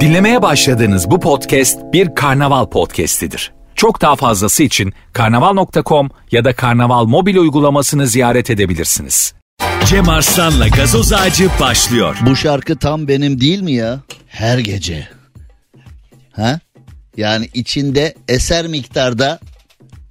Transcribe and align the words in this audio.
Dinlemeye 0.00 0.42
başladığınız 0.42 1.10
bu 1.10 1.20
podcast 1.20 1.78
bir 1.92 2.14
karnaval 2.14 2.66
podcastidir. 2.66 3.52
Çok 3.74 4.00
daha 4.02 4.16
fazlası 4.16 4.62
için 4.62 4.92
karnaval.com 5.12 6.10
ya 6.30 6.44
da 6.44 6.52
karnaval 6.52 7.04
mobil 7.04 7.36
uygulamasını 7.36 8.06
ziyaret 8.06 8.50
edebilirsiniz. 8.50 9.34
Cem 9.86 10.08
Arslan'la 10.08 10.68
gazoz 10.68 11.12
ağacı 11.12 11.48
başlıyor. 11.60 12.16
Bu 12.26 12.36
şarkı 12.36 12.76
tam 12.76 13.08
benim 13.08 13.40
değil 13.40 13.60
mi 13.60 13.72
ya? 13.72 14.00
Her 14.26 14.58
gece. 14.58 15.08
Ha? 16.32 16.60
Yani 17.16 17.48
içinde 17.54 18.14
eser 18.28 18.66
miktarda 18.66 19.38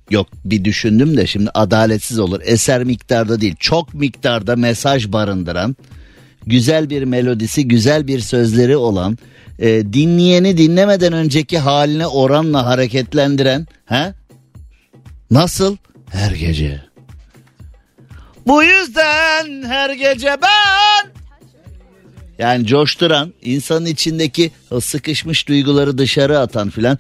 yok 0.10 0.28
bir 0.46 0.66
düşündüm 0.66 1.18
de 1.18 1.28
şimdi 1.28 1.50
adaletsiz 1.54 2.20
olur. 2.20 2.42
Eser 2.44 2.84
miktarda 2.84 3.42
değil 3.42 3.56
çok 3.60 3.94
miktarda 3.94 4.56
mesaj 4.56 5.08
barındıran 5.12 5.76
güzel 6.48 6.90
bir 6.90 7.04
melodisi 7.04 7.68
güzel 7.68 8.08
bir 8.08 8.20
sözleri 8.20 8.78
olan 8.78 9.18
e, 9.60 9.94
dinleyeni 9.94 10.58
dinlemeden 10.58 11.14
önceki 11.14 11.60
haline 11.60 12.08
oranla 12.08 12.66
hareketlendiren 12.66 13.68
ha? 13.86 14.14
Nasıl? 15.32 15.78
Her 16.12 16.32
gece. 16.32 16.82
Bu 18.48 18.64
yüzden 18.64 19.64
her 19.64 19.90
gece 19.90 20.38
ben 20.42 21.12
yani 22.40 22.66
coşturan, 22.66 23.34
insanın 23.42 23.86
içindeki 23.86 24.52
sıkışmış 24.82 25.48
duyguları 25.48 25.98
dışarı 25.98 26.40
atan 26.40 26.70
filan. 26.70 26.98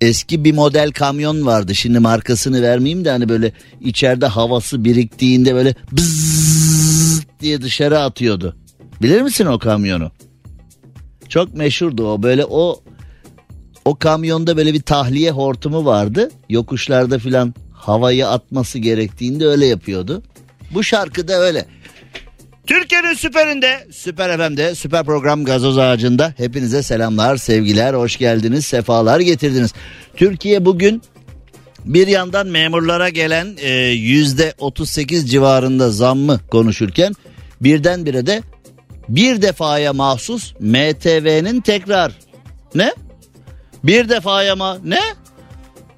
Eski 0.00 0.44
bir 0.44 0.52
model 0.52 0.92
kamyon 0.92 1.46
vardı. 1.46 1.74
Şimdi 1.74 1.98
markasını 1.98 2.62
vermeyeyim 2.62 3.04
de 3.04 3.10
hani 3.10 3.28
böyle 3.28 3.52
içeride 3.80 4.26
havası 4.26 4.84
biriktiğinde 4.84 5.54
böyle 5.54 5.74
bzzz 5.92 7.22
diye 7.40 7.62
dışarı 7.62 7.98
atıyordu. 7.98 8.56
Bilir 9.02 9.22
misin 9.22 9.46
o 9.46 9.58
kamyonu? 9.58 10.10
Çok 11.28 11.54
meşhurdu 11.54 12.12
o. 12.12 12.22
Böyle 12.22 12.44
o 12.44 12.82
o 13.84 13.98
kamyonda 13.98 14.56
böyle 14.56 14.74
bir 14.74 14.82
tahliye 14.82 15.30
hortumu 15.30 15.84
vardı. 15.84 16.30
Yokuşlarda 16.48 17.18
filan 17.18 17.54
havayı 17.72 18.28
atması 18.28 18.78
gerektiğinde 18.78 19.46
öyle 19.46 19.66
yapıyordu. 19.66 20.22
Bu 20.74 20.82
şarkı 20.82 21.28
da 21.28 21.32
öyle. 21.32 21.66
Türkiye'nin 22.66 23.14
süperinde, 23.14 23.86
süper 23.90 24.36
FM'de, 24.36 24.74
süper 24.74 25.04
program 25.04 25.44
gazoz 25.44 25.78
ağacında 25.78 26.34
hepinize 26.36 26.82
selamlar, 26.82 27.36
sevgiler, 27.36 27.94
hoş 27.94 28.16
geldiniz, 28.16 28.66
sefalar 28.66 29.20
getirdiniz. 29.20 29.72
Türkiye 30.16 30.64
bugün 30.64 31.02
bir 31.84 32.06
yandan 32.06 32.46
memurlara 32.46 33.08
gelen 33.08 33.56
e, 33.60 33.72
yüzde 33.90 34.54
38 34.58 35.30
civarında 35.30 35.90
zammı 35.90 36.40
konuşurken 36.50 37.14
birdenbire 37.60 38.26
de 38.26 38.42
bir 39.08 39.42
defaya 39.42 39.92
mahsus 39.92 40.54
MTV'nin 40.60 41.60
tekrar 41.60 42.12
ne? 42.74 42.92
Bir 43.84 44.08
defaya 44.08 44.56
ma 44.56 44.78
ne? 44.84 45.00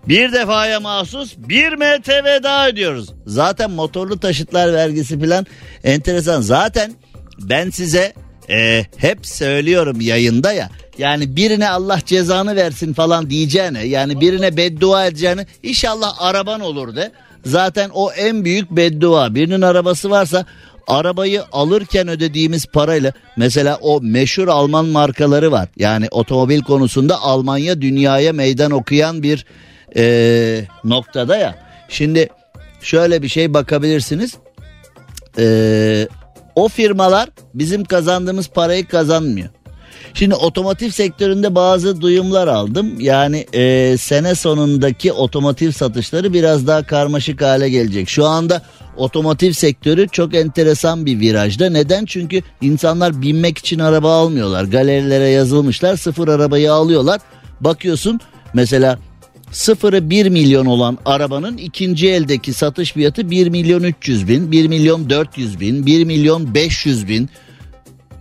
Bir 0.08 0.32
defaya 0.32 0.80
mahsus 0.80 1.34
bir 1.38 1.72
MTV 1.72 2.42
daha 2.42 2.68
ödüyoruz. 2.68 3.08
Zaten 3.26 3.70
motorlu 3.70 4.20
taşıtlar 4.20 4.72
vergisi 4.72 5.20
falan 5.20 5.46
enteresan. 5.84 6.40
Zaten 6.40 6.94
ben 7.40 7.70
size 7.70 8.12
e, 8.50 8.86
hep 8.96 9.26
söylüyorum 9.26 10.00
yayında 10.00 10.52
ya. 10.52 10.70
Yani 10.98 11.36
birine 11.36 11.68
Allah 11.68 12.00
cezanı 12.06 12.56
versin 12.56 12.92
falan 12.92 13.30
diyeceğine 13.30 13.84
yani 13.86 14.20
birine 14.20 14.56
beddua 14.56 15.06
edeceğine 15.06 15.46
inşallah 15.62 16.14
araban 16.18 16.60
olur 16.60 16.96
de. 16.96 17.12
Zaten 17.44 17.90
o 17.94 18.12
en 18.12 18.44
büyük 18.44 18.70
beddua. 18.70 19.34
Birinin 19.34 19.62
arabası 19.62 20.10
varsa 20.10 20.46
arabayı 20.86 21.42
alırken 21.52 22.08
ödediğimiz 22.08 22.66
parayla 22.66 23.12
mesela 23.36 23.78
o 23.80 24.00
meşhur 24.00 24.48
Alman 24.48 24.86
markaları 24.86 25.52
var. 25.52 25.68
Yani 25.76 26.08
otomobil 26.10 26.60
konusunda 26.60 27.20
Almanya 27.20 27.80
dünyaya 27.80 28.32
meydan 28.32 28.70
okuyan 28.70 29.22
bir 29.22 29.46
e, 29.96 30.64
noktada 30.84 31.36
ya. 31.36 31.58
Şimdi 31.88 32.28
şöyle 32.80 33.22
bir 33.22 33.28
şey 33.28 33.54
bakabilirsiniz. 33.54 34.34
E, 35.38 36.08
o 36.54 36.68
firmalar 36.68 37.28
bizim 37.54 37.84
kazandığımız 37.84 38.48
parayı 38.48 38.88
kazanmıyor. 38.88 39.48
Şimdi 40.14 40.34
otomotiv 40.34 40.90
sektöründe 40.90 41.54
bazı 41.54 42.00
duyumlar 42.00 42.48
aldım. 42.48 43.00
Yani 43.00 43.46
e, 43.52 43.96
sene 43.98 44.34
sonundaki 44.34 45.12
otomotiv 45.12 45.70
satışları 45.70 46.32
biraz 46.32 46.66
daha 46.66 46.82
karmaşık 46.86 47.42
hale 47.42 47.68
gelecek. 47.68 48.08
Şu 48.08 48.26
anda 48.26 48.62
otomotiv 48.96 49.52
sektörü 49.52 50.08
çok 50.08 50.34
enteresan 50.34 51.06
bir 51.06 51.20
virajda. 51.20 51.70
Neden? 51.70 52.04
Çünkü 52.04 52.42
insanlar 52.60 53.22
binmek 53.22 53.58
için 53.58 53.78
araba 53.78 54.14
almıyorlar. 54.14 54.64
Galerilere 54.64 55.28
yazılmışlar 55.28 55.96
sıfır 55.96 56.28
arabayı 56.28 56.72
alıyorlar. 56.72 57.20
Bakıyorsun 57.60 58.20
mesela 58.54 58.98
sıfırı 59.50 60.10
1 60.10 60.28
milyon 60.28 60.66
olan 60.66 60.98
arabanın 61.04 61.56
ikinci 61.56 62.08
eldeki 62.08 62.52
satış 62.52 62.92
fiyatı 62.92 63.30
1 63.30 63.48
milyon 63.48 63.82
300 63.82 64.28
bin, 64.28 64.52
1 64.52 64.68
milyon 64.68 65.10
400 65.10 65.60
bin, 65.60 65.86
1 65.86 66.04
milyon 66.04 66.54
500 66.54 67.08
bin. 67.08 67.30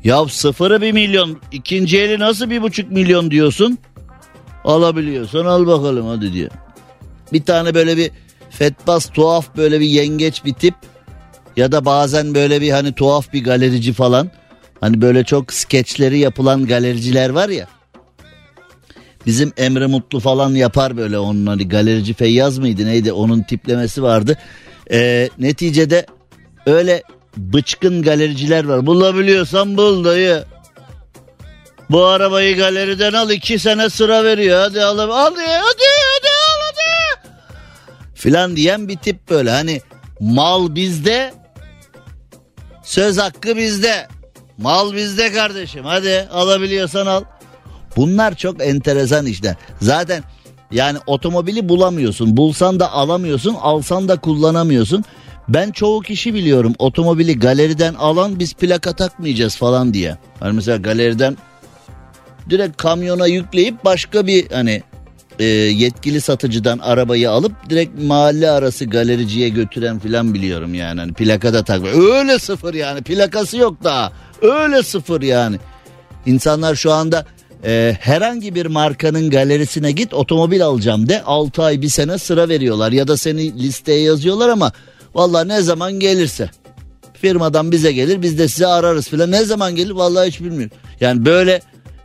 Ya 0.03 0.25
sıfırı 0.27 0.81
1 0.81 0.91
milyon, 0.91 1.37
ikinci 1.51 1.99
eli 1.99 2.19
nasıl 2.19 2.45
1,5 2.45 2.89
milyon 2.89 3.31
diyorsun? 3.31 3.77
Alabiliyorsan 4.63 5.45
al 5.45 5.67
bakalım 5.67 6.07
hadi 6.07 6.33
diye. 6.33 6.49
Bir 7.33 7.43
tane 7.43 7.75
böyle 7.75 7.97
bir 7.97 8.11
fetbas 8.49 9.09
tuhaf 9.09 9.57
böyle 9.57 9.79
bir 9.79 9.85
yengeç 9.85 10.45
bir 10.45 10.53
tip 10.53 10.75
ya 11.57 11.71
da 11.71 11.85
bazen 11.85 12.35
böyle 12.35 12.61
bir 12.61 12.71
hani 12.71 12.93
tuhaf 12.93 13.33
bir 13.33 13.43
galerici 13.43 13.93
falan. 13.93 14.31
Hani 14.81 15.01
böyle 15.01 15.23
çok 15.23 15.53
skeçleri 15.53 16.19
yapılan 16.19 16.65
galericiler 16.65 17.29
var 17.29 17.49
ya. 17.49 17.67
Bizim 19.25 19.53
Emre 19.57 19.85
Mutlu 19.85 20.19
falan 20.19 20.55
yapar 20.55 20.97
böyle 20.97 21.19
onun 21.19 21.45
hani 21.45 21.67
galerici 21.67 22.13
Feyyaz 22.13 22.57
mıydı 22.57 22.85
neydi 22.85 23.13
onun 23.13 23.43
tiplemesi 23.43 24.03
vardı. 24.03 24.37
Ee, 24.91 25.29
neticede 25.39 26.05
öyle 26.65 27.03
bıçkın 27.37 28.01
galericiler 28.01 28.65
var. 28.65 28.85
Bulabiliyorsan 28.85 29.77
bul 29.77 30.05
dayı. 30.05 30.43
Bu 31.89 32.05
arabayı 32.05 32.57
galeriden 32.57 33.13
al 33.13 33.29
iki 33.29 33.59
sene 33.59 33.89
sıra 33.89 34.23
veriyor. 34.23 34.59
Hadi 34.59 34.83
al 34.83 34.97
hadi 34.97 35.09
hadi 35.09 35.41
hadi 35.41 36.27
al 36.27 36.61
hadi. 36.65 37.29
Filan 38.15 38.55
diyen 38.55 38.87
bir 38.87 38.97
tip 38.97 39.29
böyle 39.29 39.51
hani 39.51 39.81
mal 40.19 40.75
bizde 40.75 41.33
söz 42.83 43.17
hakkı 43.17 43.57
bizde. 43.57 44.07
Mal 44.57 44.93
bizde 44.93 45.31
kardeşim 45.31 45.85
hadi 45.85 46.27
alabiliyorsan 46.31 47.05
al. 47.05 47.23
Bunlar 47.95 48.35
çok 48.35 48.63
enteresan 48.63 49.25
işte. 49.25 49.57
Zaten 49.81 50.23
yani 50.71 50.97
otomobili 51.07 51.69
bulamıyorsun. 51.69 52.37
Bulsan 52.37 52.79
da 52.79 52.91
alamıyorsun, 52.91 53.53
alsan 53.53 54.07
da 54.07 54.19
kullanamıyorsun. 54.19 55.03
Ben 55.47 55.71
çoğu 55.71 56.01
kişi 56.01 56.33
biliyorum 56.33 56.73
otomobili 56.79 57.39
galeriden 57.39 57.93
alan 57.93 58.39
biz 58.39 58.53
plaka 58.53 58.93
takmayacağız 58.93 59.55
falan 59.55 59.93
diye. 59.93 60.17
Hani 60.39 60.55
mesela 60.55 60.77
galeriden 60.77 61.37
direkt 62.49 62.77
kamyona 62.77 63.27
yükleyip 63.27 63.85
başka 63.85 64.27
bir 64.27 64.51
hani 64.51 64.83
e, 65.39 65.45
yetkili 65.45 66.21
satıcıdan 66.21 66.79
arabayı 66.79 67.31
alıp 67.31 67.51
direkt 67.69 68.03
mahalle 68.03 68.49
arası 68.49 68.85
galericiye 68.85 69.49
götüren 69.49 69.99
filan 69.99 70.33
biliyorum 70.33 70.73
yani. 70.73 70.99
Hani 70.99 71.13
plaka 71.13 71.53
da 71.53 71.63
tak. 71.63 71.81
Öyle 71.85 72.39
sıfır 72.39 72.73
yani 72.73 73.01
plakası 73.01 73.57
yok 73.57 73.77
daha. 73.83 74.11
Öyle 74.41 74.83
sıfır 74.83 75.21
yani. 75.21 75.57
İnsanlar 76.25 76.75
şu 76.75 76.91
anda 76.91 77.25
e, 77.65 77.97
herhangi 77.99 78.55
bir 78.55 78.65
markanın 78.65 79.29
galerisine 79.29 79.91
git 79.91 80.13
otomobil 80.13 80.65
alacağım 80.65 81.09
de 81.09 81.23
6 81.23 81.63
ay 81.63 81.81
bir 81.81 81.89
sene 81.89 82.17
sıra 82.17 82.49
veriyorlar 82.49 82.91
ya 82.91 83.07
da 83.07 83.17
seni 83.17 83.63
listeye 83.63 84.01
yazıyorlar 84.01 84.49
ama 84.49 84.71
valla 85.15 85.43
ne 85.43 85.61
zaman 85.61 85.93
gelirse 85.93 86.49
firmadan 87.13 87.71
bize 87.71 87.91
gelir 87.91 88.21
biz 88.21 88.39
de 88.39 88.47
size 88.47 88.67
ararız 88.67 89.09
filan 89.09 89.31
ne 89.31 89.45
zaman 89.45 89.75
gelir 89.75 89.91
vallahi 89.91 90.27
hiç 90.27 90.39
bilmiyorum. 90.41 90.77
Yani 90.99 91.25
böyle 91.25 91.61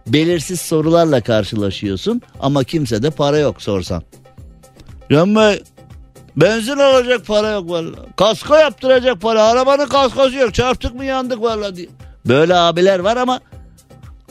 belirsiz 0.06 0.60
sorularla 0.60 1.20
karşılaşıyorsun 1.20 2.22
ama 2.40 2.64
kimse 2.64 3.02
de 3.02 3.10
para 3.10 3.38
yok 3.38 3.62
sorsan. 3.62 4.02
Yanma 5.10 5.52
benzin 6.36 6.78
alacak 6.78 7.26
para 7.26 7.50
yok 7.50 7.70
valla. 7.70 7.96
Kasko 8.16 8.54
yaptıracak 8.54 9.20
para 9.20 9.42
arabanın 9.42 9.86
kaskosu 9.86 10.36
yok 10.38 10.54
çarptık 10.54 10.94
mı 10.94 11.04
yandık 11.04 11.42
valla 11.42 11.76
diye. 11.76 11.88
Böyle 12.26 12.54
abiler 12.54 12.98
var 12.98 13.16
ama 13.16 13.40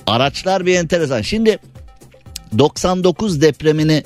araçlar 0.08 0.66
bir 0.66 0.76
enteresan. 0.76 1.22
Şimdi 1.22 1.60
99 2.58 3.42
depremini 3.42 4.04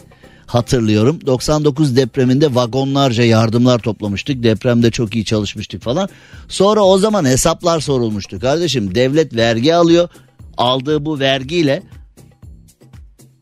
hatırlıyorum. 0.53 1.19
99 1.25 1.95
depreminde 1.95 2.55
vagonlarca 2.55 3.23
yardımlar 3.23 3.79
toplamıştık. 3.79 4.43
Depremde 4.43 4.91
çok 4.91 5.15
iyi 5.15 5.25
çalışmıştık 5.25 5.81
falan. 5.81 6.09
Sonra 6.47 6.81
o 6.81 6.97
zaman 6.97 7.25
hesaplar 7.25 7.79
sorulmuştu. 7.79 8.39
Kardeşim 8.39 8.95
devlet 8.95 9.35
vergi 9.35 9.75
alıyor. 9.75 10.09
Aldığı 10.57 11.05
bu 11.05 11.19
vergiyle 11.19 11.83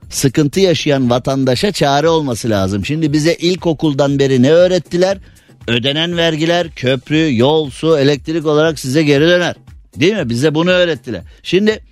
sıkıntı 0.10 0.60
yaşayan 0.60 1.10
vatandaşa 1.10 1.72
çare 1.72 2.10
olması 2.10 2.50
lazım. 2.50 2.86
Şimdi 2.86 3.14
bize 3.14 3.34
ilkokuldan 3.34 4.20
beri 4.20 4.42
ne 4.42 4.52
öğrettiler? 4.52 5.18
Ödenen 5.68 6.18
vergiler 6.18 6.68
köprü, 6.76 7.38
yol, 7.38 7.70
su, 7.70 7.98
elektrik 7.98 8.46
olarak 8.46 8.80
size 8.80 9.04
geri 9.04 9.24
döner. 9.24 9.56
Değil 9.96 10.14
mi? 10.16 10.30
Bize 10.30 10.56
bunu 10.56 10.70
öğrettiler. 10.70 11.22
Şimdi 11.44 11.84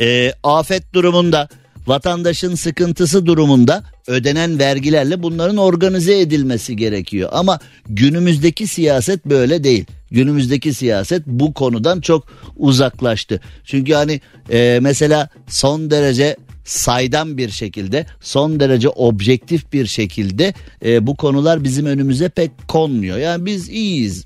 e, 0.00 0.32
afet 0.42 0.94
durumunda 0.94 1.48
vatandaşın 1.86 2.54
sıkıntısı 2.54 3.26
durumunda 3.26 3.84
ödenen 4.06 4.58
vergilerle 4.58 5.22
bunların 5.22 5.56
organize 5.56 6.20
edilmesi 6.20 6.76
gerekiyor. 6.76 7.28
Ama 7.32 7.58
günümüzdeki 7.88 8.66
siyaset 8.66 9.26
böyle 9.26 9.64
değil. 9.64 9.84
Günümüzdeki 10.10 10.74
siyaset 10.74 11.26
bu 11.26 11.54
konudan 11.54 12.00
çok 12.00 12.24
uzaklaştı. 12.56 13.40
Çünkü 13.64 13.92
hani 13.92 14.20
e, 14.50 14.78
mesela 14.82 15.28
son 15.48 15.90
derece 15.90 16.36
saydam 16.64 17.36
bir 17.36 17.50
şekilde 17.50 18.06
son 18.20 18.60
derece 18.60 18.88
objektif 18.88 19.72
bir 19.72 19.86
şekilde 19.86 20.54
e, 20.84 21.06
bu 21.06 21.16
konular 21.16 21.64
bizim 21.64 21.86
önümüze 21.86 22.28
pek 22.28 22.68
konmuyor. 22.68 23.18
Yani 23.18 23.46
biz 23.46 23.68
iyiyiz 23.68 24.24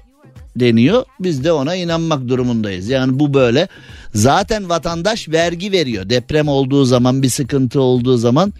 deniyor. 0.57 1.05
Biz 1.21 1.45
de 1.45 1.53
ona 1.53 1.75
inanmak 1.75 2.29
durumundayız. 2.29 2.89
Yani 2.89 3.19
bu 3.19 3.35
böyle. 3.35 3.69
Zaten 4.15 4.69
vatandaş 4.69 5.29
vergi 5.29 5.73
veriyor. 5.73 6.11
Deprem 6.11 6.49
olduğu 6.49 6.85
zaman 6.85 7.23
bir 7.23 7.29
sıkıntı 7.29 7.81
olduğu 7.81 8.17
zaman 8.17 8.53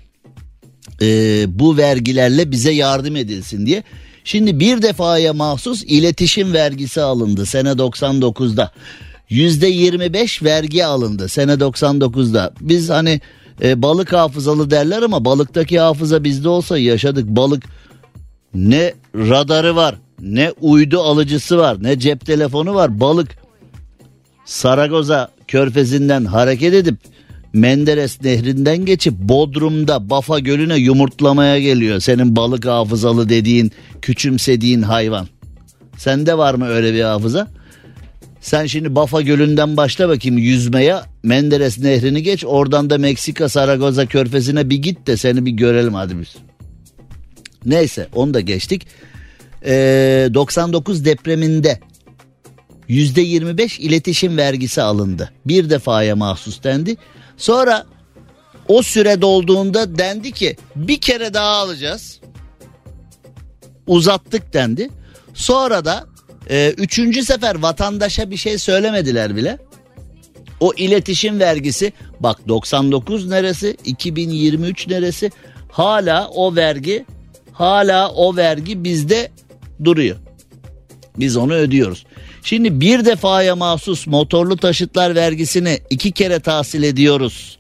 e, 1.03 1.07
bu 1.59 1.77
vergilerle 1.77 2.51
bize 2.51 2.73
yardım 2.73 3.17
edilsin 3.17 3.67
diye. 3.67 3.83
Şimdi 4.25 4.61
bir 4.61 4.83
defaya 4.83 5.33
mahsus 5.33 5.85
iletişim 5.85 6.53
vergisi 6.53 7.01
alındı 7.01 7.47
sene 7.47 7.69
99'da. 7.69 8.73
Yüzde 9.29 9.67
25 9.67 10.43
vergi 10.43 10.87
alındı 10.87 11.29
sene 11.29 11.53
99'da. 11.53 12.53
Biz 12.61 12.91
hani 12.91 13.21
e, 13.63 13.83
balık 13.83 14.13
hafızalı 14.13 14.71
derler 14.71 15.03
ama 15.03 15.25
balıktaki 15.25 15.81
hafıza 15.81 16.25
bizde 16.25 16.49
olsa 16.49 16.79
yaşadık. 16.79 17.29
Balık 17.29 17.65
ne 18.55 18.95
radarı 19.15 19.77
var 19.77 19.95
ne 20.21 20.53
uydu 20.61 21.01
alıcısı 21.01 21.59
var 21.59 21.77
ne 21.83 21.99
cep 21.99 22.27
telefonu 22.27 22.75
var. 22.75 23.01
Balık 23.01 23.37
Saragoza 24.45 25.29
körfezinden 25.49 26.25
hareket 26.25 26.75
edip 26.75 26.97
Menderes 27.53 28.23
nehrinden 28.23 28.85
geçip 28.85 29.15
Bodrum'da 29.15 30.11
Bafa 30.11 30.39
Gölü'ne 30.39 30.77
yumurtlamaya 30.77 31.59
geliyor. 31.59 32.01
Senin 32.01 32.37
balık 32.37 32.67
hafızalı 32.67 33.29
dediğin 33.29 33.73
küçümsediğin 34.03 34.83
hayvan. 34.83 35.27
Sende 35.99 36.39
var 36.39 36.55
mı 36.55 36.67
öyle 36.67 36.95
bir 36.95 37.03
hafıza? 37.03 37.49
Sen 38.41 38.67
şimdi 38.67 38.95
Bafa 38.95 39.21
Gölü'nden 39.21 39.77
başla 39.77 40.09
bakayım 40.09 40.39
yüzmeye. 40.39 40.97
Menderes 41.23 41.79
Nehri'ni 41.79 42.23
geç. 42.23 42.45
Oradan 42.45 42.91
da 42.91 42.99
Meksika 42.99 43.49
Saragoza 43.49 44.07
Körfezi'ne 44.07 44.71
bir 44.71 44.77
git 44.77 45.07
de 45.07 45.17
seni 45.17 45.47
bir 45.47 45.51
görelim 45.51 45.95
hadi 45.95 46.21
biz. 46.21 46.37
Neyse 47.67 48.09
onu 48.15 48.35
da 48.35 48.41
geçtik. 48.41 48.87
Ee, 49.65 50.29
99 50.35 51.05
depreminde 51.05 51.81
%25 52.89 53.81
iletişim 53.81 54.37
vergisi 54.37 54.83
alındı. 54.83 55.33
Bir 55.47 55.71
defaya 55.71 56.17
mahsus 56.17 56.63
dendi. 56.63 56.97
Sonra 57.37 57.87
o 58.69 58.83
süre 58.83 59.21
dolduğunda 59.21 59.99
dendi 59.99 60.33
ki 60.33 60.57
bir 60.77 61.01
kere 61.01 61.35
daha 61.35 61.57
alacağız. 61.57 62.21
Uzattık 63.87 64.53
dendi. 64.53 64.91
Sonra 65.35 65.85
da 65.85 66.07
e, 66.51 66.75
üçüncü 66.77 67.23
sefer 67.23 67.55
vatandaşa 67.55 68.31
bir 68.31 68.37
şey 68.37 68.59
söylemediler 68.59 69.37
bile. 69.37 69.59
O 70.61 70.73
iletişim 70.75 71.41
vergisi 71.41 71.93
bak 72.21 72.49
99 72.49 73.29
neresi 73.29 73.77
2023 73.85 74.89
neresi 74.89 75.31
hala 75.71 76.29
o 76.29 76.57
vergi 76.57 77.05
hala 77.53 78.13
o 78.13 78.37
vergi 78.37 78.85
bizde 78.85 79.31
duruyor. 79.85 80.17
Biz 81.19 81.37
onu 81.37 81.55
ödüyoruz. 81.55 82.05
Şimdi 82.43 82.81
bir 82.81 83.05
defaya 83.05 83.57
mahsus 83.57 84.07
motorlu 84.07 84.57
taşıtlar 84.57 85.15
vergisini 85.15 85.79
iki 85.91 86.13
kere 86.13 86.41
tahsil 86.41 86.83
ediyoruz. 86.83 87.59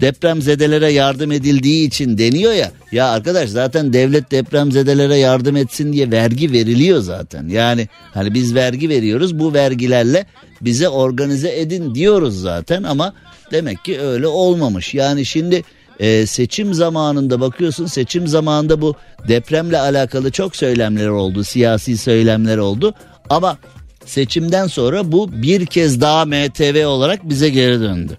Depremzedelere 0.00 0.92
yardım 0.92 1.32
edildiği 1.32 1.86
için 1.86 2.18
deniyor 2.18 2.52
ya. 2.52 2.72
Ya 2.92 3.08
arkadaş 3.08 3.50
zaten 3.50 3.92
devlet 3.92 4.30
depremzedelere 4.30 5.16
yardım 5.16 5.56
etsin 5.56 5.92
diye 5.92 6.10
vergi 6.10 6.52
veriliyor 6.52 7.00
zaten. 7.00 7.48
Yani 7.48 7.88
hani 8.14 8.34
biz 8.34 8.54
vergi 8.54 8.88
veriyoruz 8.88 9.38
bu 9.38 9.54
vergilerle 9.54 10.26
bize 10.60 10.88
organize 10.88 11.60
edin 11.60 11.94
diyoruz 11.94 12.40
zaten 12.40 12.82
ama 12.82 13.14
demek 13.50 13.84
ki 13.84 14.00
öyle 14.00 14.26
olmamış. 14.26 14.94
Yani 14.94 15.26
şimdi 15.26 15.62
e, 16.00 16.26
seçim 16.26 16.74
zamanında 16.74 17.40
bakıyorsun 17.40 17.86
seçim 17.86 18.26
zamanında 18.26 18.80
bu 18.80 18.94
depremle 19.28 19.78
alakalı 19.78 20.30
çok 20.30 20.56
söylemler 20.56 21.08
oldu 21.08 21.44
siyasi 21.44 21.98
söylemler 21.98 22.58
oldu. 22.58 22.94
Ama 23.30 23.58
seçimden 24.04 24.66
sonra 24.66 25.12
bu 25.12 25.42
bir 25.42 25.66
kez 25.66 26.00
daha 26.00 26.24
MTV 26.24 26.86
olarak 26.86 27.28
bize 27.28 27.48
geri 27.48 27.80
döndü. 27.80 28.18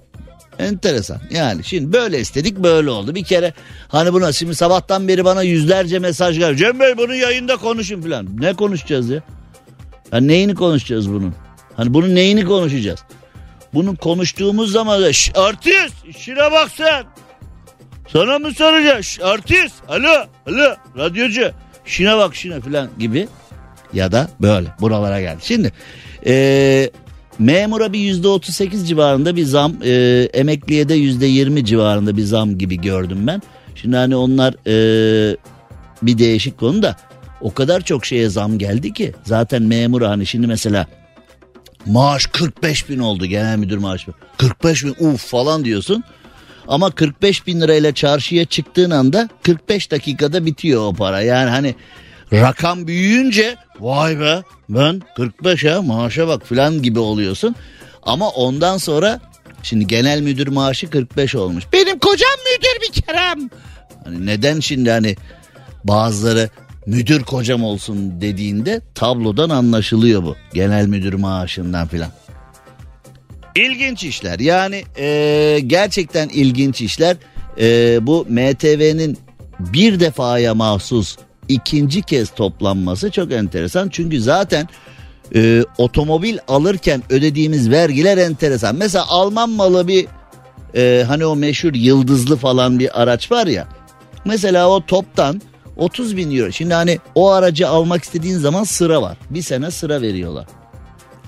Enteresan. 0.59 1.21
Yani 1.31 1.63
şimdi 1.63 1.94
böyle 1.94 2.19
istedik 2.19 2.57
böyle 2.57 2.89
oldu. 2.89 3.15
Bir 3.15 3.24
kere 3.24 3.53
hani 3.88 4.13
buna 4.13 4.31
şimdi 4.31 4.56
sabahtan 4.56 5.07
beri 5.07 5.25
bana 5.25 5.44
yüzlerce 5.44 6.00
mesaj 6.00 6.39
geldi. 6.39 6.57
Cem 6.57 6.80
Bey 6.80 6.97
bunu 6.97 7.15
yayında 7.15 7.57
konuşun 7.57 8.01
falan 8.01 8.27
ne 8.39 8.53
konuşacağız 8.53 9.09
ya? 9.09 9.21
Yani 10.12 10.27
neyini 10.27 10.56
konuşacağız 10.56 11.09
bunun? 11.09 11.35
Hani 11.75 11.94
bunun 11.94 12.15
neyini 12.15 12.45
konuşacağız? 12.45 13.00
Bunu 13.73 13.95
konuştuğumuz 13.95 14.71
zaman 14.71 15.03
artist 15.35 16.06
işine 16.07 16.51
bak 16.51 16.71
sen 16.77 17.06
sana 18.07 18.39
mı 18.39 18.54
soracağız 18.54 19.06
Şş, 19.06 19.19
artist. 19.19 19.75
Alo 19.89 20.25
alo. 20.48 20.75
Radyocu. 20.98 21.51
Şine 21.86 22.18
bak 22.18 22.36
şine 22.36 22.62
falan 22.62 22.89
gibi. 23.00 23.27
Ya 23.94 24.12
da 24.12 24.30
böyle 24.42 24.68
buralara 24.81 25.21
geldi. 25.21 25.39
Şimdi 25.42 25.71
e, 26.25 26.89
memura 27.39 27.94
bir 27.94 28.00
yüzde 28.00 28.27
otuz 28.27 28.56
sekiz 28.56 28.89
civarında 28.89 29.36
bir 29.36 29.44
zam 29.44 29.74
e, 29.83 29.92
emekliye 30.33 30.89
de 30.89 30.94
yüzde 30.94 31.25
yirmi 31.25 31.65
civarında 31.65 32.18
bir 32.18 32.24
zam 32.24 32.57
gibi 32.57 32.81
gördüm 32.81 33.27
ben. 33.27 33.42
Şimdi 33.75 33.95
hani 33.95 34.15
onlar 34.15 34.54
e, 34.68 35.38
bir 36.01 36.18
değişik 36.18 36.57
konu 36.57 36.81
da 36.83 36.95
o 37.42 37.54
kadar 37.54 37.81
çok 37.81 38.06
şeye 38.06 38.30
zam 38.30 38.57
geldi 38.57 38.94
ki 38.94 39.13
zaten 39.24 39.63
memur 39.63 40.01
hani 40.01 40.25
şimdi 40.25 40.48
mesela 40.48 40.88
maaş 41.86 42.25
45 42.25 42.89
bin 42.89 43.00
oldu 43.00 43.25
genel 43.25 43.57
müdür 43.57 43.77
maaşı. 43.77 44.12
45 44.38 44.86
bin 44.86 44.95
uf 45.00 45.25
falan 45.25 45.65
diyorsun 45.65 46.04
ama 46.67 46.91
45 46.91 47.47
bin 47.47 47.61
lirayla 47.61 47.93
çarşıya 47.93 48.45
çıktığın 48.45 48.91
anda 48.91 49.29
45 49.43 49.91
dakikada 49.91 50.45
bitiyor 50.45 50.81
o 50.81 50.93
para 50.93 51.21
yani 51.21 51.49
hani 51.49 51.75
rakam 52.33 52.87
büyüyünce 52.87 53.55
vay 53.79 54.19
be 54.19 54.43
ben 54.69 55.01
45 55.15 55.65
ha 55.65 55.81
maaşa 55.81 56.27
bak 56.27 56.45
falan 56.45 56.81
gibi 56.81 56.99
oluyorsun. 56.99 57.55
Ama 58.03 58.29
ondan 58.29 58.77
sonra 58.77 59.19
şimdi 59.63 59.87
genel 59.87 60.21
müdür 60.21 60.47
maaşı 60.47 60.89
45 60.89 61.35
olmuş. 61.35 61.63
Benim 61.73 61.99
kocam 61.99 62.37
müdür 62.45 62.87
bir 62.87 63.01
kerem. 63.01 63.49
Hani 64.03 64.25
neden 64.25 64.59
şimdi 64.59 64.92
hani 64.92 65.15
bazıları 65.83 66.49
müdür 66.85 67.23
kocam 67.23 67.63
olsun 67.63 68.21
dediğinde 68.21 68.81
tablodan 68.95 69.49
anlaşılıyor 69.49 70.23
bu. 70.23 70.35
Genel 70.53 70.87
müdür 70.87 71.13
maaşından 71.13 71.87
filan. 71.87 72.11
İlginç 73.57 74.04
işler 74.04 74.40
yani 74.40 74.83
e, 74.97 75.59
gerçekten 75.68 76.30
ilginç 76.30 76.81
işler. 76.81 77.18
E, 77.59 77.99
bu 78.07 78.26
MTV'nin 78.30 79.18
bir 79.59 79.99
defaya 79.99 80.56
mahsus 80.56 81.18
ikinci 81.47 82.02
kez 82.02 82.30
toplanması 82.30 83.11
çok 83.11 83.31
enteresan. 83.31 83.90
Çünkü 83.90 84.21
zaten 84.21 84.68
e, 85.35 85.64
otomobil 85.78 86.37
alırken 86.47 87.04
ödediğimiz 87.09 87.69
vergiler 87.69 88.18
enteresan. 88.18 88.76
Mesela 88.76 89.07
Alman 89.07 89.49
malı 89.49 89.87
bir 89.87 90.07
e, 90.76 91.04
hani 91.07 91.26
o 91.26 91.35
meşhur 91.35 91.73
yıldızlı 91.73 92.37
falan 92.37 92.80
bir 92.80 93.02
araç 93.02 93.31
var 93.31 93.47
ya. 93.47 93.68
Mesela 94.26 94.69
o 94.69 94.85
toptan 94.85 95.42
30 95.78 96.18
bin 96.18 96.37
euro. 96.37 96.52
Şimdi 96.52 96.73
hani 96.73 96.99
o 97.16 97.31
aracı 97.31 97.68
almak 97.68 98.04
istediğin 98.04 98.37
zaman 98.37 98.64
sıra 98.64 99.02
var. 99.02 99.18
Bir 99.30 99.42
sene 99.42 99.71
sıra 99.71 100.02
veriyorlar. 100.02 100.45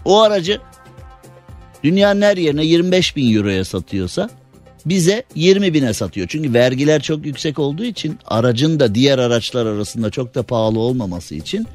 O 0.06 0.22
aracı 0.22 0.60
dünyanın 1.84 2.22
her 2.22 2.38
yerine 2.38 2.66
25 2.66 3.16
bin 3.16 3.36
euroya 3.36 3.66
satıyorsa 3.66 4.30
bize 4.86 5.24
20 5.36 5.74
bine 5.74 5.94
satıyor. 5.94 6.28
Çünkü 6.30 6.54
vergiler 6.54 7.02
çok 7.02 7.26
yüksek 7.26 7.60
olduğu 7.60 7.84
için 7.84 8.20
aracın 8.26 8.80
da 8.80 8.96
diğer 8.96 9.20
araçlar 9.20 9.66
arasında 9.66 10.10
çok 10.10 10.36
da 10.36 10.44
pahalı 10.44 10.80
olmaması 10.80 11.36
için 11.36 11.68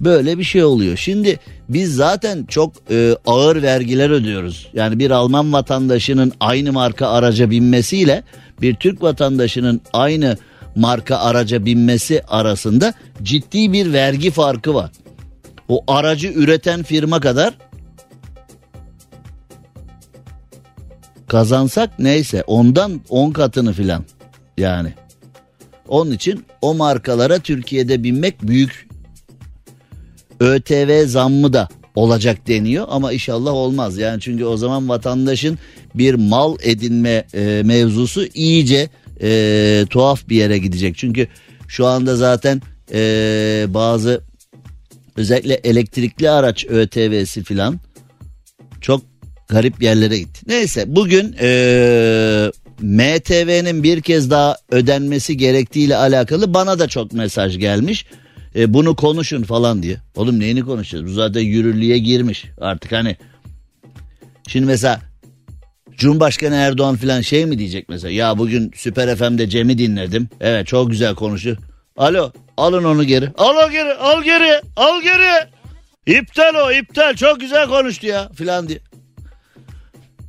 böyle 0.00 0.38
bir 0.38 0.44
şey 0.44 0.64
oluyor. 0.64 0.96
Şimdi 0.96 1.40
biz 1.68 1.94
zaten 1.94 2.44
çok 2.44 2.72
e, 2.90 3.16
ağır 3.26 3.62
vergiler 3.62 4.10
ödüyoruz. 4.10 4.68
Yani 4.74 4.98
bir 4.98 5.10
Alman 5.10 5.52
vatandaşının 5.52 6.32
aynı 6.40 6.72
marka 6.72 7.08
araca 7.08 7.50
binmesiyle 7.50 8.22
bir 8.62 8.74
Türk 8.74 9.02
vatandaşının 9.02 9.80
aynı 9.92 10.36
marka 10.76 11.16
araca 11.16 11.66
binmesi 11.66 12.22
arasında 12.28 12.94
ciddi 13.22 13.72
bir 13.72 13.92
vergi 13.92 14.30
farkı 14.30 14.74
var. 14.74 14.90
O 15.68 15.84
aracı 15.88 16.28
üreten 16.28 16.82
firma 16.82 17.20
kadar 17.20 17.54
kazansak 21.28 21.98
neyse 21.98 22.44
ondan 22.46 23.00
10 23.08 23.30
katını 23.30 23.72
filan 23.72 24.04
yani. 24.58 24.92
Onun 25.88 26.10
için 26.10 26.44
o 26.62 26.74
markalara 26.74 27.38
Türkiye'de 27.38 28.02
binmek 28.02 28.42
büyük 28.42 28.88
ÖTV 30.40 31.06
zammı 31.06 31.52
da 31.52 31.68
olacak 31.94 32.48
deniyor 32.48 32.86
ama 32.88 33.12
inşallah 33.12 33.52
olmaz. 33.52 33.98
Yani 33.98 34.20
çünkü 34.20 34.44
o 34.44 34.56
zaman 34.56 34.88
vatandaşın 34.88 35.58
bir 35.94 36.14
mal 36.14 36.56
edinme 36.62 37.24
e, 37.34 37.62
mevzusu 37.64 38.26
iyice 38.34 38.88
e, 39.22 39.84
tuhaf 39.90 40.28
bir 40.28 40.36
yere 40.36 40.58
gidecek. 40.58 40.96
Çünkü 40.96 41.28
şu 41.68 41.86
anda 41.86 42.16
zaten 42.16 42.62
e, 42.92 43.66
bazı 43.68 44.20
özellikle 45.16 45.54
elektrikli 45.54 46.30
araç 46.30 46.66
ÖTV'si 46.66 47.44
filan 47.44 47.80
çok 48.80 49.02
garip 49.48 49.82
yerlere 49.82 50.18
gitti. 50.18 50.40
Neyse 50.46 50.84
bugün 50.86 51.36
e, 51.40 52.50
MTV'nin 52.80 53.82
bir 53.82 54.00
kez 54.00 54.30
daha 54.30 54.56
ödenmesi 54.70 55.36
gerektiğiyle 55.36 55.96
alakalı 55.96 56.54
bana 56.54 56.78
da 56.78 56.88
çok 56.88 57.12
mesaj 57.12 57.58
gelmiş. 57.58 58.06
E, 58.56 58.74
bunu 58.74 58.96
konuşun 58.96 59.42
falan 59.42 59.82
diye. 59.82 59.96
Oğlum 60.16 60.40
neyini 60.40 60.62
konuşacağız? 60.62 61.06
Bu 61.06 61.10
zaten 61.10 61.40
yürürlüğe 61.40 61.98
girmiş. 61.98 62.44
Artık 62.60 62.92
hani 62.92 63.16
şimdi 64.48 64.66
mesela 64.66 65.00
Cumhurbaşkanı 65.96 66.54
Erdoğan 66.54 66.96
falan 66.96 67.20
şey 67.20 67.46
mi 67.46 67.58
diyecek 67.58 67.88
mesela? 67.88 68.12
Ya 68.12 68.38
bugün 68.38 68.72
Süper 68.76 69.16
FM'de 69.16 69.48
Cem'i 69.48 69.78
dinledim. 69.78 70.28
Evet 70.40 70.66
çok 70.66 70.90
güzel 70.90 71.14
konuşuyor. 71.14 71.56
Alo 71.96 72.32
alın 72.56 72.84
onu 72.84 73.04
geri. 73.04 73.30
Al 73.38 73.56
o 73.66 73.70
geri 73.70 73.94
al 73.94 74.22
geri 74.22 74.60
al 74.76 75.02
geri. 75.02 75.48
İptal 76.06 76.54
o 76.54 76.72
iptal 76.72 77.14
çok 77.14 77.40
güzel 77.40 77.68
konuştu 77.68 78.06
ya 78.06 78.28
filan 78.34 78.68
diye. 78.68 78.78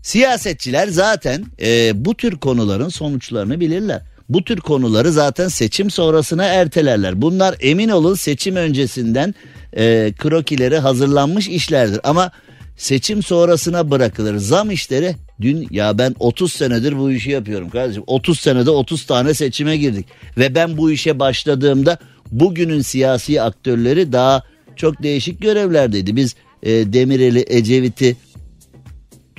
Siyasetçiler 0.09 0.87
zaten 0.87 1.45
e, 1.61 1.91
bu 2.05 2.15
tür 2.15 2.37
konuların 2.37 2.89
sonuçlarını 2.89 3.59
bilirler. 3.59 4.01
Bu 4.29 4.43
tür 4.43 4.57
konuları 4.57 5.11
zaten 5.11 5.47
seçim 5.47 5.91
sonrasına 5.91 6.45
ertelerler. 6.45 7.21
Bunlar 7.21 7.55
emin 7.59 7.89
olun 7.89 8.15
seçim 8.15 8.55
öncesinden 8.55 9.35
e, 9.77 10.13
krokileri 10.17 10.77
hazırlanmış 10.77 11.47
işlerdir. 11.47 11.99
Ama 12.03 12.31
seçim 12.77 13.23
sonrasına 13.23 13.91
bırakılır. 13.91 14.37
Zam 14.37 14.71
işleri 14.71 15.15
dün 15.41 15.67
ya 15.71 15.97
ben 15.97 16.15
30 16.19 16.53
senedir 16.53 16.99
bu 16.99 17.11
işi 17.11 17.31
yapıyorum 17.31 17.69
kardeşim. 17.69 18.03
30 18.07 18.39
senede 18.39 18.69
30 18.69 19.05
tane 19.05 19.33
seçime 19.33 19.77
girdik. 19.77 20.05
Ve 20.37 20.55
ben 20.55 20.77
bu 20.77 20.91
işe 20.91 21.19
başladığımda 21.19 21.97
bugünün 22.31 22.81
siyasi 22.81 23.41
aktörleri 23.41 24.13
daha 24.13 24.43
çok 24.75 25.03
değişik 25.03 25.41
görevlerdeydi. 25.41 26.15
Biz 26.15 26.35
e, 26.63 26.93
Demirel'i, 26.93 27.45
Ecevit'i, 27.47 28.15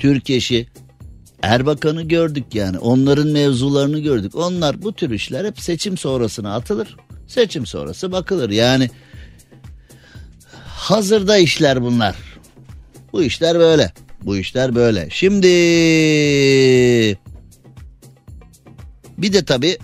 Türkeş'i, 0.01 0.67
Erbakan'ı 1.41 2.01
gördük 2.01 2.45
yani. 2.53 2.79
Onların 2.79 3.27
mevzularını 3.27 3.99
gördük. 3.99 4.35
Onlar 4.35 4.81
bu 4.81 4.93
tür 4.93 5.11
işler 5.11 5.45
hep 5.45 5.59
seçim 5.59 5.97
sonrasına 5.97 6.55
atılır. 6.55 6.97
Seçim 7.27 7.65
sonrası 7.65 8.11
bakılır. 8.11 8.49
Yani 8.49 8.89
hazırda 10.65 11.37
işler 11.37 11.81
bunlar. 11.81 12.15
Bu 13.13 13.23
işler 13.23 13.59
böyle. 13.59 13.93
Bu 14.21 14.37
işler 14.37 14.75
böyle. 14.75 15.07
Şimdi 15.11 15.47
bir 19.17 19.33
de 19.33 19.45
tabii 19.45 19.77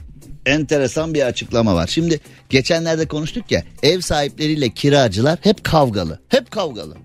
enteresan 0.45 1.13
bir 1.13 1.21
açıklama 1.21 1.75
var. 1.75 1.87
Şimdi 1.87 2.19
geçenlerde 2.49 3.07
konuştuk 3.07 3.51
ya 3.51 3.63
ev 3.83 4.01
sahipleriyle 4.01 4.69
kiracılar 4.69 5.39
hep 5.41 5.63
kavgalı. 5.63 6.19
Hep 6.29 6.51
kavgalı. 6.51 6.97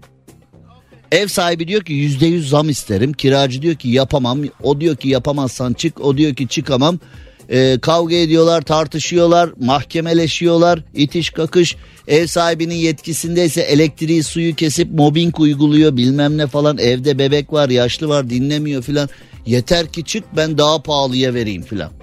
Ev 1.12 1.28
sahibi 1.28 1.69
diyor 1.69 1.83
ki 1.83 1.92
yüzde 1.92 2.26
yüz 2.26 2.49
zam 2.49 2.69
isterim. 2.69 3.12
Kiracı 3.12 3.62
diyor 3.62 3.75
ki 3.75 3.88
yapamam. 3.88 4.40
O 4.62 4.81
diyor 4.81 4.97
ki 4.97 5.09
yapamazsan 5.09 5.73
çık. 5.73 6.00
O 6.00 6.16
diyor 6.16 6.35
ki 6.35 6.49
çıkamam. 6.49 6.99
Ee, 7.50 7.78
kavga 7.83 8.14
ediyorlar, 8.14 8.62
tartışıyorlar, 8.62 9.50
mahkemeleşiyorlar, 9.61 10.81
itiş 10.95 11.31
kakış. 11.31 11.76
Ev 12.09 12.26
sahibinin 12.26 12.75
yetkisindeyse 12.75 13.61
elektriği 13.61 14.23
suyu 14.23 14.54
kesip 14.54 14.90
mobbing 14.90 15.40
uyguluyor 15.40 15.97
bilmem 15.97 16.38
ne 16.38 16.47
falan. 16.47 16.78
Evde 16.78 17.19
bebek 17.19 17.52
var, 17.52 17.69
yaşlı 17.69 18.09
var 18.09 18.31
dinlemiyor 18.31 18.83
filan. 18.83 19.09
Yeter 19.47 19.92
ki 19.92 20.04
çık 20.04 20.25
ben 20.37 20.59
daha 20.59 20.83
pahalıya 20.83 21.35
vereyim 21.35 21.62
filan. 21.62 22.01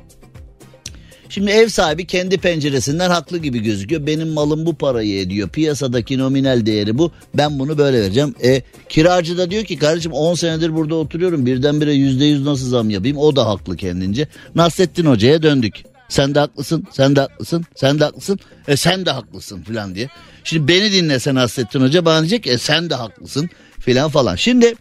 Şimdi 1.30 1.52
ev 1.52 1.68
sahibi 1.68 2.08
kendi 2.08 2.38
penceresinden 2.38 3.10
haklı 3.10 3.38
gibi 3.38 3.60
gözüküyor. 3.60 4.06
Benim 4.06 4.28
malım 4.28 4.66
bu 4.66 4.76
parayı 4.76 5.20
ediyor. 5.20 5.50
Piyasadaki 5.50 6.18
nominal 6.18 6.66
değeri 6.66 6.98
bu. 6.98 7.12
Ben 7.34 7.60
bunu 7.60 7.78
böyle 7.78 8.02
vereceğim. 8.02 8.36
E, 8.44 8.62
kiracı 8.90 9.38
da 9.38 9.52
diyor 9.52 9.64
ki 9.64 9.78
kardeşim 9.78 10.12
10 10.12 10.36
senedir 10.36 10.76
burada 10.76 10.96
oturuyorum. 10.96 11.46
Birdenbire 11.46 11.94
%100 11.94 12.46
nasıl 12.46 12.70
zam 12.70 12.90
yapayım? 12.90 13.18
O 13.18 13.36
da 13.36 13.46
haklı 13.46 13.78
kendince. 13.78 14.28
Nasrettin 14.56 15.06
Hoca'ya 15.06 15.42
döndük. 15.44 15.84
Sen 16.10 16.36
de 16.36 16.40
haklısın, 16.40 16.88
sen 16.92 17.16
de 17.16 17.20
haklısın, 17.20 17.66
sen 17.76 18.00
de 18.00 18.04
haklısın, 18.04 18.40
e 18.68 18.78
sen 18.78 19.06
de 19.06 19.12
haklısın 19.12 19.62
filan 19.62 19.96
diye. 19.96 20.10
Şimdi 20.44 20.68
beni 20.68 20.92
dinlesen 20.92 21.36
Nasrettin 21.36 21.82
Hoca 21.82 22.06
bana 22.06 22.20
diyecek 22.20 22.48
e 22.48 22.58
sen 22.58 22.90
de 22.90 22.96
haklısın 22.96 23.50
filan 23.80 24.10
falan. 24.10 24.36
Şimdi 24.36 24.76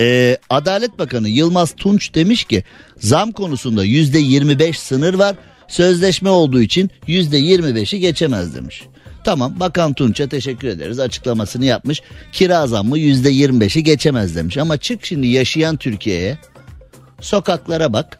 e, 0.00 0.36
Adalet 0.50 0.98
Bakanı 0.98 1.28
Yılmaz 1.28 1.74
Tunç 1.76 2.14
demiş 2.14 2.44
ki 2.44 2.64
zam 2.98 3.32
konusunda 3.32 3.84
yüzde 3.84 4.18
25 4.18 4.80
sınır 4.80 5.14
var. 5.14 5.36
Sözleşme 5.68 6.30
olduğu 6.30 6.62
için 6.62 6.90
yüzde 7.06 7.40
25'i 7.40 8.00
geçemez 8.00 8.54
demiş. 8.54 8.82
Tamam 9.24 9.60
Bakan 9.60 9.92
Tunç'a 9.92 10.28
teşekkür 10.28 10.68
ederiz 10.68 10.98
açıklamasını 11.00 11.64
yapmış. 11.64 12.02
Kira 12.32 12.66
zammı 12.66 12.98
yüzde 12.98 13.32
25'i 13.32 13.84
geçemez 13.84 14.36
demiş. 14.36 14.56
Ama 14.56 14.76
çık 14.76 15.04
şimdi 15.04 15.26
yaşayan 15.26 15.76
Türkiye'ye 15.76 16.38
sokaklara 17.20 17.92
bak. 17.92 18.18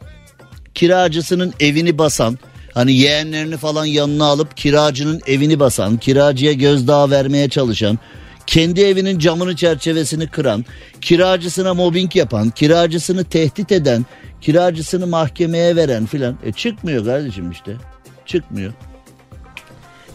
Kiracısının 0.73 1.53
evini 1.59 1.97
basan 1.97 2.37
hani 2.73 2.93
yeğenlerini 2.93 3.57
falan 3.57 3.85
yanına 3.85 4.25
alıp 4.25 4.57
kiracının 4.57 5.21
evini 5.27 5.59
basan 5.59 5.97
kiracıya 5.97 6.53
gözdağı 6.53 7.11
vermeye 7.11 7.49
çalışan 7.49 7.99
kendi 8.47 8.81
evinin 8.81 9.19
camını 9.19 9.55
çerçevesini 9.55 10.27
kıran, 10.27 10.65
kiracısına 11.01 11.73
mobbing 11.73 12.15
yapan, 12.15 12.49
kiracısını 12.49 13.23
tehdit 13.23 13.71
eden, 13.71 14.05
kiracısını 14.41 15.07
mahkemeye 15.07 15.75
veren 15.75 16.05
filan. 16.05 16.37
E 16.43 16.51
çıkmıyor 16.51 17.05
kardeşim 17.05 17.51
işte. 17.51 17.75
Çıkmıyor. 18.25 18.73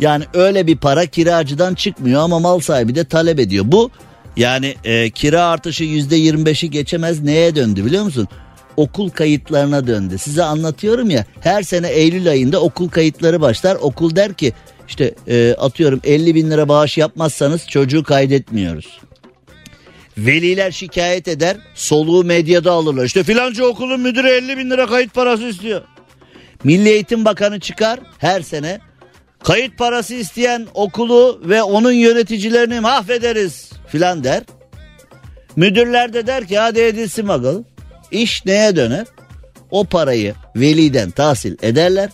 Yani 0.01 0.25
öyle 0.35 0.67
bir 0.67 0.77
para 0.77 1.07
kiracıdan 1.07 1.75
çıkmıyor 1.75 2.23
ama 2.23 2.39
mal 2.39 2.61
sahibi 2.61 2.95
de 2.95 3.05
talep 3.05 3.41
ediyor. 3.41 3.65
Bu 3.69 3.91
yani 4.37 4.75
e, 4.85 5.11
kira 5.11 5.47
artışı 5.47 5.85
yüzde 5.85 6.17
yirmi 6.17 6.47
beşi 6.47 6.71
geçemez 6.71 7.21
neye 7.21 7.55
döndü 7.55 7.85
biliyor 7.85 8.05
musun? 8.05 8.29
Okul 8.77 9.11
kayıtlarına 9.11 9.87
döndü. 9.87 10.19
Size 10.19 10.43
anlatıyorum 10.43 11.11
ya 11.11 11.25
her 11.41 11.63
sene 11.63 11.89
Eylül 11.89 12.31
ayında 12.31 12.61
okul 12.61 12.89
kayıtları 12.89 13.41
başlar. 13.41 13.77
Okul 13.81 14.17
der 14.17 14.35
ki 14.35 14.53
işte 14.89 15.15
e, 15.29 15.55
atıyorum 15.59 16.01
50 16.05 16.35
bin 16.35 16.51
lira 16.51 16.69
bağış 16.69 16.99
yapmazsanız 16.99 17.67
çocuğu 17.69 18.03
kaydetmiyoruz. 18.03 19.01
Veliler 20.19 20.71
şikayet 20.71 21.29
eder 21.29 21.57
soluğu 21.75 22.25
medyada 22.25 22.73
alırlar. 22.73 23.05
İşte 23.05 23.23
filanca 23.23 23.65
okulun 23.65 24.01
müdürü 24.01 24.29
50 24.29 24.59
bin 24.59 24.71
lira 24.71 24.87
kayıt 24.87 25.15
parası 25.15 25.45
istiyor. 25.45 25.83
Milli 26.65 26.89
Eğitim 26.89 27.25
Bakanı 27.25 27.61
çıkar 27.61 28.01
her 28.19 28.43
sene 28.43 28.81
kayıt 29.45 29.79
parası 29.79 30.15
isteyen 30.15 30.67
okulu 30.75 31.41
ve 31.45 31.63
onun 31.63 31.93
yöneticilerini 31.93 32.81
mahvederiz 32.81 33.71
filan 33.89 34.25
der. 34.25 34.43
Müdürler 35.57 36.13
de 36.13 36.27
der 36.27 36.47
ki 36.47 36.59
hadi 36.59 36.81
edilsin 36.81 37.29
bakalım. 37.29 37.65
İş 38.11 38.47
neye 38.47 38.77
döner? 38.77 39.07
O 39.71 39.85
parayı 39.85 40.35
veliden 40.57 41.11
tahsil 41.11 41.57
ederler. 41.63 42.11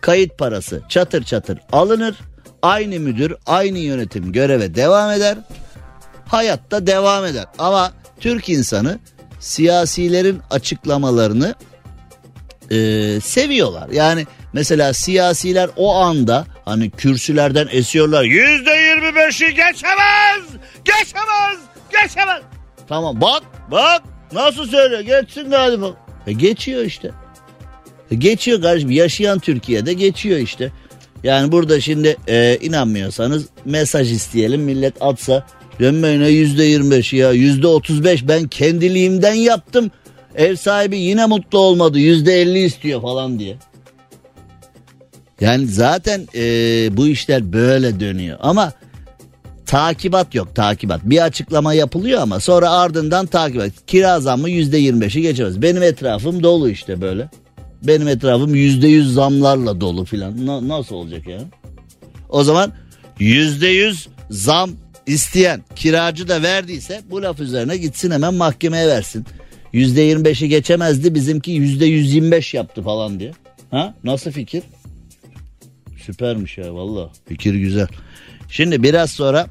Kayıt 0.00 0.38
parası 0.38 0.82
çatır 0.88 1.24
çatır 1.24 1.58
alınır. 1.72 2.16
Aynı 2.62 3.00
müdür, 3.00 3.34
aynı 3.46 3.78
yönetim 3.78 4.32
göreve 4.32 4.74
devam 4.74 5.10
eder. 5.10 5.38
Hayatta 6.32 6.86
devam 6.86 7.24
eder. 7.24 7.44
Ama 7.58 7.92
Türk 8.20 8.48
insanı 8.48 8.98
siyasilerin 9.40 10.40
açıklamalarını 10.50 11.54
e, 12.70 12.76
seviyorlar. 13.20 13.88
Yani 13.88 14.26
mesela 14.52 14.94
siyasiler 14.94 15.70
o 15.76 15.94
anda 15.94 16.46
hani 16.64 16.90
kürsülerden 16.90 17.68
esiyorlar. 17.70 18.24
Yüzde 18.24 18.70
yirmi 18.70 19.14
beşi 19.16 19.46
geçemez, 19.46 20.42
geçemez, 20.84 21.58
geçemez. 22.02 22.42
Tamam 22.88 23.20
bak, 23.20 23.42
bak 23.70 24.02
nasıl 24.32 24.66
söylüyor 24.66 25.00
geçsin 25.00 25.50
de 25.50 25.56
hadi 25.56 25.82
bak. 25.82 25.96
E 26.26 26.32
geçiyor 26.32 26.84
işte. 26.84 27.10
E 28.10 28.14
geçiyor 28.14 28.62
kardeşim 28.62 28.90
yaşayan 28.90 29.38
Türkiye'de 29.38 29.92
geçiyor 29.92 30.38
işte. 30.38 30.72
Yani 31.22 31.52
burada 31.52 31.80
şimdi 31.80 32.16
e, 32.28 32.58
inanmıyorsanız 32.60 33.46
mesaj 33.64 34.12
isteyelim 34.12 34.62
millet 34.62 35.02
atsa 35.02 35.46
dönmeyine 35.80 36.28
yüzde 36.28 36.64
yirmi 36.64 36.90
beş 36.90 37.12
ya 37.12 37.32
yüzde 37.32 37.66
otuz 37.66 38.04
beş 38.04 38.28
ben 38.28 38.48
kendiliğimden 38.48 39.34
yaptım. 39.34 39.90
Ev 40.34 40.56
sahibi 40.56 40.98
yine 40.98 41.26
mutlu 41.26 41.58
olmadı 41.58 41.98
yüzde 41.98 42.40
elli 42.42 42.64
istiyor 42.64 43.02
falan 43.02 43.38
diye. 43.38 43.56
Yani 45.40 45.66
zaten 45.66 46.28
e, 46.34 46.42
bu 46.96 47.06
işler 47.06 47.52
böyle 47.52 48.00
dönüyor 48.00 48.38
ama 48.40 48.72
takibat 49.66 50.34
yok 50.34 50.54
takibat. 50.56 51.00
Bir 51.04 51.24
açıklama 51.24 51.74
yapılıyor 51.74 52.20
ama 52.20 52.40
sonra 52.40 52.70
ardından 52.70 53.26
takibat. 53.26 53.70
Kira 53.86 54.20
zammı 54.20 54.50
yüzde 54.50 54.78
yirmi 54.78 55.00
beşi 55.00 55.22
geçemez. 55.22 55.62
Benim 55.62 55.82
etrafım 55.82 56.42
dolu 56.42 56.68
işte 56.70 57.00
böyle. 57.00 57.28
Benim 57.82 58.08
etrafım 58.08 58.54
yüzde 58.54 58.88
yüz 58.88 59.14
zamlarla 59.14 59.80
dolu 59.80 60.04
filan. 60.04 60.46
Na- 60.46 60.68
nasıl 60.68 60.94
olacak 60.94 61.26
ya? 61.26 61.38
O 62.28 62.44
zaman 62.44 62.72
yüzde 63.18 63.68
yüz 63.68 64.08
zam 64.30 64.70
isteyen 65.06 65.62
kiracı 65.76 66.28
da 66.28 66.42
verdiyse 66.42 67.02
bu 67.10 67.22
laf 67.22 67.40
üzerine 67.40 67.76
gitsin 67.76 68.10
hemen 68.10 68.34
mahkemeye 68.34 68.88
versin. 68.88 69.26
%25'i 69.74 70.48
geçemezdi 70.48 71.14
bizimki 71.14 71.52
%125 71.52 72.56
yaptı 72.56 72.82
falan 72.82 73.20
diye. 73.20 73.32
Ha 73.70 73.94
nasıl 74.04 74.30
fikir? 74.30 74.62
Süpermiş 76.02 76.58
ya 76.58 76.74
valla 76.74 77.12
fikir 77.28 77.54
güzel. 77.54 77.88
Şimdi 78.48 78.82
biraz 78.82 79.10
sonra 79.10 79.46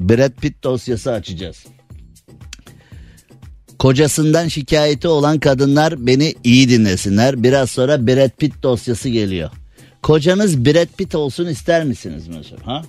Brad 0.00 0.32
Pitt 0.40 0.64
dosyası 0.64 1.12
açacağız. 1.12 1.66
Kocasından 3.78 4.48
şikayeti 4.48 5.08
olan 5.08 5.38
kadınlar 5.38 6.06
beni 6.06 6.34
iyi 6.44 6.68
dinlesinler. 6.68 7.42
Biraz 7.42 7.70
sonra 7.70 8.06
Brad 8.06 8.30
Pitt 8.38 8.62
dosyası 8.62 9.08
geliyor. 9.08 9.50
Kocanız 10.02 10.64
Brad 10.64 10.88
Pitt 10.98 11.14
olsun 11.14 11.46
ister 11.46 11.84
misiniz 11.84 12.28
mesela? 12.28 12.66
Ha? 12.66 12.82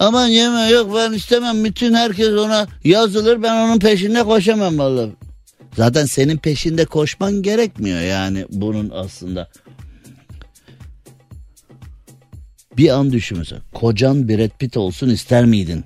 Aman 0.00 0.28
yeme 0.28 0.70
yok 0.70 0.94
ben 0.96 1.12
istemem. 1.12 1.64
Bütün 1.64 1.94
herkes 1.94 2.28
ona 2.28 2.66
yazılır 2.84 3.42
ben 3.42 3.56
onun 3.56 3.78
peşinde 3.78 4.22
koşamam 4.22 4.78
vallahi. 4.78 5.10
Zaten 5.76 6.06
senin 6.06 6.36
peşinde 6.36 6.84
koşman 6.84 7.42
gerekmiyor 7.42 8.00
yani 8.00 8.46
bunun 8.50 8.90
aslında. 8.94 9.48
Bir 12.76 12.88
an 12.88 13.12
düşün. 13.12 13.42
Kocan 13.74 14.28
Brad 14.28 14.58
Pitt 14.58 14.76
olsun 14.76 15.08
ister 15.08 15.44
miydin? 15.44 15.84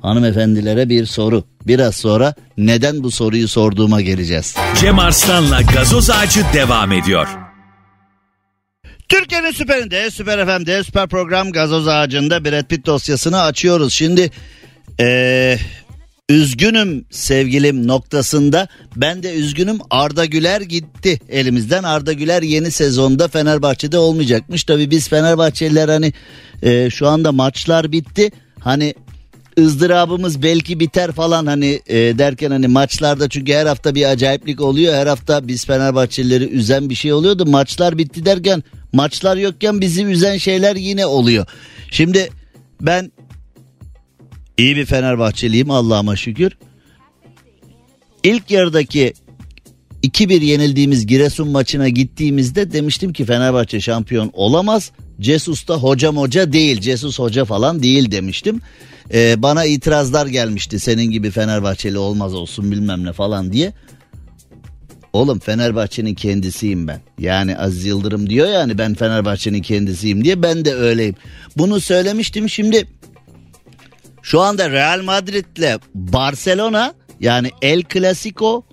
Hanımefendilere 0.00 0.88
bir 0.88 1.06
soru. 1.06 1.44
Biraz 1.66 1.96
sonra 1.96 2.34
neden 2.58 3.02
bu 3.02 3.10
soruyu 3.10 3.48
sorduğuma 3.48 4.00
geleceğiz. 4.00 4.54
Cem 4.80 4.98
Arslan'la 4.98 5.62
gazoz 5.62 6.10
ağacı 6.10 6.40
devam 6.54 6.92
ediyor. 6.92 7.47
Türkiye'nin 9.08 9.50
süperinde, 9.50 10.10
süper 10.10 10.46
FM'de, 10.46 10.84
süper 10.84 11.08
program 11.08 11.52
gazoz 11.52 11.88
ağacında 11.88 12.44
Brad 12.44 12.64
Pitt 12.64 12.86
dosyasını 12.86 13.40
açıyoruz. 13.40 13.92
Şimdi 13.92 14.30
ee, 15.00 15.58
üzgünüm 16.28 17.04
sevgilim 17.10 17.86
noktasında 17.86 18.68
ben 18.96 19.22
de 19.22 19.34
üzgünüm 19.34 19.78
Arda 19.90 20.24
Güler 20.24 20.60
gitti 20.60 21.20
elimizden. 21.28 21.82
Arda 21.82 22.12
Güler 22.12 22.42
yeni 22.42 22.70
sezonda 22.70 23.28
Fenerbahçe'de 23.28 23.98
olmayacakmış. 23.98 24.64
Tabi 24.64 24.90
biz 24.90 25.08
Fenerbahçeliler 25.08 25.88
hani 25.88 26.12
e, 26.62 26.90
şu 26.90 27.08
anda 27.08 27.32
maçlar 27.32 27.92
bitti. 27.92 28.30
Hani 28.60 28.94
ızdırabımız 29.58 30.42
belki 30.42 30.80
biter 30.80 31.12
falan 31.12 31.46
hani 31.46 31.80
e, 31.86 31.96
derken 31.96 32.50
hani 32.50 32.68
maçlarda 32.68 33.28
çünkü 33.28 33.52
her 33.52 33.66
hafta 33.66 33.94
bir 33.94 34.04
acayiplik 34.04 34.60
oluyor. 34.60 34.94
Her 34.94 35.06
hafta 35.06 35.48
biz 35.48 35.66
Fenerbahçelileri 35.66 36.44
üzen 36.44 36.90
bir 36.90 36.94
şey 36.94 37.12
oluyordu. 37.12 37.46
Maçlar 37.46 37.98
bitti 37.98 38.24
derken 38.24 38.62
maçlar 38.92 39.36
yokken 39.36 39.80
bizi 39.80 40.04
üzen 40.04 40.36
şeyler 40.36 40.76
yine 40.76 41.06
oluyor. 41.06 41.46
Şimdi 41.90 42.30
ben 42.80 43.12
iyi 44.58 44.76
bir 44.76 44.86
Fenerbahçeliyim 44.86 45.70
Allah'ıma 45.70 46.16
şükür. 46.16 46.52
İlk 48.24 48.50
yarıdaki 48.50 49.14
2-1 50.02 50.44
yenildiğimiz 50.44 51.06
Giresun 51.06 51.48
maçına 51.48 51.88
gittiğimizde 51.88 52.72
demiştim 52.72 53.12
ki 53.12 53.24
Fenerbahçe 53.24 53.80
şampiyon 53.80 54.30
olamaz. 54.32 54.92
Cesus 55.20 55.68
da 55.68 55.76
hocam 55.76 56.16
hoca 56.16 56.52
değil. 56.52 56.80
Cesus 56.80 57.18
hoca 57.18 57.44
falan 57.44 57.82
değil 57.82 58.10
demiştim. 58.10 58.60
Ee, 59.12 59.34
bana 59.38 59.64
itirazlar 59.64 60.26
gelmişti 60.26 60.80
senin 60.80 61.10
gibi 61.10 61.30
Fenerbahçeli 61.30 61.98
olmaz 61.98 62.34
olsun 62.34 62.70
bilmem 62.70 63.04
ne 63.04 63.12
falan 63.12 63.52
diye. 63.52 63.72
Oğlum 65.12 65.38
Fenerbahçe'nin 65.38 66.14
kendisiyim 66.14 66.88
ben. 66.88 67.00
Yani 67.18 67.58
Aziz 67.58 67.84
Yıldırım 67.84 68.30
diyor 68.30 68.48
yani 68.48 68.78
ben 68.78 68.94
Fenerbahçe'nin 68.94 69.62
kendisiyim 69.62 70.24
diye 70.24 70.42
ben 70.42 70.64
de 70.64 70.74
öyleyim. 70.74 71.14
Bunu 71.56 71.80
söylemiştim 71.80 72.48
şimdi 72.48 72.86
şu 74.22 74.40
anda 74.40 74.70
Real 74.70 75.02
Madrid'le 75.02 75.80
Barcelona 75.94 76.94
yani 77.20 77.50
El 77.62 77.82
Clasico 77.92 78.64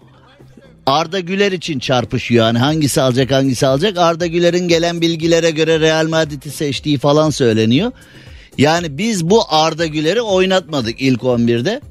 Arda 0.86 1.20
Güler 1.20 1.52
için 1.52 1.80
çarpışıyor. 1.80 2.46
Yani 2.46 2.60
hangisi 2.60 3.02
alacak 3.02 3.32
hangisi 3.32 3.68
alacak. 3.68 3.98
Arda 3.98 4.28
Güler'in 4.28 4.68
gelen 4.68 5.02
bilgilere 5.02 5.52
göre 5.52 5.80
Real 5.80 6.08
Madrid'i 6.08 6.52
seçtiği 6.52 6.98
falan 6.98 7.30
söyleniyor. 7.30 7.92
Yani 8.58 8.98
biz 8.98 9.30
bu 9.30 9.44
Arda 9.50 9.86
Güler'i 9.86 10.22
oynatmadık 10.22 11.02
ilk 11.02 11.22
11'de. 11.22 11.82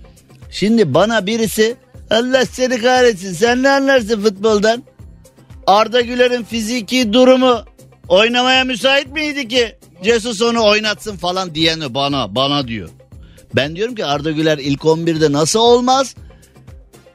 Şimdi 0.51 0.95
bana 0.95 1.27
birisi 1.27 1.77
Allah 2.15 2.47
seni 2.47 2.81
kahretsin 2.81 3.33
sen 3.33 3.63
ne 3.63 3.71
anlarsın 3.71 4.21
futboldan? 4.21 4.83
Arda 5.67 6.01
Güler'in 6.01 6.45
fiziki 6.45 7.13
durumu 7.13 7.65
oynamaya 8.09 8.65
müsait 8.65 9.13
miydi 9.13 9.49
ki? 9.49 9.77
Jesus 10.03 10.43
onu 10.43 10.65
oynatsın 10.65 11.17
falan 11.17 11.55
diyeni 11.55 11.95
bana 11.95 12.35
bana 12.35 12.69
diyor. 12.69 12.89
Ben 13.57 13.77
diyorum 13.77 13.95
ki 13.95 14.05
Arda 14.05 14.31
Güler 14.31 14.59
ilk 14.59 14.81
11'de 14.81 15.33
nasıl 15.33 15.61
olmaz? 15.61 16.15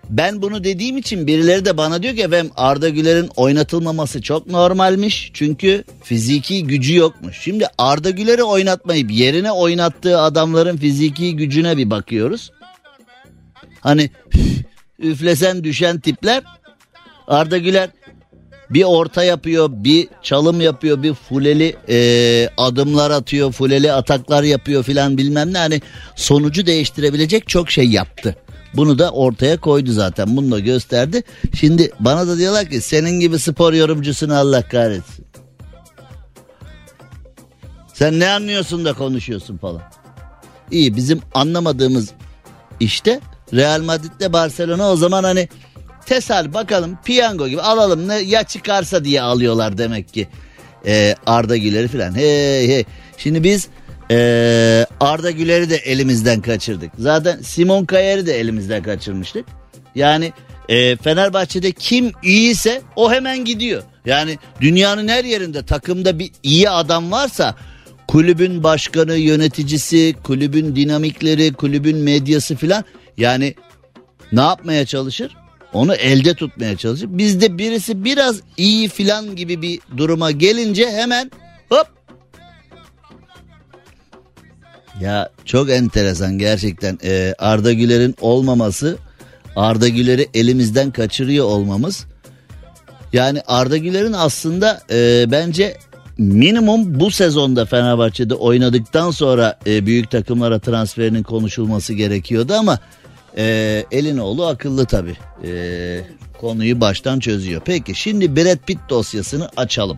Ben 0.09 0.41
bunu 0.41 0.63
dediğim 0.63 0.97
için 0.97 1.27
birileri 1.27 1.65
de 1.65 1.77
bana 1.77 2.03
diyor 2.03 2.15
ki 2.15 2.21
efendim 2.21 2.51
Arda 2.55 2.89
Güler'in 2.89 3.29
oynatılmaması 3.35 4.21
çok 4.21 4.47
normalmiş. 4.47 5.31
Çünkü 5.33 5.83
fiziki 6.03 6.67
gücü 6.67 6.95
yokmuş. 6.95 7.39
Şimdi 7.41 7.65
Arda 7.77 8.09
Güler'i 8.09 8.43
oynatmayıp 8.43 9.11
yerine 9.11 9.51
oynattığı 9.51 10.19
adamların 10.19 10.77
fiziki 10.77 11.35
gücüne 11.35 11.77
bir 11.77 11.89
bakıyoruz. 11.89 12.51
Hani 13.81 14.09
üflesen 14.99 15.63
düşen 15.63 15.99
tipler 15.99 16.43
Arda 17.27 17.57
Güler 17.57 17.89
bir 18.69 18.83
orta 18.83 19.23
yapıyor, 19.23 19.69
bir 19.71 20.07
çalım 20.23 20.61
yapıyor, 20.61 21.03
bir 21.03 21.13
fuleli 21.13 21.75
e, 21.89 22.49
adımlar 22.57 23.11
atıyor, 23.11 23.51
fuleli 23.51 23.93
ataklar 23.93 24.43
yapıyor 24.43 24.83
filan 24.83 25.17
bilmem 25.17 25.53
ne. 25.53 25.57
Hani 25.57 25.81
sonucu 26.15 26.65
değiştirebilecek 26.65 27.47
çok 27.47 27.71
şey 27.71 27.89
yaptı. 27.89 28.35
Bunu 28.73 28.99
da 28.99 29.11
ortaya 29.11 29.57
koydu 29.57 29.91
zaten. 29.91 30.37
Bunu 30.37 30.51
da 30.51 30.59
gösterdi. 30.59 31.23
Şimdi 31.59 31.91
bana 31.99 32.27
da 32.27 32.37
diyorlar 32.37 32.69
ki 32.69 32.81
senin 32.81 33.19
gibi 33.19 33.39
spor 33.39 33.73
yorumcusunu 33.73 34.35
Allah 34.35 34.67
kahretsin. 34.67 35.25
Sen 37.93 38.19
ne 38.19 38.29
anlıyorsun 38.29 38.85
da 38.85 38.93
konuşuyorsun 38.93 39.57
falan. 39.57 39.81
İyi 40.71 40.95
bizim 40.95 41.21
anlamadığımız 41.33 42.09
işte 42.79 43.19
Real 43.53 43.81
Madrid'le 43.81 44.33
Barcelona 44.33 44.91
o 44.91 44.95
zaman 44.95 45.23
hani 45.23 45.49
tesal 46.05 46.53
bakalım 46.53 46.97
piyango 47.05 47.47
gibi 47.47 47.61
alalım 47.61 48.07
ne 48.07 48.19
ya 48.19 48.43
çıkarsa 48.43 49.05
diye 49.05 49.21
alıyorlar 49.21 49.77
demek 49.77 50.13
ki 50.13 50.27
ee, 50.85 51.15
Arda 51.25 51.57
Güler'i 51.57 51.87
falan. 51.87 52.15
Hey 52.15 52.67
hey. 52.67 52.85
Şimdi 53.17 53.43
biz 53.43 53.67
ee, 54.11 54.85
Arda 54.99 55.31
Güler'i 55.31 55.69
de 55.69 55.75
elimizden 55.75 56.41
kaçırdık. 56.41 56.91
Zaten 56.99 57.41
Simon 57.41 57.85
Kayer'i 57.85 58.25
de 58.25 58.39
elimizden 58.39 58.83
kaçırmıştık. 58.83 59.45
Yani 59.95 60.33
e, 60.69 60.95
Fenerbahçe'de 60.95 61.71
kim 61.71 62.11
iyiyse 62.23 62.81
o 62.95 63.11
hemen 63.11 63.45
gidiyor. 63.45 63.83
Yani 64.05 64.37
dünyanın 64.61 65.07
her 65.07 65.23
yerinde 65.23 65.65
takımda 65.65 66.19
bir 66.19 66.31
iyi 66.43 66.69
adam 66.69 67.11
varsa 67.11 67.55
kulübün 68.07 68.63
başkanı, 68.63 69.15
yöneticisi, 69.15 70.15
kulübün 70.23 70.75
dinamikleri, 70.75 71.53
kulübün 71.53 71.97
medyası 71.97 72.55
filan 72.55 72.83
yani 73.19 73.55
ne 74.31 74.41
yapmaya 74.41 74.85
çalışır? 74.85 75.35
Onu 75.73 75.95
elde 75.95 76.33
tutmaya 76.33 76.77
çalışır. 76.77 77.07
Bizde 77.11 77.57
birisi 77.57 78.03
biraz 78.03 78.41
iyi 78.57 78.89
filan 78.89 79.35
gibi 79.35 79.61
bir 79.61 79.79
duruma 79.97 80.31
gelince 80.31 80.91
hemen 80.91 81.31
hop 81.69 81.87
ya 85.01 85.29
çok 85.45 85.69
enteresan 85.69 86.37
gerçekten 86.37 86.99
ee, 87.03 87.35
Arda 87.39 87.73
Güler'in 87.73 88.15
olmaması 88.21 88.97
Arda 89.55 89.87
Güler'i 89.87 90.27
elimizden 90.33 90.91
kaçırıyor 90.91 91.45
olmamız. 91.45 92.05
Yani 93.13 93.41
Arda 93.47 93.77
Güler'in 93.77 94.13
aslında 94.13 94.81
e, 94.91 95.25
bence 95.31 95.77
minimum 96.17 96.99
bu 96.99 97.11
sezonda 97.11 97.65
Fenerbahçe'de 97.65 98.33
oynadıktan 98.35 99.11
sonra 99.11 99.59
e, 99.67 99.85
büyük 99.85 100.11
takımlara 100.11 100.59
transferinin 100.59 101.23
konuşulması 101.23 101.93
gerekiyordu 101.93 102.53
ama 102.53 102.79
e, 103.39 103.85
Elinoğlu 103.91 104.47
akıllı 104.47 104.85
tabi 104.85 105.17
e, 105.43 106.01
konuyu 106.41 106.81
baştan 106.81 107.19
çözüyor. 107.19 107.61
Peki 107.65 107.95
şimdi 107.95 108.35
Brad 108.35 108.57
Pitt 108.57 108.79
dosyasını 108.89 109.49
açalım. 109.57 109.97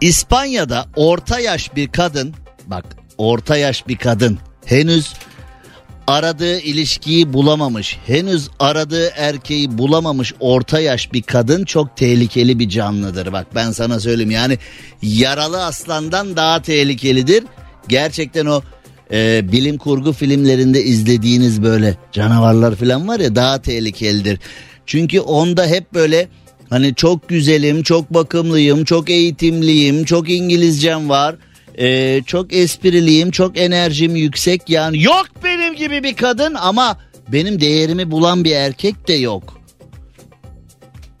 İspanya'da 0.00 0.86
orta 0.96 1.40
yaş 1.40 1.76
bir 1.76 1.88
kadın 1.88 2.34
bak 2.66 2.84
orta 3.18 3.56
yaş 3.56 3.88
bir 3.88 3.96
kadın 3.96 4.38
henüz 4.64 5.12
aradığı 6.06 6.60
ilişkiyi 6.60 7.32
bulamamış, 7.32 7.98
henüz 8.06 8.48
aradığı 8.60 9.10
erkeği 9.16 9.78
bulamamış 9.78 10.34
orta 10.40 10.80
yaş 10.80 11.12
bir 11.12 11.22
kadın 11.22 11.64
çok 11.64 11.96
tehlikeli 11.96 12.58
bir 12.58 12.68
canlıdır. 12.68 13.32
Bak 13.32 13.46
ben 13.54 13.72
sana 13.72 14.00
söyleyeyim 14.00 14.30
yani 14.30 14.58
yaralı 15.02 15.64
aslandan 15.64 16.36
daha 16.36 16.62
tehlikelidir. 16.62 17.44
Gerçekten 17.88 18.46
o 18.46 18.62
e, 19.12 19.52
bilim 19.52 19.78
kurgu 19.78 20.12
filmlerinde 20.12 20.82
izlediğiniz 20.82 21.62
böyle 21.62 21.96
canavarlar 22.12 22.74
falan 22.74 23.08
var 23.08 23.20
ya 23.20 23.36
daha 23.36 23.62
tehlikelidir. 23.62 24.38
Çünkü 24.86 25.20
onda 25.20 25.66
hep 25.66 25.94
böyle 25.94 26.28
hani 26.70 26.94
çok 26.94 27.28
güzelim, 27.28 27.82
çok 27.82 28.14
bakımlıyım, 28.14 28.84
çok 28.84 29.10
eğitimliyim, 29.10 30.04
çok 30.04 30.30
İngilizcem 30.30 31.08
var 31.08 31.36
ee, 31.78 32.22
çok 32.26 32.52
espriliyim, 32.52 33.30
çok 33.30 33.58
enerjim 33.58 34.16
yüksek. 34.16 34.70
Yani 34.70 35.02
yok 35.02 35.26
benim 35.44 35.74
gibi 35.74 36.02
bir 36.02 36.14
kadın 36.14 36.54
ama 36.54 36.98
benim 37.32 37.60
değerimi 37.60 38.10
bulan 38.10 38.44
bir 38.44 38.52
erkek 38.52 39.08
de 39.08 39.12
yok. 39.12 39.58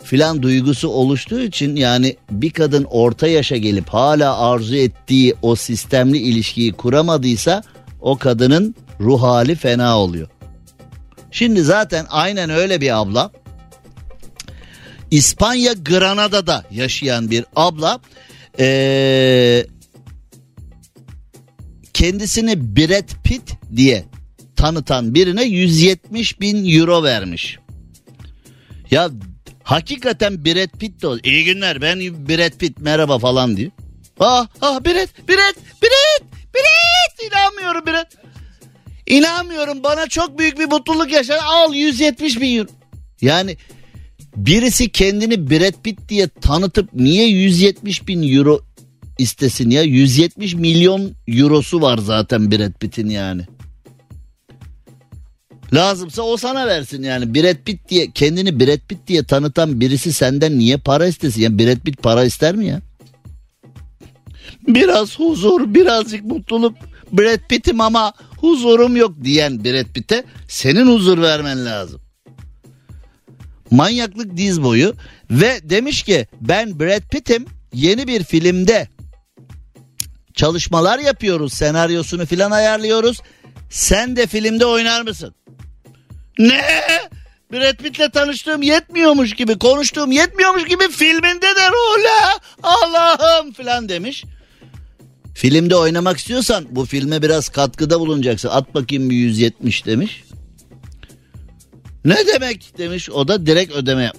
Filan 0.04 0.42
duygusu 0.42 0.88
oluştuğu 0.88 1.40
için 1.40 1.76
yani 1.76 2.16
bir 2.30 2.50
kadın 2.50 2.84
orta 2.84 3.28
yaşa 3.28 3.56
gelip 3.56 3.88
hala 3.88 4.38
arzu 4.38 4.76
ettiği 4.76 5.34
o 5.42 5.56
sistemli 5.56 6.18
ilişkiyi 6.18 6.72
kuramadıysa 6.72 7.62
o 8.00 8.18
kadının 8.18 8.74
ruh 9.00 9.22
hali 9.22 9.54
fena 9.54 9.98
oluyor. 9.98 10.28
Şimdi 11.30 11.62
zaten 11.62 12.06
aynen 12.10 12.50
öyle 12.50 12.80
bir 12.80 13.00
abla 13.00 13.30
İspanya 15.10 15.72
Granada'da 15.72 16.64
yaşayan 16.70 17.30
bir 17.30 17.44
abla 17.56 18.00
kendisini 21.94 22.76
Brad 22.76 23.08
Pitt 23.24 23.52
diye 23.76 24.04
tanıtan 24.56 25.14
birine 25.14 25.44
170 25.44 26.40
bin 26.40 26.78
euro 26.78 27.02
vermiş. 27.02 27.58
Ya 28.90 29.10
hakikaten 29.62 30.44
Brad 30.44 30.78
Pitt 30.78 31.02
de 31.02 31.06
iyi 31.24 31.44
günler 31.44 31.80
ben 31.80 31.98
Brad 32.00 32.58
Pitt 32.58 32.80
merhaba 32.80 33.18
falan 33.18 33.56
diyor. 33.56 33.70
Ah 34.20 34.46
ah 34.60 34.80
Brad 34.80 35.28
Brad 35.28 35.56
Brad 35.82 35.87
Brad 36.58 37.26
inanmıyorum 37.26 37.86
Brad. 37.86 38.12
İnanmıyorum 39.06 39.82
bana 39.82 40.06
çok 40.06 40.38
büyük 40.38 40.58
bir 40.58 40.66
mutluluk 40.66 41.12
yaşar 41.12 41.38
al 41.44 41.74
170 41.74 42.40
bin 42.40 42.58
euro. 42.58 42.68
Yani 43.20 43.56
birisi 44.36 44.92
kendini 44.92 45.50
Brad 45.50 45.82
Pitt 45.82 46.08
diye 46.08 46.28
tanıtıp 46.28 46.94
niye 46.94 47.28
170 47.28 48.08
bin 48.08 48.36
euro 48.36 48.60
istesin 49.18 49.70
ya 49.70 49.82
170 49.82 50.54
milyon 50.54 51.12
eurosu 51.28 51.80
var 51.80 51.98
zaten 51.98 52.50
Brad 52.50 52.72
Pitt'in 52.72 53.08
yani. 53.08 53.42
Lazımsa 55.72 56.22
o 56.22 56.36
sana 56.36 56.66
versin 56.66 57.02
yani 57.02 57.34
Brad 57.34 57.56
Pitt 57.64 57.88
diye 57.88 58.10
kendini 58.10 58.60
Brad 58.60 58.80
Pitt 58.88 58.98
diye 59.06 59.24
tanıtan 59.24 59.80
birisi 59.80 60.12
senden 60.12 60.58
niye 60.58 60.76
para 60.76 61.06
istesin? 61.06 61.42
Yani 61.42 61.58
Brad 61.58 61.80
Pitt 61.80 62.02
para 62.02 62.24
ister 62.24 62.56
mi 62.56 62.66
ya? 62.66 62.80
Biraz 64.68 65.18
huzur, 65.18 65.74
birazcık 65.74 66.24
mutluluk. 66.24 66.76
Brad 67.12 67.48
Pitt'im 67.48 67.80
ama 67.80 68.12
huzurum 68.36 68.96
yok 68.96 69.12
diyen 69.24 69.64
Brad 69.64 69.86
Pitt'e 69.94 70.24
senin 70.48 70.86
huzur 70.86 71.22
vermen 71.22 71.66
lazım. 71.66 72.00
Manyaklık 73.70 74.36
diz 74.36 74.62
boyu 74.62 74.94
ve 75.30 75.60
demiş 75.62 76.02
ki 76.02 76.26
ben 76.40 76.80
Brad 76.80 77.02
Pitt'im 77.10 77.46
yeni 77.72 78.06
bir 78.06 78.24
filmde 78.24 78.88
çalışmalar 80.34 80.98
yapıyoruz 80.98 81.52
senaryosunu 81.52 82.26
filan 82.26 82.50
ayarlıyoruz. 82.50 83.20
Sen 83.70 84.16
de 84.16 84.26
filmde 84.26 84.66
oynar 84.66 85.02
mısın? 85.02 85.34
Ne? 86.38 86.60
Brad 87.52 87.76
Pitt'le 87.76 88.12
tanıştığım 88.12 88.62
yetmiyormuş 88.62 89.34
gibi 89.34 89.58
konuştuğum 89.58 90.12
yetmiyormuş 90.12 90.64
gibi 90.64 90.88
filminde 90.88 91.56
de 91.56 91.68
role 91.70 92.38
Allah'ım 92.62 93.52
filan 93.52 93.88
demiş. 93.88 94.24
Filmde 95.38 95.76
oynamak 95.76 96.18
istiyorsan 96.18 96.66
bu 96.70 96.84
filme 96.84 97.22
biraz 97.22 97.48
katkıda 97.48 98.00
bulunacaksın. 98.00 98.48
At 98.48 98.74
bakayım 98.74 99.10
bir 99.10 99.16
170 99.16 99.86
demiş. 99.86 100.24
Ne 102.04 102.16
demek 102.26 102.78
demiş 102.78 103.10
o 103.10 103.28
da 103.28 103.46
direkt 103.46 103.72
ödeme 103.72 104.02
yap. 104.02 104.16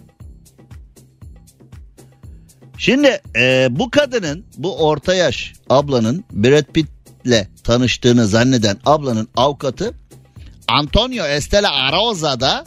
Şimdi 2.77 3.21
e, 3.35 3.67
bu 3.71 3.89
kadının 3.89 4.45
bu 4.57 4.77
orta 4.87 5.13
yaş 5.13 5.53
ablanın 5.69 6.23
Brad 6.31 6.65
Pitt'le 6.73 7.63
tanıştığını 7.63 8.27
zanneden 8.27 8.77
ablanın 8.85 9.27
avukatı 9.35 9.93
Antonio 10.67 11.25
Estela 11.25 11.71
Aroza'da 11.71 12.65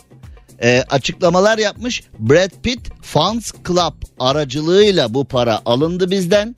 e, 0.63 0.85
açıklamalar 0.91 1.59
yapmış. 1.59 2.03
Brad 2.19 2.51
Pitt 2.63 2.81
Fans 3.03 3.53
Club 3.69 3.95
aracılığıyla 4.19 5.15
bu 5.15 5.25
para 5.25 5.63
alındı 5.65 6.11
bizden 6.11 6.57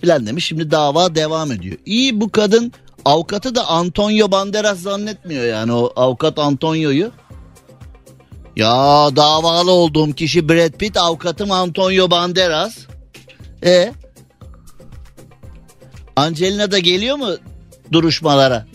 filan 0.00 0.26
demiş. 0.26 0.46
Şimdi 0.46 0.70
dava 0.70 1.14
devam 1.14 1.52
ediyor. 1.52 1.76
İyi 1.86 2.20
bu 2.20 2.32
kadın 2.32 2.72
avukatı 3.04 3.54
da 3.54 3.68
Antonio 3.68 4.30
Banderas 4.30 4.78
zannetmiyor 4.78 5.44
yani 5.44 5.72
o 5.72 5.92
avukat 5.96 6.38
Antonio'yu. 6.38 7.10
Ya 8.56 9.08
davalı 9.16 9.70
olduğum 9.70 10.12
kişi 10.12 10.48
Brad 10.48 10.72
Pitt 10.72 10.96
avukatım 10.96 11.50
Antonio 11.50 12.10
Banderas. 12.10 12.78
E 13.64 13.92
Angelina 16.16 16.70
da 16.70 16.78
geliyor 16.78 17.16
mu 17.16 17.30
duruşmalara? 17.92 18.66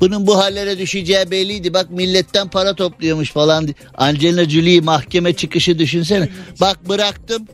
Bunun 0.00 0.26
bu 0.26 0.38
hallere 0.38 0.78
düşeceği 0.78 1.30
belliydi. 1.30 1.74
Bak 1.74 1.90
milletten 1.90 2.48
para 2.48 2.74
topluyormuş 2.74 3.30
falan. 3.30 3.68
Angelina 3.94 4.44
Jolie 4.44 4.80
mahkeme 4.80 5.32
çıkışı 5.32 5.78
düşünsene. 5.78 6.28
Bak 6.60 6.88
bıraktım. 6.88 7.46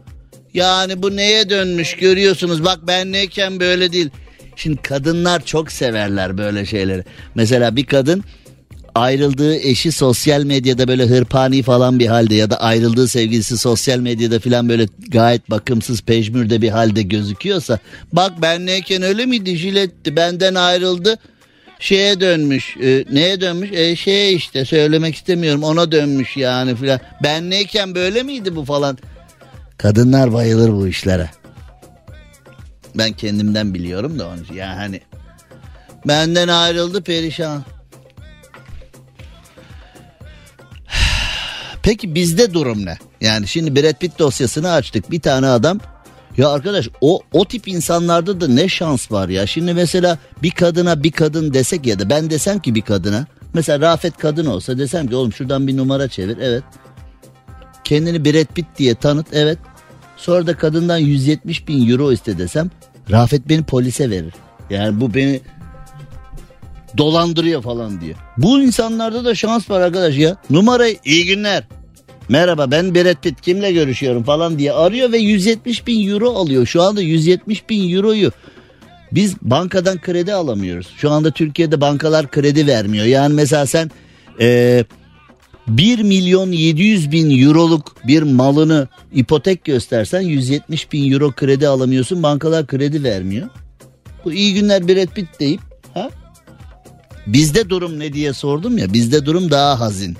Yani 0.59 1.03
bu 1.03 1.16
neye 1.16 1.51
dönmüş 1.51 1.97
görüyorsunuz. 1.97 2.64
Bak 2.64 2.79
ben 2.87 3.12
neyken 3.12 3.61
böyle 3.61 3.92
değil. 3.92 4.11
Şimdi 4.57 4.83
kadınlar 4.83 5.44
çok 5.44 5.73
severler 5.73 6.38
böyle 6.38 6.66
şeyleri. 6.66 7.05
Mesela 7.35 7.77
bir 7.77 7.87
kadın 7.87 8.25
ayrıldığı 8.94 9.57
eşi 9.57 9.92
sosyal 9.92 10.44
medyada 10.44 10.88
böyle 10.88 11.07
hırpani 11.07 11.62
falan 11.62 11.99
bir 11.99 12.07
halde 12.07 12.35
ya 12.35 12.51
da 12.51 12.61
ayrıldığı 12.61 13.09
sevgilisi 13.09 13.59
sosyal 13.59 13.99
medyada 13.99 14.40
falan 14.40 14.68
böyle 14.68 14.87
gayet 15.09 15.51
bakımsız 15.51 16.03
pejmürde 16.03 16.62
bir 16.62 16.68
halde 16.68 17.03
gözüküyorsa 17.03 17.79
bak 18.12 18.33
ben 18.42 18.66
neyken 18.66 19.03
öyle 19.03 19.27
miydi 19.27 19.57
jiletti 19.57 20.16
benden 20.16 20.55
ayrıldı 20.55 21.18
şeye 21.81 22.21
dönmüş 22.21 22.77
e, 22.83 23.05
neye 23.12 23.40
dönmüş 23.40 23.73
e, 23.73 23.97
şeye 23.97 24.33
işte 24.33 24.64
söylemek 24.64 25.14
istemiyorum 25.14 25.62
ona 25.62 25.92
dönmüş 25.92 26.37
yani 26.37 26.77
filan 26.77 27.01
ben 27.23 27.51
neyken 27.51 27.94
böyle 27.94 28.23
miydi 28.23 28.57
bu 28.57 28.64
falan 28.64 28.99
kadınlar 29.79 30.33
bayılır 30.33 30.73
bu 30.73 30.88
işlere 30.88 31.31
ben 32.95 33.12
kendimden 33.12 33.75
biliyorum 33.75 34.19
da 34.19 34.29
onu 34.29 34.57
ya 34.57 34.77
hani 34.77 35.01
benden 36.07 36.49
ayrıldı 36.49 37.03
perişan 37.03 37.64
Peki 41.83 42.14
bizde 42.14 42.55
durum 42.55 42.87
ne? 42.87 42.99
Yani 43.21 43.49
şimdi 43.49 43.77
Brad 43.77 43.95
Pitt 43.95 44.19
dosyasını 44.19 44.73
açtık. 44.73 45.11
Bir 45.11 45.21
tane 45.21 45.47
adam 45.47 45.81
ya 46.37 46.49
arkadaş 46.49 46.88
o 47.01 47.21
o 47.33 47.45
tip 47.45 47.69
insanlarda 47.69 48.41
da 48.41 48.49
ne 48.49 48.69
şans 48.69 49.12
var 49.12 49.29
ya. 49.29 49.47
Şimdi 49.47 49.75
mesela 49.75 50.19
bir 50.43 50.51
kadına 50.51 51.03
bir 51.03 51.12
kadın 51.12 51.55
desek 51.55 51.87
ya 51.87 51.99
da 51.99 52.11
ben 52.11 52.31
desem 52.31 52.59
ki 52.59 52.75
bir 52.75 52.83
kadına 52.83 53.27
mesela 53.55 53.81
Rafet 53.81 54.17
kadın 54.17 54.47
olsa 54.47 54.79
desem 54.79 55.09
ki 55.09 55.17
oğlum 55.17 55.33
şuradan 55.33 55.67
bir 55.67 55.77
numara 55.77 56.09
çevir. 56.09 56.38
Evet. 56.41 56.64
Kendini 57.85 58.25
Brad 58.25 58.55
Pitt 58.55 58.67
diye 58.79 58.95
tanıt. 58.95 59.27
Evet. 59.33 59.59
Sonra 60.17 60.47
da 60.47 60.57
kadından 60.57 60.99
170 60.99 61.69
bin 61.69 61.91
euro 61.91 62.12
iste 62.12 62.38
desem 62.38 62.71
Rafet 63.11 63.49
beni 63.49 63.62
polise 63.62 64.11
verir. 64.11 64.35
Yani 64.71 65.01
bu 65.01 65.14
beni 65.14 65.41
dolandırıyor 66.99 67.62
falan 67.62 68.01
diye. 68.01 68.14
Bu 68.37 68.62
insanlarda 68.62 69.25
da 69.25 69.35
şans 69.35 69.71
var 69.71 69.81
arkadaş 69.81 70.17
ya. 70.17 70.37
Numarayı 70.51 70.97
iyi 71.05 71.27
günler. 71.27 71.64
Merhaba 72.29 72.71
ben 72.71 72.95
Brad 72.95 73.23
Pitt 73.23 73.41
kimle 73.41 73.73
görüşüyorum 73.73 74.23
falan 74.23 74.59
diye 74.59 74.73
arıyor 74.73 75.12
ve 75.12 75.19
170 75.19 75.87
bin 75.87 76.11
euro 76.11 76.31
alıyor. 76.31 76.67
Şu 76.67 76.83
anda 76.83 77.01
170 77.01 77.69
bin 77.69 77.97
euroyu 77.97 78.33
biz 79.12 79.37
bankadan 79.43 80.01
kredi 80.01 80.35
alamıyoruz. 80.35 80.88
Şu 80.97 81.11
anda 81.11 81.31
Türkiye'de 81.31 81.81
bankalar 81.81 82.31
kredi 82.31 82.67
vermiyor. 82.67 83.05
Yani 83.05 83.35
mesela 83.35 83.67
sen 83.67 83.91
e, 84.41 84.85
1 85.68 85.98
milyon 86.02 86.52
700 86.52 87.12
bin 87.12 87.46
euroluk 87.46 87.96
bir 88.07 88.22
malını 88.22 88.88
ipotek 89.12 89.64
göstersen 89.64 90.20
170 90.20 90.92
bin 90.92 91.12
euro 91.12 91.33
kredi 91.33 91.68
alamıyorsun. 91.68 92.22
Bankalar 92.22 92.66
kredi 92.66 93.04
vermiyor. 93.04 93.48
Bu 94.24 94.33
iyi 94.33 94.54
günler 94.54 94.88
Brad 94.88 95.07
Pitt 95.07 95.40
deyip 95.40 95.61
ha? 95.94 96.11
Bizde 97.26 97.70
durum 97.70 97.98
ne 97.98 98.12
diye 98.12 98.33
sordum 98.33 98.78
ya 98.78 98.92
bizde 98.92 99.26
durum 99.26 99.50
daha 99.50 99.81
hazin. 99.81 100.16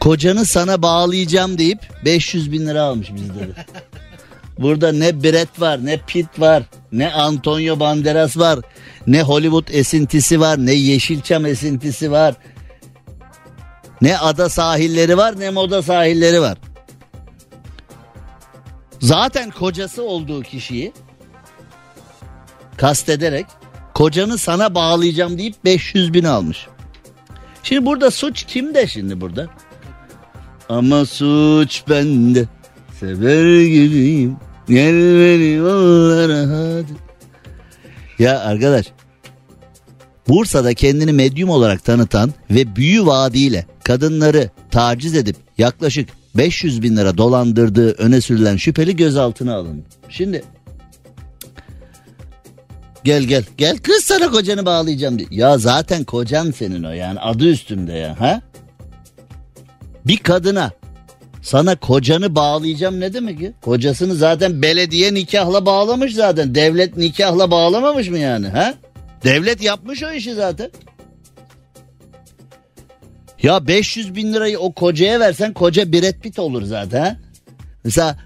Kocanı 0.00 0.44
sana 0.44 0.82
bağlayacağım 0.82 1.58
deyip 1.58 1.78
500 2.04 2.52
bin 2.52 2.66
lira 2.66 2.82
almış 2.82 3.14
bizde 3.14 3.40
de. 3.40 3.66
Burada 4.58 4.92
ne 4.92 5.22
Brett 5.22 5.60
var 5.60 5.86
ne 5.86 6.00
Pitt 6.06 6.40
var 6.40 6.62
ne 6.92 7.12
Antonio 7.12 7.80
Banderas 7.80 8.36
var 8.36 8.58
ne 9.06 9.22
Hollywood 9.22 9.68
esintisi 9.68 10.40
var 10.40 10.66
ne 10.66 10.72
Yeşilçam 10.72 11.46
esintisi 11.46 12.10
var. 12.10 12.34
Ne 14.02 14.18
ada 14.18 14.48
sahilleri 14.48 15.16
var 15.16 15.40
ne 15.40 15.50
moda 15.50 15.82
sahilleri 15.82 16.40
var. 16.40 16.58
Zaten 19.00 19.50
kocası 19.50 20.02
olduğu 20.02 20.42
kişiyi 20.42 20.92
kastederek 22.76 23.46
kocanı 23.94 24.38
sana 24.38 24.74
bağlayacağım 24.74 25.38
deyip 25.38 25.64
500 25.64 26.12
bin 26.14 26.24
almış. 26.24 26.66
Şimdi 27.62 27.86
burada 27.86 28.10
suç 28.10 28.44
kimde 28.44 28.86
şimdi 28.86 29.20
burada? 29.20 29.46
Ama 30.68 31.06
suç 31.06 31.82
bende. 31.88 32.44
Sever 33.00 33.64
gibiyim. 33.64 34.36
Gel 34.68 34.94
beni 34.94 35.62
onlara 35.62 36.40
hadi. 36.40 36.92
Ya 38.18 38.40
arkadaş 38.40 38.86
Bursa'da 40.28 40.74
kendini 40.74 41.12
medyum 41.12 41.50
olarak 41.50 41.84
tanıtan 41.84 42.32
ve 42.50 42.76
büyü 42.76 43.06
vaadiyle 43.06 43.66
kadınları 43.84 44.50
taciz 44.70 45.14
edip 45.14 45.36
yaklaşık 45.58 46.08
500 46.36 46.82
bin 46.82 46.96
lira 46.96 47.18
dolandırdığı 47.18 47.92
öne 47.92 48.20
sürülen 48.20 48.56
şüpheli 48.56 48.96
gözaltına 48.96 49.54
alındı. 49.54 49.84
Şimdi 50.08 50.44
gel 53.04 53.22
gel 53.22 53.44
gel 53.58 53.78
kız 53.78 54.04
sana 54.04 54.30
kocanı 54.30 54.66
bağlayacağım 54.66 55.18
diye. 55.18 55.28
Ya 55.30 55.58
zaten 55.58 56.04
kocan 56.04 56.50
senin 56.50 56.82
o 56.82 56.90
yani 56.90 57.20
adı 57.20 57.48
üstünde 57.48 57.92
ya 57.92 58.20
ha? 58.20 58.42
Bir 60.06 60.16
kadına 60.16 60.72
sana 61.42 61.76
kocanı 61.76 62.34
bağlayacağım 62.34 63.00
ne 63.00 63.14
demek 63.14 63.40
ya? 63.40 63.52
Kocasını 63.62 64.14
zaten 64.14 64.62
belediye 64.62 65.14
nikahla 65.14 65.66
bağlamış 65.66 66.14
zaten. 66.14 66.54
Devlet 66.54 66.96
nikahla 66.96 67.50
bağlamamış 67.50 68.08
mı 68.08 68.18
yani 68.18 68.48
ha? 68.48 68.74
Devlet 69.24 69.62
yapmış 69.62 70.02
o 70.02 70.12
işi 70.12 70.34
zaten. 70.34 70.70
Ya 73.42 73.66
500 73.66 74.14
bin 74.14 74.32
lirayı 74.34 74.58
o 74.58 74.74
kocaya 74.74 75.20
versen 75.20 75.52
koca 75.52 75.92
Brad 75.92 76.20
Pitt 76.20 76.38
olur 76.38 76.62
zaten? 76.62 77.20
Mesela 77.84 78.18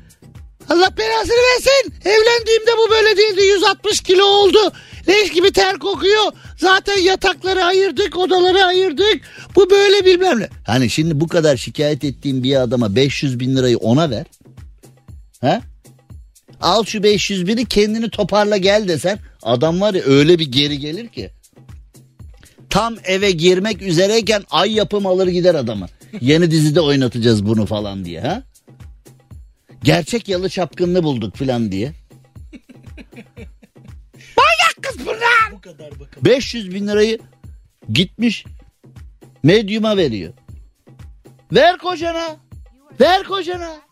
Allah 0.68 0.96
belasını 0.98 1.36
versin. 1.36 1.94
Evlendiğimde 2.04 2.70
bu 2.78 2.90
böyle 2.90 3.16
değildi. 3.16 3.42
160 3.42 4.00
kilo 4.00 4.24
oldu. 4.24 4.72
Leş 5.08 5.32
gibi 5.32 5.52
ter 5.52 5.78
kokuyor. 5.78 6.32
Zaten 6.56 6.98
yatakları 6.98 7.64
ayırdık, 7.64 8.16
odaları 8.16 8.64
ayırdık. 8.64 9.20
Bu 9.56 9.70
böyle 9.70 10.04
bilmem 10.04 10.40
ne. 10.40 10.48
Hani 10.66 10.90
şimdi 10.90 11.20
bu 11.20 11.28
kadar 11.28 11.56
şikayet 11.56 12.04
ettiğim 12.04 12.42
bir 12.42 12.62
adama 12.62 12.96
500 12.96 13.40
bin 13.40 13.56
lirayı 13.56 13.78
ona 13.78 14.10
ver. 14.10 14.26
Ha? 15.40 15.60
Al 16.60 16.84
şu 16.84 17.02
500 17.02 17.46
bini 17.46 17.64
kendini 17.64 18.10
toparla 18.10 18.56
gel 18.56 18.88
desen 18.88 19.18
adam 19.42 19.80
var 19.80 19.94
ya 19.94 20.02
öyle 20.02 20.38
bir 20.38 20.52
geri 20.52 20.78
gelir 20.78 21.08
ki. 21.08 21.30
Tam 22.70 22.96
eve 23.04 23.30
girmek 23.30 23.82
üzereyken 23.82 24.44
ay 24.50 24.72
yapım 24.72 25.06
alır 25.06 25.26
gider 25.26 25.54
adamı. 25.54 25.86
Yeni 26.20 26.50
dizide 26.50 26.80
oynatacağız 26.80 27.46
bunu 27.46 27.66
falan 27.66 28.04
diye 28.04 28.20
ha. 28.20 28.42
Gerçek 29.82 30.28
yalı 30.28 30.48
çapkınını 30.48 31.02
bulduk 31.02 31.36
filan 31.36 31.72
diye. 31.72 31.86
Manyak 34.36 34.76
kız 34.82 35.06
bunlar. 35.06 35.62
500 36.24 36.74
bin 36.74 36.88
lirayı 36.88 37.18
gitmiş 37.92 38.44
medyuma 39.42 39.96
veriyor. 39.96 40.32
Ver 41.52 41.78
kocana. 41.78 42.36
Ver 43.00 43.24
kocana. 43.24 43.87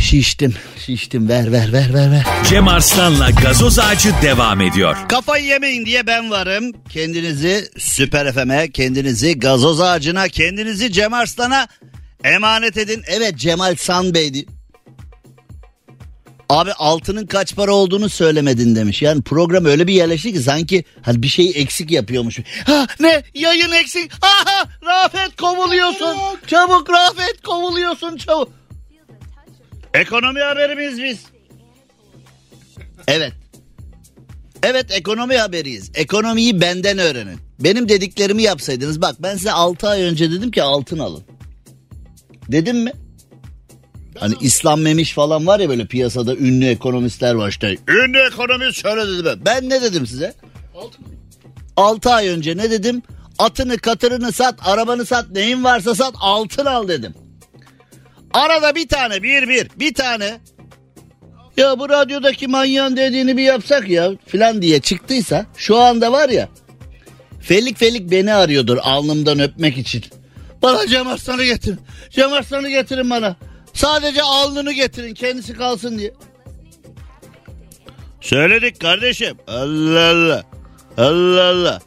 Şiştim 0.00 0.54
şiştim 0.86 1.28
ver 1.28 1.52
ver 1.52 1.72
ver 1.72 1.94
ver 1.94 2.10
ver. 2.10 2.24
Cem 2.48 2.68
Arslan'la 2.68 3.30
gazoz 3.30 3.78
ağacı 3.78 4.10
devam 4.22 4.60
ediyor. 4.60 4.96
Kafayı 5.08 5.44
yemeyin 5.44 5.86
diye 5.86 6.06
ben 6.06 6.30
varım. 6.30 6.72
Kendinizi 6.88 7.70
Süper 7.78 8.32
FM'e, 8.32 8.70
kendinizi 8.70 9.38
gazoz 9.38 9.80
ağacına, 9.80 10.28
kendinizi 10.28 10.92
Cem 10.92 11.14
Arslan'a 11.14 11.68
emanet 12.24 12.76
edin. 12.76 13.02
Evet 13.06 13.36
Cemal 13.36 13.74
San 13.76 14.14
Bey'di. 14.14 14.46
Abi 16.48 16.72
altının 16.72 17.26
kaç 17.26 17.54
para 17.54 17.72
olduğunu 17.72 18.08
söylemedin 18.08 18.74
demiş. 18.76 19.02
Yani 19.02 19.22
program 19.22 19.64
öyle 19.64 19.86
bir 19.86 19.94
yerleşti 19.94 20.32
ki 20.32 20.40
sanki 20.40 20.84
hani 21.02 21.22
bir 21.22 21.28
şeyi 21.28 21.52
eksik 21.52 21.90
yapıyormuş. 21.90 22.38
Ha 22.66 22.86
ne 23.00 23.22
yayın 23.34 23.72
eksik. 23.72 24.12
Aha 24.22 24.64
Rafet 24.86 25.36
kovuluyorsun. 25.36 26.16
Çabuk 26.46 26.90
Rafet 26.90 27.42
kovuluyorsun 27.42 28.16
çabuk. 28.16 28.59
Ekonomi 29.94 30.40
haberimiz 30.40 31.02
biz. 31.02 31.24
Evet. 33.08 33.32
Evet 34.62 34.86
ekonomi 34.90 35.36
haberiyiz. 35.36 35.90
Ekonomiyi 35.94 36.60
benden 36.60 36.98
öğrenin. 36.98 37.38
Benim 37.60 37.88
dediklerimi 37.88 38.42
yapsaydınız 38.42 39.02
bak 39.02 39.16
ben 39.18 39.36
size 39.36 39.52
6 39.52 39.88
ay 39.88 40.02
önce 40.02 40.30
dedim 40.30 40.50
ki 40.50 40.62
altın 40.62 40.98
alın. 40.98 41.22
Dedim 42.48 42.78
mi? 42.78 42.92
Hani 44.18 44.34
İslam 44.40 44.80
Memiş 44.80 45.12
falan 45.12 45.46
var 45.46 45.60
ya 45.60 45.68
böyle 45.68 45.86
piyasada 45.86 46.36
ünlü 46.36 46.66
ekonomistler 46.66 47.34
var 47.34 47.48
işte. 47.48 47.76
Ünlü 47.88 48.18
ekonomist 48.18 48.82
şöyle 48.82 49.08
dedi 49.08 49.24
ben. 49.24 49.44
Ben 49.44 49.68
ne 49.68 49.82
dedim 49.82 50.06
size? 50.06 50.34
6 51.76 52.10
ay 52.10 52.28
önce 52.28 52.56
ne 52.56 52.70
dedim? 52.70 53.02
Atını 53.38 53.78
katırını 53.78 54.32
sat, 54.32 54.54
arabanı 54.64 55.06
sat, 55.06 55.30
neyin 55.30 55.64
varsa 55.64 55.94
sat, 55.94 56.14
altın 56.20 56.64
al 56.64 56.88
dedim. 56.88 57.14
Arada 58.34 58.74
bir 58.74 58.88
tane, 58.88 59.22
bir 59.22 59.48
bir, 59.48 59.68
bir 59.76 59.94
tane. 59.94 60.40
Ya 61.56 61.78
bu 61.78 61.88
radyodaki 61.88 62.48
manyağın 62.48 62.96
dediğini 62.96 63.36
bir 63.36 63.42
yapsak 63.42 63.88
ya 63.88 64.10
filan 64.26 64.62
diye 64.62 64.80
çıktıysa 64.80 65.46
şu 65.56 65.78
anda 65.78 66.12
var 66.12 66.28
ya 66.28 66.48
Felik 67.40 67.78
Felik 67.78 68.10
beni 68.10 68.34
arıyordur 68.34 68.78
alnımdan 68.82 69.40
öpmek 69.40 69.78
için. 69.78 70.04
Bana 70.62 70.86
Cem 70.86 71.08
Arslan'ı 71.08 71.44
getirin. 71.44 71.80
Cem 72.10 72.32
Arslan'ı 72.32 72.68
getirin 72.68 73.10
bana. 73.10 73.36
Sadece 73.72 74.22
alnını 74.22 74.72
getirin 74.72 75.14
kendisi 75.14 75.54
kalsın 75.54 75.98
diye. 75.98 76.12
Söyledik 78.20 78.80
kardeşim. 78.80 79.36
Allah 79.46 80.10
Allah. 80.10 80.44
Allah 80.96 81.44
Allah. 81.44 81.80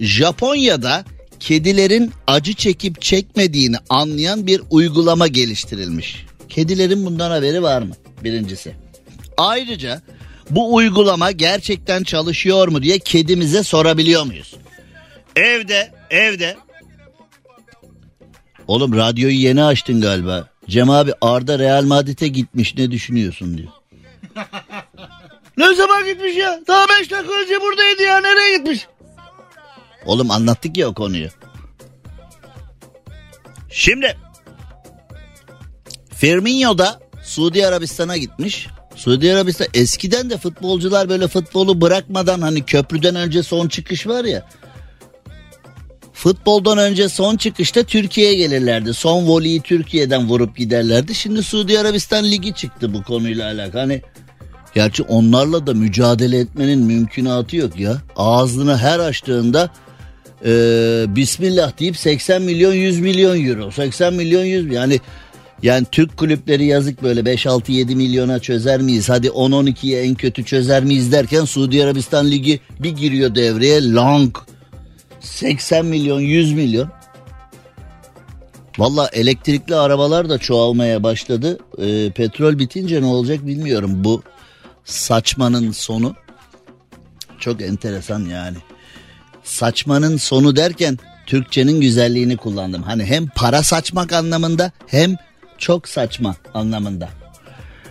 Japonya'da 0.00 1.04
kedilerin 1.40 2.12
acı 2.26 2.54
çekip 2.54 3.02
çekmediğini 3.02 3.76
anlayan 3.88 4.46
bir 4.46 4.62
uygulama 4.70 5.26
geliştirilmiş. 5.26 6.26
Kedilerin 6.48 7.06
bundan 7.06 7.30
haberi 7.30 7.62
var 7.62 7.82
mı? 7.82 7.94
Birincisi. 8.24 8.74
Ayrıca 9.36 10.02
bu 10.50 10.74
uygulama 10.74 11.30
gerçekten 11.30 12.02
çalışıyor 12.02 12.68
mu 12.68 12.82
diye 12.82 12.98
kedimize 12.98 13.62
sorabiliyor 13.62 14.22
muyuz? 14.26 14.54
Evde, 15.36 15.92
evde. 16.10 16.56
Oğlum 18.68 18.96
radyoyu 18.96 19.34
yeni 19.34 19.64
açtın 19.64 20.00
galiba. 20.00 20.48
Cem 20.68 20.90
abi 20.90 21.12
Arda 21.20 21.58
Real 21.58 21.82
Madrid'e 21.84 22.28
gitmiş 22.28 22.76
ne 22.76 22.90
düşünüyorsun 22.90 23.58
diyor. 23.58 23.68
ne 25.56 25.74
zaman 25.74 26.04
gitmiş 26.04 26.36
ya? 26.36 26.60
Daha 26.68 26.86
5 27.00 27.10
dakika 27.10 27.34
önce 27.34 27.60
buradaydı 27.60 28.02
ya 28.02 28.20
nereye 28.20 28.56
gitmiş? 28.58 28.86
Oğlum 30.06 30.30
anlattık 30.30 30.76
ya 30.76 30.88
o 30.88 30.94
konuyu. 30.94 31.28
Şimdi 33.70 34.16
Firmino 36.14 36.78
da 36.78 37.00
Suudi 37.22 37.66
Arabistan'a 37.66 38.16
gitmiş. 38.16 38.66
Suudi 38.96 39.34
Arabistan 39.34 39.66
eskiden 39.74 40.30
de 40.30 40.36
futbolcular 40.36 41.08
böyle 41.08 41.28
futbolu 41.28 41.80
bırakmadan 41.80 42.40
hani 42.40 42.64
köprüden 42.64 43.14
önce 43.14 43.42
son 43.42 43.68
çıkış 43.68 44.06
var 44.06 44.24
ya. 44.24 44.48
Futboldan 46.12 46.78
önce 46.78 47.08
son 47.08 47.36
çıkışta 47.36 47.82
Türkiye'ye 47.82 48.34
gelirlerdi. 48.34 48.94
Son 48.94 49.26
voleyi 49.26 49.60
Türkiye'den 49.60 50.28
vurup 50.28 50.56
giderlerdi. 50.56 51.14
Şimdi 51.14 51.42
Suudi 51.42 51.78
Arabistan 51.78 52.24
Ligi 52.24 52.54
çıktı 52.54 52.94
bu 52.94 53.02
konuyla 53.02 53.46
alakalı. 53.46 53.80
Hani 53.80 54.02
gerçi 54.74 55.02
onlarla 55.02 55.66
da 55.66 55.74
mücadele 55.74 56.38
etmenin 56.38 56.78
mümkünatı 56.78 57.56
yok 57.56 57.80
ya. 57.80 57.96
Ağzını 58.16 58.76
her 58.78 58.98
açtığında 58.98 59.70
e, 60.44 60.50
Bismillah 61.16 61.78
deyip 61.78 61.96
80 61.96 62.42
milyon 62.42 62.72
100 62.72 63.00
milyon 63.00 63.44
euro. 63.44 63.70
80 63.70 64.14
milyon 64.14 64.44
100 64.44 64.72
yani 64.72 65.00
yani 65.62 65.86
Türk 65.92 66.16
kulüpleri 66.16 66.64
yazık 66.64 67.02
böyle 67.02 67.20
5-6-7 67.20 67.94
milyona 67.94 68.38
çözer 68.38 68.80
miyiz? 68.80 69.08
Hadi 69.08 69.26
10-12'ye 69.26 70.02
en 70.02 70.14
kötü 70.14 70.44
çözer 70.44 70.84
miyiz 70.84 71.12
derken 71.12 71.44
Suudi 71.44 71.84
Arabistan 71.84 72.30
Ligi 72.30 72.60
bir 72.80 72.90
giriyor 72.90 73.34
devreye 73.34 73.92
long 73.92 74.36
80 75.20 75.86
milyon 75.86 76.20
100 76.20 76.52
milyon. 76.52 76.88
Valla 78.78 79.10
elektrikli 79.12 79.74
arabalar 79.74 80.28
da 80.28 80.38
çoğalmaya 80.38 81.02
başladı. 81.02 81.58
Ee, 81.78 82.10
petrol 82.10 82.58
bitince 82.58 83.02
ne 83.02 83.06
olacak 83.06 83.46
bilmiyorum. 83.46 83.90
Bu 83.94 84.22
saçmanın 84.84 85.72
sonu 85.72 86.14
çok 87.38 87.62
enteresan 87.62 88.24
yani. 88.24 88.56
Saçmanın 89.48 90.16
sonu 90.16 90.56
derken 90.56 90.98
Türkçenin 91.26 91.80
güzelliğini 91.80 92.36
kullandım. 92.36 92.82
Hani 92.82 93.04
hem 93.04 93.26
para 93.26 93.62
saçmak 93.62 94.12
anlamında 94.12 94.72
hem 94.86 95.16
çok 95.58 95.88
saçma 95.88 96.36
anlamında. 96.54 97.08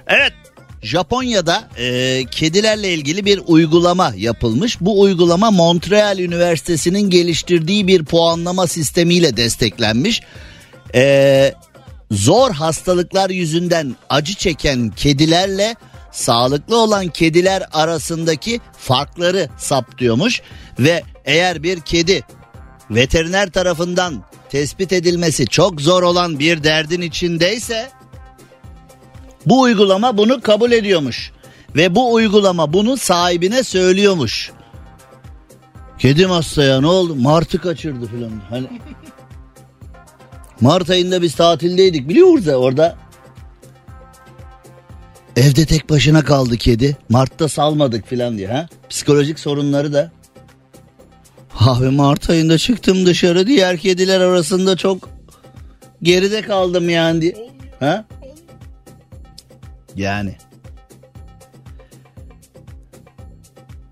Evet 0.07 0.33
Japonya'da 0.81 1.69
e, 1.77 2.23
kedilerle 2.31 2.93
ilgili 2.93 3.25
bir 3.25 3.41
uygulama 3.47 4.13
yapılmış. 4.17 4.81
Bu 4.81 5.01
uygulama 5.01 5.51
Montreal 5.51 6.19
Üniversitesi'nin 6.19 7.09
geliştirdiği 7.09 7.87
bir 7.87 8.05
puanlama 8.05 8.67
sistemiyle 8.67 9.37
desteklenmiş. 9.37 10.21
E, 10.95 11.53
zor 12.11 12.51
hastalıklar 12.51 13.29
yüzünden 13.29 13.95
acı 14.09 14.33
çeken 14.33 14.89
kedilerle 14.89 15.75
sağlıklı 16.17 16.77
olan 16.77 17.07
kediler 17.07 17.63
arasındaki 17.73 18.61
farkları 18.77 19.49
saptıyormuş 19.57 20.41
ve 20.79 21.03
eğer 21.25 21.63
bir 21.63 21.79
kedi 21.79 22.23
veteriner 22.91 23.49
tarafından 23.49 24.23
tespit 24.49 24.93
edilmesi 24.93 25.47
çok 25.47 25.81
zor 25.81 26.03
olan 26.03 26.39
bir 26.39 26.63
derdin 26.63 27.01
içindeyse 27.01 27.89
bu 29.45 29.61
uygulama 29.61 30.17
bunu 30.17 30.41
kabul 30.41 30.71
ediyormuş 30.71 31.31
ve 31.75 31.95
bu 31.95 32.13
uygulama 32.13 32.73
bunu 32.73 32.97
sahibine 32.97 33.63
söylüyormuş. 33.63 34.51
Kedim 35.99 36.29
hasta 36.29 36.63
ya 36.63 36.81
ne 36.81 36.87
oldu? 36.87 37.15
Martı 37.15 37.61
kaçırdı 37.61 38.07
filan. 38.07 38.31
Hani 38.49 38.67
Mart 40.61 40.89
ayında 40.89 41.21
biz 41.21 41.35
tatildeydik 41.35 42.09
biliyor 42.09 42.27
musun 42.27 42.53
orada? 42.53 43.06
Evde 45.37 45.65
tek 45.65 45.89
başına 45.89 46.23
kaldı 46.23 46.57
kedi. 46.57 46.97
Mart'ta 47.09 47.47
salmadık 47.47 48.07
filan 48.07 48.37
diye 48.37 48.47
ha. 48.47 48.67
Psikolojik 48.89 49.39
sorunları 49.39 49.93
da. 49.93 50.11
Abi 51.59 51.89
Mart 51.89 52.29
ayında 52.29 52.57
çıktım 52.57 53.05
dışarı 53.05 53.47
diğer 53.47 53.77
kediler 53.77 54.21
arasında 54.21 54.77
çok 54.77 55.09
geride 56.03 56.41
kaldım 56.41 56.89
yani 56.89 57.21
diye. 57.21 57.35
Ha? 57.79 58.05
Yani. 59.95 60.35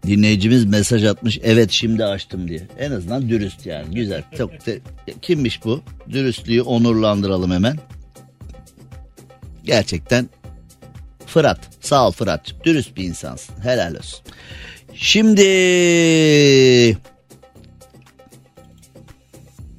Dinleyicimiz 0.07 0.65
mesaj 0.65 1.03
atmış. 1.03 1.39
Evet 1.43 1.71
şimdi 1.71 2.05
açtım 2.05 2.47
diye. 2.47 2.61
En 2.79 2.91
azından 2.91 3.29
dürüst 3.29 3.65
yani. 3.65 3.95
Güzel. 3.95 4.23
Çok 4.37 4.65
de, 4.65 4.79
kimmiş 5.21 5.65
bu? 5.65 5.81
Dürüstlüğü 6.09 6.61
onurlandıralım 6.61 7.51
hemen. 7.51 7.77
Gerçekten 9.63 10.29
Fırat. 11.35 11.59
Sağ 11.81 12.07
ol 12.07 12.11
Fırat. 12.11 12.41
Dürüst 12.63 12.97
bir 12.97 13.03
insansın. 13.03 13.55
Helal 13.63 13.95
olsun. 13.95 14.19
Şimdi 14.93 16.97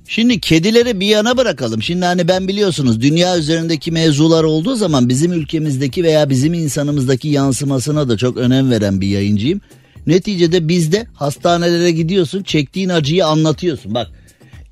Şimdi 0.09 0.40
kedileri 0.40 1.01
bir 1.01 1.07
yana 1.07 1.37
bırakalım. 1.37 1.83
Şimdi 1.83 2.05
hani 2.05 2.29
ben 2.29 2.49
biliyorsunuz 2.49 3.01
dünya 3.01 3.38
üzerindeki 3.38 3.92
mevzular 3.92 4.45
olduğu 4.45 4.77
zaman 4.77 5.09
bizim 5.09 5.33
ülkemizdeki 5.33 6.05
veya 6.05 6.31
bizim 6.31 6.55
insanımızdaki 6.55 7.29
yansımasına 7.29 8.09
da 8.09 8.16
çok 8.16 8.37
önem 8.37 8.71
veren 8.71 9.01
bir 9.01 9.09
yayıncıyım. 9.09 9.61
Neticede 10.07 10.69
bizde 10.69 11.07
hastanelere 11.14 11.90
gidiyorsun 11.90 12.42
çektiğin 12.42 12.88
acıyı 12.88 13.27
anlatıyorsun. 13.27 13.95
Bak 13.95 14.09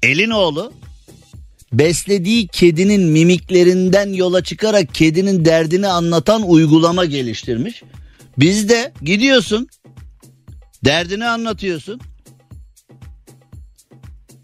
elin 0.03 0.31
oğlu 0.31 0.73
beslediği 1.79 2.47
kedinin 2.47 3.03
mimiklerinden 3.03 4.13
yola 4.13 4.45
çıkarak 4.45 4.95
kedinin 4.95 5.45
derdini 5.45 5.89
anlatan 5.89 6.43
uygulama 6.43 7.05
geliştirmiş. 7.05 7.83
Bizde 8.39 8.93
gidiyorsun 9.03 9.69
derdini 10.85 11.27
anlatıyorsun. 11.27 12.01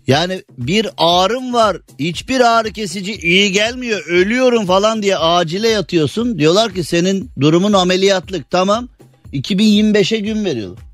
Yani 0.06 0.42
bir 0.58 0.88
ağrım 0.96 1.52
var 1.52 1.76
hiçbir 1.98 2.40
ağrı 2.40 2.72
kesici 2.72 3.14
iyi 3.14 3.52
gelmiyor 3.52 4.06
ölüyorum 4.06 4.66
falan 4.66 5.02
diye 5.02 5.16
acile 5.16 5.68
yatıyorsun. 5.68 6.38
Diyorlar 6.38 6.74
ki 6.74 6.84
senin 6.84 7.30
durumun 7.40 7.72
ameliyatlık 7.72 8.50
tamam 8.50 8.88
2025'e 9.32 10.18
gün 10.18 10.44
veriyorlar. 10.44 10.84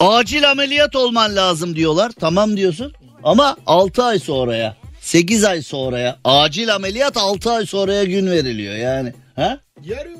Acil 0.00 0.50
ameliyat 0.50 0.96
olman 0.96 1.36
lazım 1.36 1.76
diyorlar. 1.76 2.12
Tamam 2.20 2.56
diyorsun. 2.56 2.92
Ama 3.24 3.56
6 3.66 4.02
ay 4.02 4.18
sonraya, 4.18 4.76
8 5.00 5.44
ay 5.44 5.62
sonraya, 5.62 6.18
acil 6.24 6.74
ameliyat 6.74 7.16
6 7.16 7.50
ay 7.50 7.66
sonraya 7.66 8.04
gün 8.04 8.30
veriliyor 8.30 8.74
yani. 8.74 9.12
Ha? 9.36 9.60
Yarıyor. 9.84 10.18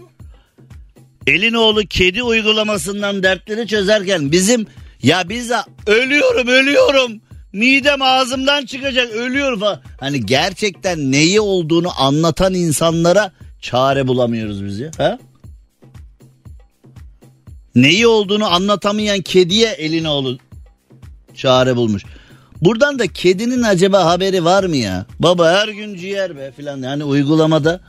Elin 1.27 1.55
oğlu 1.55 1.83
kedi 1.83 2.23
uygulamasından 2.23 3.23
dertleri 3.23 3.67
çözerken 3.67 4.33
bizim 4.33 4.67
ya 5.03 5.29
biz 5.29 5.51
de 5.51 5.57
ölüyorum 5.87 6.49
ölüyorum 6.49 7.21
midem 7.53 8.03
ağzımdan 8.03 8.67
çıkacak 8.67 9.13
ölüyorum 9.13 9.61
falan. 9.61 9.81
Hani 10.01 10.27
gerçekten 10.27 11.13
neyi 11.13 11.41
olduğunu 11.41 12.01
anlatan 12.01 12.55
insanlara 12.55 13.33
çare 13.61 14.07
bulamıyoruz 14.07 14.65
biz 14.65 14.79
ya. 14.79 14.91
Ha? 14.99 15.19
Neyi 17.75 18.07
olduğunu 18.07 18.55
anlatamayan 18.55 19.21
kediye 19.21 19.71
elin 19.71 20.05
oğlu 20.05 20.39
çare 21.35 21.77
bulmuş. 21.77 22.05
Buradan 22.65 22.99
da 22.99 23.07
kedinin 23.07 23.63
acaba 23.63 24.05
haberi 24.05 24.45
var 24.45 24.65
mı 24.65 24.77
ya? 24.77 25.07
Baba 25.19 25.53
her 25.53 25.69
gün 25.69 25.97
ciğer 25.97 26.37
be 26.37 26.53
filan 26.57 26.83
yani 26.83 27.05
uygulamada. 27.05 27.81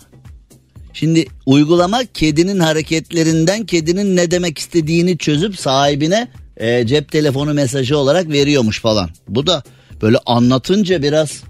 Şimdi 0.93 1.25
uygulama 1.45 2.01
kedinin 2.13 2.59
hareketlerinden 2.59 3.65
kedinin 3.65 4.15
ne 4.15 4.31
demek 4.31 4.57
istediğini 4.57 5.17
çözüp 5.17 5.59
sahibine 5.59 6.27
e, 6.57 6.87
cep 6.87 7.11
telefonu 7.11 7.53
mesajı 7.53 7.97
olarak 7.97 8.29
veriyormuş 8.29 8.81
falan. 8.81 9.09
Bu 9.27 9.47
da 9.47 9.63
böyle 10.01 10.17
anlatınca 10.25 11.03
biraz 11.03 11.43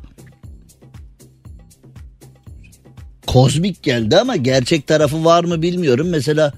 kozmik 3.27 3.83
geldi 3.83 4.17
ama 4.17 4.35
gerçek 4.35 4.87
tarafı 4.87 5.25
var 5.25 5.43
mı 5.43 5.61
bilmiyorum. 5.61 6.07
Mesela 6.09 6.53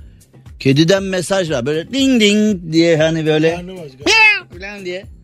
kediden 0.60 1.04
mesaj 1.04 1.52
var 1.52 1.66
böyle 1.66 1.94
ding 1.94 2.22
ding 2.22 2.74
diye 2.74 2.98
hani 2.98 3.26
böyle 3.26 3.66
falan 4.54 4.86
diye. 4.86 5.17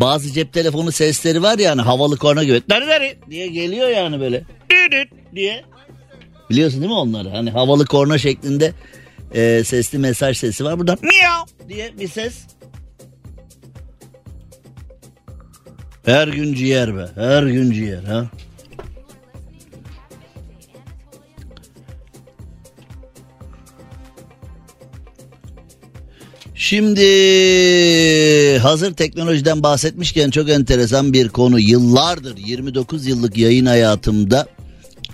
Bazı 0.00 0.32
cep 0.32 0.52
telefonu 0.52 0.92
sesleri 0.92 1.42
var 1.42 1.58
ya 1.58 1.70
hani 1.70 1.82
havalı 1.82 2.16
korna 2.16 2.44
gibi. 2.44 2.62
Dari 2.70 2.86
dari 2.86 3.18
diye 3.30 3.46
geliyor 3.46 3.88
yani 3.88 4.20
böyle. 4.20 4.44
Düdüt 4.70 5.08
diye. 5.34 5.64
Biliyorsun 6.50 6.80
değil 6.80 6.92
mi 6.92 6.98
onları? 6.98 7.28
Hani 7.30 7.50
havalı 7.50 7.86
korna 7.86 8.18
şeklinde 8.18 8.72
e, 9.34 9.64
sesli 9.64 9.98
mesaj 9.98 10.38
sesi 10.38 10.64
var. 10.64 10.78
Burada 10.78 10.96
miyav 11.02 11.68
diye 11.68 11.98
bir 11.98 12.08
ses. 12.08 12.46
Her 16.04 16.28
gün 16.28 16.54
ciğer 16.54 16.96
be. 16.96 17.08
Her 17.14 17.42
gün 17.42 17.72
ciğer 17.72 18.02
ha. 18.02 18.26
Şimdi 26.58 28.58
hazır 28.58 28.94
teknolojiden 28.94 29.62
bahsetmişken 29.62 30.30
çok 30.30 30.50
enteresan 30.50 31.12
bir 31.12 31.28
konu. 31.28 31.60
Yıllardır 31.60 32.36
29 32.36 33.06
yıllık 33.06 33.38
yayın 33.38 33.66
hayatımda 33.66 34.46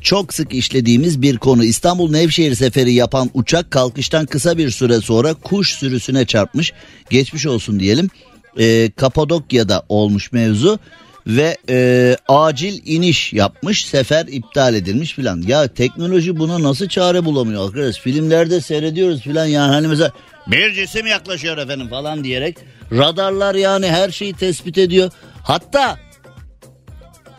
çok 0.00 0.34
sık 0.34 0.54
işlediğimiz 0.54 1.22
bir 1.22 1.36
konu. 1.36 1.64
İstanbul 1.64 2.10
Nevşehir 2.10 2.54
seferi 2.54 2.92
yapan 2.92 3.30
uçak 3.34 3.70
kalkıştan 3.70 4.26
kısa 4.26 4.58
bir 4.58 4.70
süre 4.70 5.00
sonra 5.00 5.34
kuş 5.34 5.74
sürüsüne 5.74 6.26
çarpmış. 6.26 6.72
Geçmiş 7.10 7.46
olsun 7.46 7.80
diyelim. 7.80 8.10
Ee, 8.58 8.90
Kapadokya'da 8.96 9.82
olmuş 9.88 10.32
mevzu 10.32 10.78
ve 11.26 11.56
e, 11.68 12.16
acil 12.28 12.80
iniş 12.84 13.32
yapmış 13.32 13.86
sefer 13.86 14.26
iptal 14.26 14.74
edilmiş 14.74 15.12
filan. 15.12 15.42
Ya 15.42 15.68
teknoloji 15.68 16.38
buna 16.38 16.62
nasıl 16.62 16.88
çare 16.88 17.24
bulamıyor 17.24 17.68
arkadaş? 17.68 17.98
Filmlerde 17.98 18.60
seyrediyoruz 18.60 19.20
filan 19.20 19.46
yani 19.46 19.72
hani 19.72 19.88
mesela 19.88 20.12
bir 20.46 20.72
cisim 20.72 21.06
yaklaşıyor 21.06 21.58
efendim 21.58 21.88
falan 21.88 22.24
diyerek 22.24 22.56
radarlar 22.92 23.54
yani 23.54 23.86
her 23.86 24.10
şeyi 24.10 24.34
tespit 24.34 24.78
ediyor. 24.78 25.10
Hatta 25.42 25.98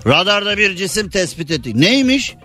radarda 0.08 0.58
bir 0.58 0.76
cisim 0.76 1.10
tespit 1.10 1.52
ettik. 1.52 1.76
Neymiş? 1.76 2.36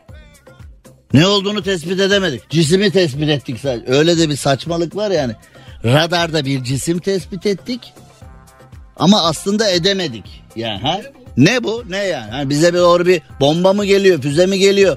Ne 1.13 1.27
olduğunu 1.27 1.63
tespit 1.63 2.01
edemedik. 2.01 2.51
Cisimi 2.51 2.91
tespit 2.91 3.29
ettik 3.29 3.61
sadece. 3.61 3.93
Öyle 3.93 4.19
de 4.19 4.29
bir 4.29 4.37
saçmalık 4.37 4.97
var 4.97 5.11
yani. 5.11 5.33
Radarda 5.85 6.45
bir 6.45 6.65
cisim 6.65 6.99
tespit 6.99 7.47
ettik. 7.47 7.93
Ama 8.97 9.23
aslında 9.23 9.71
edemedik. 9.71 10.43
Yani 10.57 10.81
ha? 10.81 11.01
Ne 11.37 11.65
bu? 11.65 11.85
Ne 11.89 11.97
yani? 11.97 12.31
Ha, 12.31 12.49
bize 12.49 12.75
bir 12.75 12.79
doğru 12.79 13.07
bir 13.07 13.23
bomba 13.41 13.73
mı 13.73 13.85
geliyor, 13.85 14.23
füze 14.23 14.47
mi 14.47 14.59
geliyor? 14.59 14.97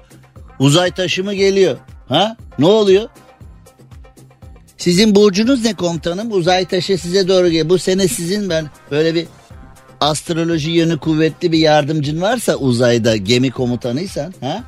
Uzay 0.59 0.91
taşı 0.91 1.23
mı 1.23 1.33
geliyor? 1.33 1.77
Ha? 2.09 2.37
Ne 2.59 2.65
oluyor? 2.65 3.09
Sizin 4.81 5.15
burcunuz 5.15 5.65
ne 5.65 5.73
komutanım? 5.73 6.31
Uzay 6.31 6.65
taşı 6.65 6.97
size 6.97 7.27
doğru 7.27 7.47
geliyor. 7.47 7.69
Bu 7.69 7.77
sene 7.79 8.07
sizin 8.07 8.49
ben 8.49 8.69
böyle 8.91 9.15
bir 9.15 9.25
astroloji 9.99 10.71
yönü 10.71 10.97
kuvvetli 10.97 11.51
bir 11.51 11.57
yardımcın 11.57 12.21
varsa 12.21 12.55
uzayda 12.55 13.15
gemi 13.15 13.51
komutanıysan 13.51 14.33
ha? 14.41 14.63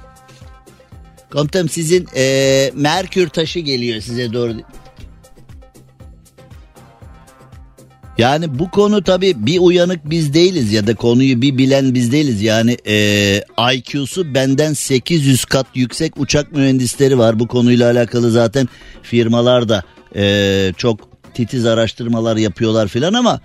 Komutanım 1.31 1.69
sizin 1.69 2.07
eee, 2.15 2.71
Merkür 2.75 3.29
taşı 3.29 3.59
geliyor 3.59 4.01
size 4.01 4.33
doğru. 4.33 4.53
Yani 8.17 8.59
bu 8.59 8.71
konu 8.71 9.03
tabi 9.03 9.45
bir 9.45 9.59
uyanık 9.59 10.09
biz 10.09 10.33
değiliz 10.33 10.73
ya 10.73 10.87
da 10.87 10.95
konuyu 10.95 11.41
bir 11.41 11.57
bilen 11.57 11.93
biz 11.93 12.11
değiliz. 12.11 12.41
Yani 12.41 12.77
eee 12.85 13.45
IQ'su 13.73 14.33
benden 14.33 14.73
800 14.73 15.45
kat 15.45 15.67
yüksek 15.75 16.17
uçak 16.17 16.51
mühendisleri 16.51 17.17
var. 17.17 17.39
Bu 17.39 17.47
konuyla 17.47 17.91
alakalı 17.91 18.31
zaten 18.31 18.69
firmalar 19.03 19.69
da 19.69 19.83
eee, 20.15 20.73
çok 20.77 20.99
titiz 21.33 21.65
araştırmalar 21.65 22.37
yapıyorlar 22.37 22.87
filan 22.87 23.13
ama 23.13 23.39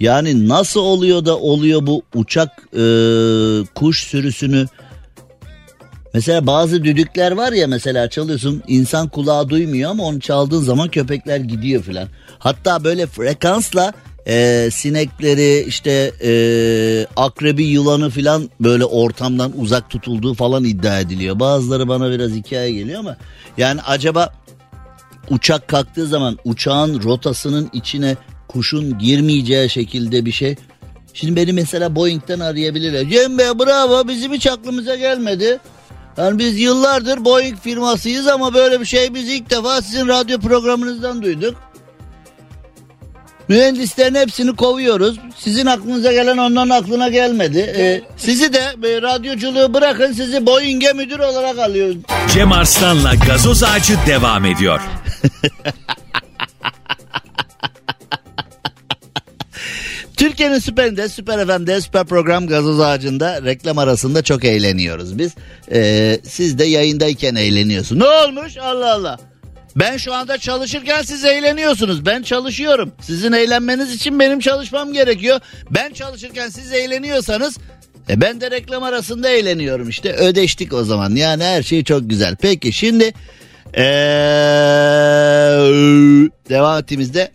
yani 0.00 0.48
nasıl 0.48 0.80
oluyor 0.80 1.24
da 1.24 1.38
oluyor 1.38 1.86
bu 1.86 2.02
uçak 2.14 2.48
eee, 2.72 3.64
kuş 3.74 4.04
sürüsünü 4.04 4.66
Mesela 6.14 6.46
bazı 6.46 6.84
düdükler 6.84 7.32
var 7.32 7.52
ya 7.52 7.66
mesela 7.66 8.10
çalıyorsun 8.10 8.62
insan 8.68 9.08
kulağı 9.08 9.48
duymuyor 9.48 9.90
ama 9.90 10.04
onu 10.04 10.20
çaldığın 10.20 10.62
zaman 10.62 10.88
köpekler 10.88 11.36
gidiyor 11.36 11.82
filan. 11.82 12.08
Hatta 12.38 12.84
böyle 12.84 13.06
frekansla 13.06 13.92
e, 14.26 14.68
sinekleri 14.72 15.64
işte 15.68 16.12
e, 16.22 16.32
akrebi 17.16 17.64
yılanı 17.64 18.10
filan 18.10 18.50
böyle 18.60 18.84
ortamdan 18.84 19.52
uzak 19.58 19.90
tutulduğu 19.90 20.34
falan 20.34 20.64
iddia 20.64 21.00
ediliyor. 21.00 21.40
Bazıları 21.40 21.88
bana 21.88 22.10
biraz 22.10 22.30
hikaye 22.30 22.72
geliyor 22.72 23.00
ama 23.00 23.16
yani 23.58 23.80
acaba 23.82 24.32
uçak 25.30 25.68
kalktığı 25.68 26.06
zaman 26.06 26.38
uçağın 26.44 27.02
rotasının 27.02 27.70
içine 27.72 28.16
kuşun 28.48 28.98
girmeyeceği 28.98 29.70
şekilde 29.70 30.24
bir 30.24 30.32
şey. 30.32 30.56
Şimdi 31.14 31.36
beni 31.36 31.52
mesela 31.52 31.96
Boeing'den 31.96 32.40
arayabilirler. 32.40 33.08
Cem 33.08 33.38
Bey 33.38 33.46
bravo 33.46 34.08
bizim 34.08 34.32
hiç 34.32 34.46
aklımıza 34.46 34.96
gelmedi. 34.96 35.58
Yani 36.16 36.38
biz 36.38 36.60
yıllardır 36.60 37.24
Boeing 37.24 37.58
firmasıyız 37.58 38.26
ama 38.26 38.54
böyle 38.54 38.80
bir 38.80 38.84
şey 38.86 39.14
biz 39.14 39.28
ilk 39.28 39.50
defa 39.50 39.82
sizin 39.82 40.08
radyo 40.08 40.38
programınızdan 40.38 41.22
duyduk. 41.22 41.54
Mühendislerin 43.48 44.14
hepsini 44.14 44.56
kovuyoruz. 44.56 45.16
Sizin 45.38 45.66
aklınıza 45.66 46.12
gelen 46.12 46.36
onların 46.38 46.70
aklına 46.70 47.08
gelmedi. 47.08 47.58
Ee, 47.58 48.02
sizi 48.16 48.52
de 48.52 48.58
e, 48.58 49.02
radyoculuğu 49.02 49.74
bırakın 49.74 50.12
sizi 50.12 50.46
Boeing'e 50.46 50.92
müdür 50.92 51.18
olarak 51.18 51.58
alıyoruz. 51.58 51.96
Cem 52.34 52.52
Arslan'la 52.52 53.14
gazoz 53.14 53.62
ağacı 53.62 53.94
devam 54.06 54.44
ediyor. 54.44 54.80
Türkiye'nin 60.16 60.58
süperinde, 60.58 61.08
süper 61.08 61.46
FM'de, 61.46 61.80
süper 61.80 62.04
program 62.04 62.46
gazoz 62.46 62.80
ağacında 62.80 63.42
reklam 63.42 63.78
arasında 63.78 64.22
çok 64.22 64.44
eğleniyoruz 64.44 65.18
biz. 65.18 65.32
Ee, 65.72 66.20
siz 66.24 66.58
de 66.58 66.64
yayındayken 66.64 67.34
eğleniyorsunuz. 67.34 68.02
Ne 68.02 68.08
olmuş 68.08 68.56
Allah 68.56 68.94
Allah. 68.94 69.18
Ben 69.78 69.96
şu 69.96 70.14
anda 70.14 70.38
çalışırken 70.38 71.02
siz 71.02 71.24
eğleniyorsunuz. 71.24 72.06
Ben 72.06 72.22
çalışıyorum. 72.22 72.92
Sizin 73.00 73.32
eğlenmeniz 73.32 73.94
için 73.94 74.20
benim 74.20 74.40
çalışmam 74.40 74.92
gerekiyor. 74.92 75.40
Ben 75.70 75.92
çalışırken 75.92 76.48
siz 76.48 76.72
eğleniyorsanız 76.72 77.58
e 78.10 78.20
ben 78.20 78.40
de 78.40 78.50
reklam 78.50 78.82
arasında 78.82 79.28
eğleniyorum 79.28 79.88
işte. 79.88 80.12
Ödeştik 80.12 80.72
o 80.72 80.84
zaman. 80.84 81.14
Yani 81.14 81.44
her 81.44 81.62
şey 81.62 81.84
çok 81.84 82.10
güzel. 82.10 82.36
Peki 82.36 82.72
şimdi 82.72 83.12
ee, 83.74 83.82
devam 86.48 86.78
ettiğimizde 86.78 87.30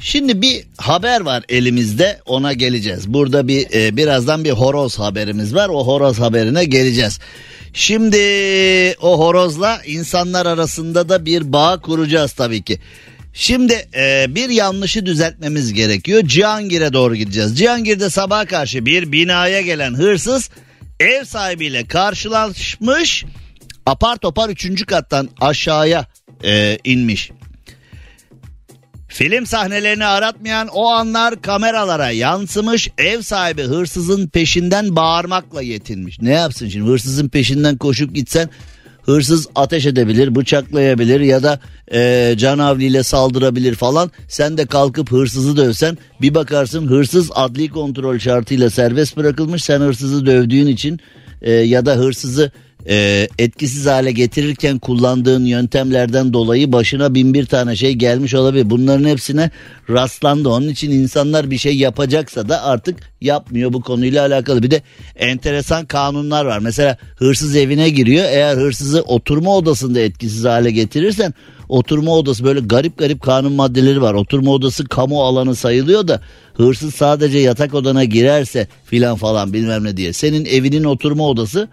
Şimdi 0.00 0.42
bir 0.42 0.64
haber 0.76 1.20
var 1.20 1.44
elimizde 1.48 2.18
ona 2.26 2.52
geleceğiz. 2.52 3.14
Burada 3.14 3.48
bir 3.48 3.66
e, 3.74 3.96
birazdan 3.96 4.44
bir 4.44 4.50
horoz 4.50 4.98
haberimiz 4.98 5.54
var. 5.54 5.68
O 5.68 5.86
horoz 5.86 6.18
haberine 6.18 6.64
geleceğiz. 6.64 7.18
Şimdi 7.72 8.16
o 9.00 9.18
horozla 9.18 9.80
insanlar 9.86 10.46
arasında 10.46 11.08
da 11.08 11.24
bir 11.24 11.52
bağ 11.52 11.80
kuracağız 11.80 12.32
tabii 12.32 12.62
ki. 12.62 12.78
Şimdi 13.32 13.88
e, 13.96 14.26
bir 14.28 14.48
yanlışı 14.48 15.06
düzeltmemiz 15.06 15.72
gerekiyor. 15.72 16.22
Cihangir'e 16.24 16.92
doğru 16.92 17.16
gideceğiz. 17.16 17.58
Cihangir'de 17.58 18.10
sabaha 18.10 18.44
karşı 18.44 18.86
bir 18.86 19.12
binaya 19.12 19.60
gelen 19.60 19.94
hırsız 19.94 20.50
ev 21.00 21.24
sahibiyle 21.24 21.86
karşılaşmış. 21.86 23.24
Apar 23.86 24.16
topar 24.16 24.48
üçüncü 24.48 24.86
kattan 24.86 25.28
aşağıya 25.40 26.06
e, 26.44 26.78
inmiş. 26.84 27.30
Film 29.10 29.46
sahnelerini 29.46 30.06
aratmayan 30.06 30.68
o 30.68 30.88
anlar 30.88 31.42
kameralara 31.42 32.10
yansımış 32.10 32.88
ev 32.98 33.22
sahibi 33.22 33.62
hırsızın 33.62 34.28
peşinden 34.28 34.96
bağırmakla 34.96 35.62
yetinmiş. 35.62 36.20
Ne 36.20 36.30
yapsın 36.30 36.68
şimdi 36.68 36.90
hırsızın 36.90 37.28
peşinden 37.28 37.76
koşup 37.76 38.14
gitsen 38.14 38.48
hırsız 39.02 39.48
ateş 39.54 39.86
edebilir, 39.86 40.34
bıçaklayabilir 40.34 41.20
ya 41.20 41.42
da 41.42 41.60
e, 41.92 42.34
canavliyle 42.38 43.02
saldırabilir 43.02 43.74
falan. 43.74 44.10
Sen 44.28 44.58
de 44.58 44.66
kalkıp 44.66 45.12
hırsızı 45.12 45.56
dövsen 45.56 45.98
bir 46.20 46.34
bakarsın 46.34 46.86
hırsız 46.86 47.30
adli 47.34 47.68
kontrol 47.68 48.18
şartıyla 48.18 48.70
serbest 48.70 49.16
bırakılmış. 49.16 49.64
Sen 49.64 49.80
hırsızı 49.80 50.26
dövdüğün 50.26 50.66
için 50.66 51.00
e, 51.42 51.52
ya 51.52 51.86
da 51.86 51.96
hırsızı 51.96 52.52
e, 52.88 53.28
etkisiz 53.38 53.86
hale 53.86 54.12
getirirken 54.12 54.78
kullandığın 54.78 55.44
yöntemlerden 55.44 56.32
dolayı 56.32 56.72
başına 56.72 57.14
bin 57.14 57.34
bir 57.34 57.46
tane 57.46 57.76
şey 57.76 57.92
gelmiş 57.92 58.34
olabilir. 58.34 58.70
Bunların 58.70 59.08
hepsine 59.08 59.50
rastlandı. 59.90 60.48
Onun 60.48 60.68
için 60.68 60.90
insanlar 60.90 61.50
bir 61.50 61.58
şey 61.58 61.76
yapacaksa 61.76 62.48
da 62.48 62.64
artık 62.64 62.96
yapmıyor 63.20 63.72
bu 63.72 63.80
konuyla 63.80 64.26
alakalı. 64.26 64.62
Bir 64.62 64.70
de 64.70 64.82
enteresan 65.16 65.86
kanunlar 65.86 66.44
var. 66.44 66.58
Mesela 66.58 66.96
hırsız 67.16 67.56
evine 67.56 67.90
giriyor. 67.90 68.24
Eğer 68.24 68.56
hırsızı 68.56 69.02
oturma 69.02 69.56
odasında 69.56 70.00
etkisiz 70.00 70.44
hale 70.44 70.70
getirirsen 70.70 71.34
oturma 71.68 72.16
odası 72.16 72.44
böyle 72.44 72.60
garip 72.60 72.98
garip 72.98 73.22
kanun 73.22 73.52
maddeleri 73.52 74.02
var. 74.02 74.14
Oturma 74.14 74.50
odası 74.50 74.84
kamu 74.84 75.22
alanı 75.22 75.54
sayılıyor 75.54 76.08
da 76.08 76.20
hırsız 76.54 76.94
sadece 76.94 77.38
yatak 77.38 77.74
odana 77.74 78.04
girerse 78.04 78.68
filan 78.84 79.16
falan 79.16 79.52
bilmem 79.52 79.84
ne 79.84 79.96
diye. 79.96 80.12
Senin 80.12 80.44
evinin 80.44 80.84
oturma 80.84 81.28
odası 81.28 81.68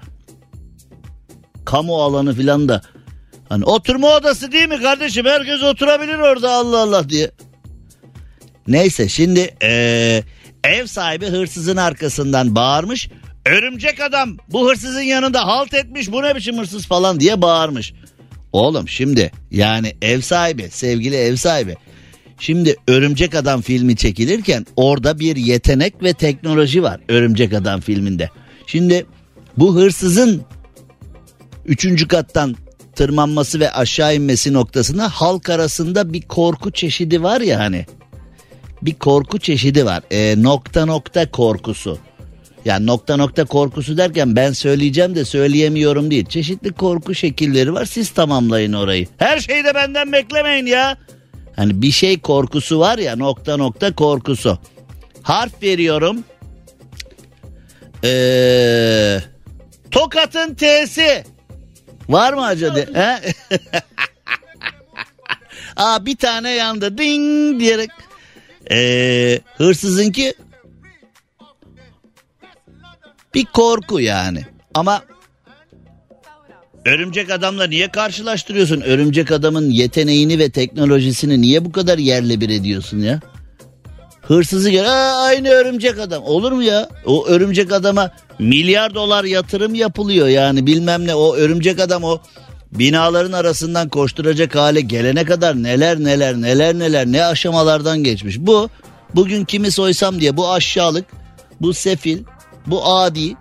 kamu 1.68 2.02
alanı 2.04 2.34
filan 2.36 2.70
da 2.70 2.82
hani 3.50 3.64
oturma 3.64 4.16
odası 4.16 4.52
değil 4.52 4.70
mi 4.70 4.82
kardeşim 4.82 5.26
herkes 5.26 5.64
oturabilir 5.64 6.18
orada 6.18 6.52
Allah 6.52 6.78
Allah 6.78 7.10
diye. 7.10 7.32
Neyse 8.68 9.10
şimdi 9.10 9.56
ee, 9.64 10.24
ev 10.64 10.86
sahibi 10.86 11.26
hırsızın 11.26 11.78
arkasından 11.78 12.56
bağırmış. 12.56 13.10
Örümcek 13.46 14.02
adam 14.02 14.38
bu 14.50 14.70
hırsızın 14.70 15.02
yanında 15.02 15.48
halt 15.48 15.74
etmiş 15.74 16.12
bu 16.12 16.24
ne 16.24 16.36
biçim 16.36 16.58
hırsız 16.58 16.86
falan 16.86 17.20
diye 17.20 17.42
bağırmış. 17.42 17.94
Oğlum 18.52 18.88
şimdi 18.88 19.32
yani 19.52 19.96
ev 20.02 20.22
sahibi 20.22 20.70
sevgili 20.72 21.16
ev 21.16 21.36
sahibi. 21.36 21.76
Şimdi 22.40 22.76
Örümcek 22.88 23.36
Adam 23.36 23.62
filmi 23.62 23.96
çekilirken 23.96 24.66
orada 24.76 25.20
bir 25.20 25.36
yetenek 25.36 26.04
ve 26.04 26.14
teknoloji 26.14 26.84
var 26.84 27.00
Örümcek 27.10 27.54
Adam 27.54 27.82
filminde. 27.82 28.30
Şimdi 28.68 29.06
bu 29.58 29.76
hırsızın 29.76 30.46
üçüncü 31.68 32.08
kattan 32.08 32.56
tırmanması 32.96 33.60
ve 33.60 33.72
aşağı 33.72 34.16
inmesi 34.16 34.54
noktasında 34.54 35.10
halk 35.10 35.50
arasında 35.50 36.14
bir 36.14 36.22
korku 36.22 36.72
çeşidi 36.72 37.24
var 37.24 37.42
ya 37.42 37.60
hani. 37.60 37.86
Bir 38.82 38.94
korku 38.94 39.40
çeşidi 39.40 39.86
var. 39.86 40.04
E, 40.12 40.44
nokta 40.44 40.86
nokta 40.86 41.32
korkusu. 41.32 42.00
Yani 42.66 42.86
nokta 42.86 43.18
nokta 43.18 43.46
korkusu 43.46 43.98
derken 43.98 44.36
ben 44.36 44.52
söyleyeceğim 44.52 45.16
de 45.16 45.26
söyleyemiyorum 45.26 46.12
değil. 46.12 46.26
Çeşitli 46.26 46.74
korku 46.74 47.16
şekilleri 47.16 47.74
var. 47.74 47.86
Siz 47.86 48.10
tamamlayın 48.10 48.74
orayı. 48.74 49.08
Her 49.18 49.40
şeyi 49.40 49.64
de 49.64 49.76
benden 49.76 50.12
beklemeyin 50.12 50.66
ya. 50.66 50.98
Hani 51.56 51.82
bir 51.82 51.92
şey 51.92 52.20
korkusu 52.20 52.80
var 52.80 52.98
ya 52.98 53.16
nokta 53.16 53.58
nokta 53.58 53.96
korkusu. 53.96 54.60
Harf 55.22 55.64
veriyorum. 55.64 56.24
Ee, 58.04 59.20
Tokat'ın 59.92 60.56
T'si. 60.56 61.24
Var 62.10 62.34
mı 62.34 62.46
acaba? 62.46 62.80
He? 62.94 63.20
Aa 65.76 66.06
bir 66.06 66.16
tane 66.16 66.52
yandı 66.52 66.98
ding 66.98 67.60
diyerek. 67.60 67.90
Ee, 68.72 69.40
hırsızınki 69.58 70.34
bir 73.34 73.46
korku 73.46 74.00
yani. 74.00 74.46
Ama 74.74 75.04
örümcek 76.86 77.32
adamla 77.32 77.68
niye 77.68 77.92
karşılaştırıyorsun? 77.92 78.82
Örümcek 78.82 79.32
adamın 79.32 79.70
yeteneğini 79.70 80.40
ve 80.40 80.50
teknolojisini 80.50 81.42
niye 81.42 81.66
bu 81.66 81.72
kadar 81.72 81.98
yerle 81.98 82.42
bir 82.42 82.50
ediyorsun 82.50 83.00
ya? 83.00 83.20
Hırsızı 84.28 84.70
gel 84.70 84.86
aynı 85.26 85.50
örümcek 85.50 86.00
adam 86.00 86.24
olur 86.24 86.52
mu 86.52 86.64
ya? 86.64 86.90
O 87.06 87.28
örümcek 87.28 87.72
adama 87.72 88.12
milyar 88.40 88.96
dolar 88.96 89.24
yatırım 89.24 89.76
yapılıyor 89.76 90.28
yani 90.28 90.66
bilmem 90.66 91.08
ne 91.08 91.16
o 91.16 91.36
örümcek 91.36 91.80
adam 91.80 92.04
o 92.04 92.20
binaların 92.72 93.32
arasından 93.32 93.90
koşturacak 93.90 94.56
hale 94.56 94.82
gelene 94.82 95.26
kadar 95.26 95.64
neler 95.64 96.00
neler 96.00 96.36
neler 96.36 96.80
neler 96.80 97.06
ne 97.06 97.26
aşamalardan 97.26 98.04
geçmiş. 98.04 98.40
Bu 98.40 98.70
bugün 99.16 99.46
kimi 99.46 99.72
soysam 99.72 100.20
diye 100.20 100.38
bu 100.38 100.52
aşağılık 100.52 101.06
bu 101.62 101.74
sefil 101.74 102.24
bu 102.66 102.88
adi 102.88 103.36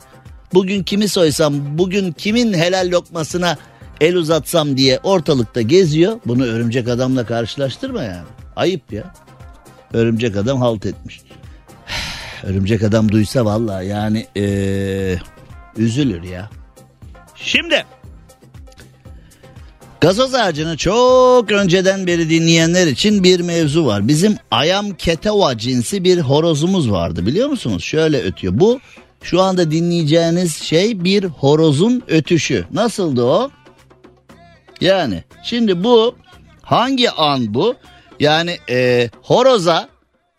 bugün 0.54 0.82
kimi 0.82 1.08
soysam 1.08 1.78
bugün 1.78 2.12
kimin 2.12 2.52
helal 2.54 2.90
lokmasına 2.90 3.58
el 4.00 4.16
uzatsam 4.16 4.76
diye 4.76 5.00
ortalıkta 5.02 5.62
geziyor. 5.62 6.20
Bunu 6.26 6.44
örümcek 6.44 6.88
adamla 6.88 7.26
karşılaştırma 7.26 8.02
yani. 8.02 8.26
Ayıp 8.56 8.92
ya. 8.92 9.25
Örümcek 9.96 10.36
adam 10.36 10.60
halt 10.60 10.86
etmiş. 10.86 11.20
Örümcek 12.42 12.82
adam 12.82 13.12
duysa 13.12 13.44
valla 13.44 13.82
yani 13.82 14.26
ee, 14.36 15.16
üzülür 15.76 16.22
ya. 16.22 16.50
Şimdi 17.34 17.84
gazoz 20.00 20.34
ağacını 20.34 20.76
çok 20.76 21.52
önceden 21.52 22.06
beri 22.06 22.30
dinleyenler 22.30 22.86
için 22.86 23.24
bir 23.24 23.40
mevzu 23.40 23.86
var. 23.86 24.08
Bizim 24.08 24.36
ayam 24.50 24.94
keteva 24.94 25.58
cinsi 25.58 26.04
bir 26.04 26.18
horozumuz 26.18 26.90
vardı 26.90 27.26
biliyor 27.26 27.48
musunuz? 27.48 27.84
Şöyle 27.84 28.22
ötüyor. 28.22 28.60
Bu 28.60 28.80
şu 29.22 29.42
anda 29.42 29.70
dinleyeceğiniz 29.70 30.56
şey 30.56 31.04
bir 31.04 31.24
horozun 31.24 32.02
ötüşü. 32.08 32.64
Nasıldı 32.72 33.24
o? 33.24 33.50
Yani 34.80 35.24
şimdi 35.44 35.84
bu 35.84 36.16
hangi 36.62 37.10
an 37.10 37.54
bu? 37.54 37.74
Yani 38.20 38.58
e, 38.70 39.10
horoza 39.22 39.88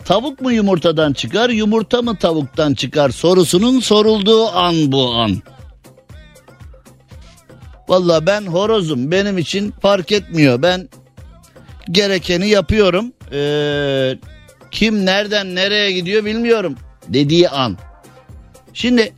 tavuk 0.06 0.42
mu 0.42 0.52
yumurtadan 0.52 1.14
çıkar 1.14 1.50
yumurta 1.50 2.02
mı 2.02 2.16
tavuktan 2.18 2.74
çıkar 2.74 3.10
sorusunun 3.10 3.80
sorulduğu 3.80 4.48
an 4.48 4.92
bu 4.92 5.14
an. 5.14 5.42
Valla 7.88 8.26
ben 8.26 8.42
horozum 8.46 9.12
benim 9.12 9.38
için 9.38 9.74
fark 9.82 10.12
etmiyor 10.12 10.62
ben 10.62 10.90
gerekeni 11.92 12.50
yapıyorum. 12.50 13.14
Ee, 13.32 14.18
kim 14.72 15.06
nereden 15.06 15.56
nereye 15.56 15.92
gidiyor 15.92 16.26
bilmiyorum 16.26 16.76
dediği 17.08 17.50
an. 17.50 17.78
Şimdi 18.74 19.14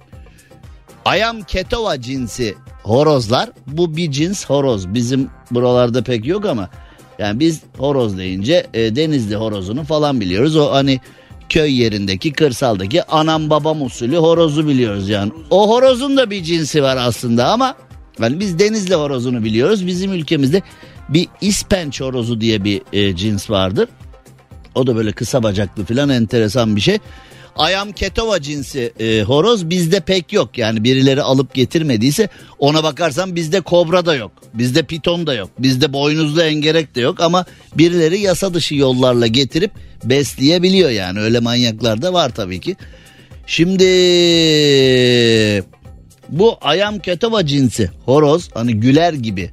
ayam 1.06 1.42
ketova 1.42 2.02
cinsi 2.02 2.56
horozlar 2.84 3.50
bu 3.68 3.98
bir 3.98 4.12
cins 4.12 4.46
horoz. 4.46 4.94
Bizim 4.94 5.30
buralarda 5.52 6.04
pek 6.04 6.26
yok 6.26 6.46
ama 6.46 6.70
yani 7.20 7.40
biz 7.40 7.62
horoz 7.78 8.18
deyince 8.18 8.68
e, 8.74 8.96
denizli 8.96 9.36
horozunu 9.36 9.84
falan 9.84 10.22
biliyoruz. 10.22 10.58
O 10.58 10.72
hani 10.72 11.00
köy 11.50 11.82
yerindeki 11.82 12.34
kırsaldaki 12.34 13.04
anam 13.04 13.50
babam 13.50 13.82
usulü 13.82 14.18
horozu 14.18 14.68
biliyoruz 14.68 15.10
yani. 15.10 15.32
O 15.50 15.70
horozun 15.70 16.18
da 16.18 16.30
bir 16.30 16.44
cinsi 16.44 16.84
var 16.84 16.98
aslında 16.98 17.48
ama 17.48 17.76
yani 18.20 18.40
biz 18.40 18.60
denizli 18.60 18.96
horozunu 18.96 19.44
biliyoruz. 19.44 19.88
Bizim 19.88 20.14
ülkemizde 20.14 20.62
bir 21.10 21.28
ispenç 21.42 22.02
horozu 22.02 22.42
diye 22.42 22.64
bir 22.64 22.82
e, 22.94 23.16
cins 23.16 23.50
vardır. 23.50 23.90
O 24.76 24.88
da 24.88 24.96
böyle 24.96 25.12
kısa 25.12 25.44
bacaklı 25.44 25.86
falan 25.86 26.10
enteresan 26.10 26.76
bir 26.76 26.82
şey. 26.82 27.00
Ayam 27.56 27.92
ketova 27.92 28.42
cinsi 28.42 28.94
e, 29.00 29.22
horoz 29.22 29.70
bizde 29.70 30.00
pek 30.00 30.34
yok. 30.34 30.58
Yani 30.58 30.84
birileri 30.84 31.22
alıp 31.22 31.54
getirmediyse 31.54 32.30
ona 32.60 32.84
bakarsan 32.84 33.36
bizde 33.36 33.62
kobra 33.62 34.06
da 34.06 34.16
yok. 34.16 34.32
Bizde 34.54 34.84
piton 34.84 35.28
da 35.28 35.34
yok. 35.34 35.50
Bizde 35.60 35.94
boynuzlu 35.94 36.42
engerek 36.42 36.96
de 36.96 37.02
yok 37.02 37.22
ama 37.22 37.46
birileri 37.76 38.20
yasa 38.20 38.54
dışı 38.54 38.76
yollarla 38.76 39.28
getirip 39.28 39.72
besleyebiliyor 40.04 40.90
yani. 40.90 41.20
Öyle 41.20 41.40
manyaklar 41.40 42.02
da 42.02 42.14
var 42.14 42.30
tabii 42.36 42.60
ki. 42.60 42.76
Şimdi 43.48 43.86
bu 46.30 46.58
ayam 46.62 47.00
ketova 47.00 47.46
cinsi 47.46 47.92
horoz 48.06 48.50
hani 48.54 48.74
güler 48.74 49.14
gibi 49.14 49.52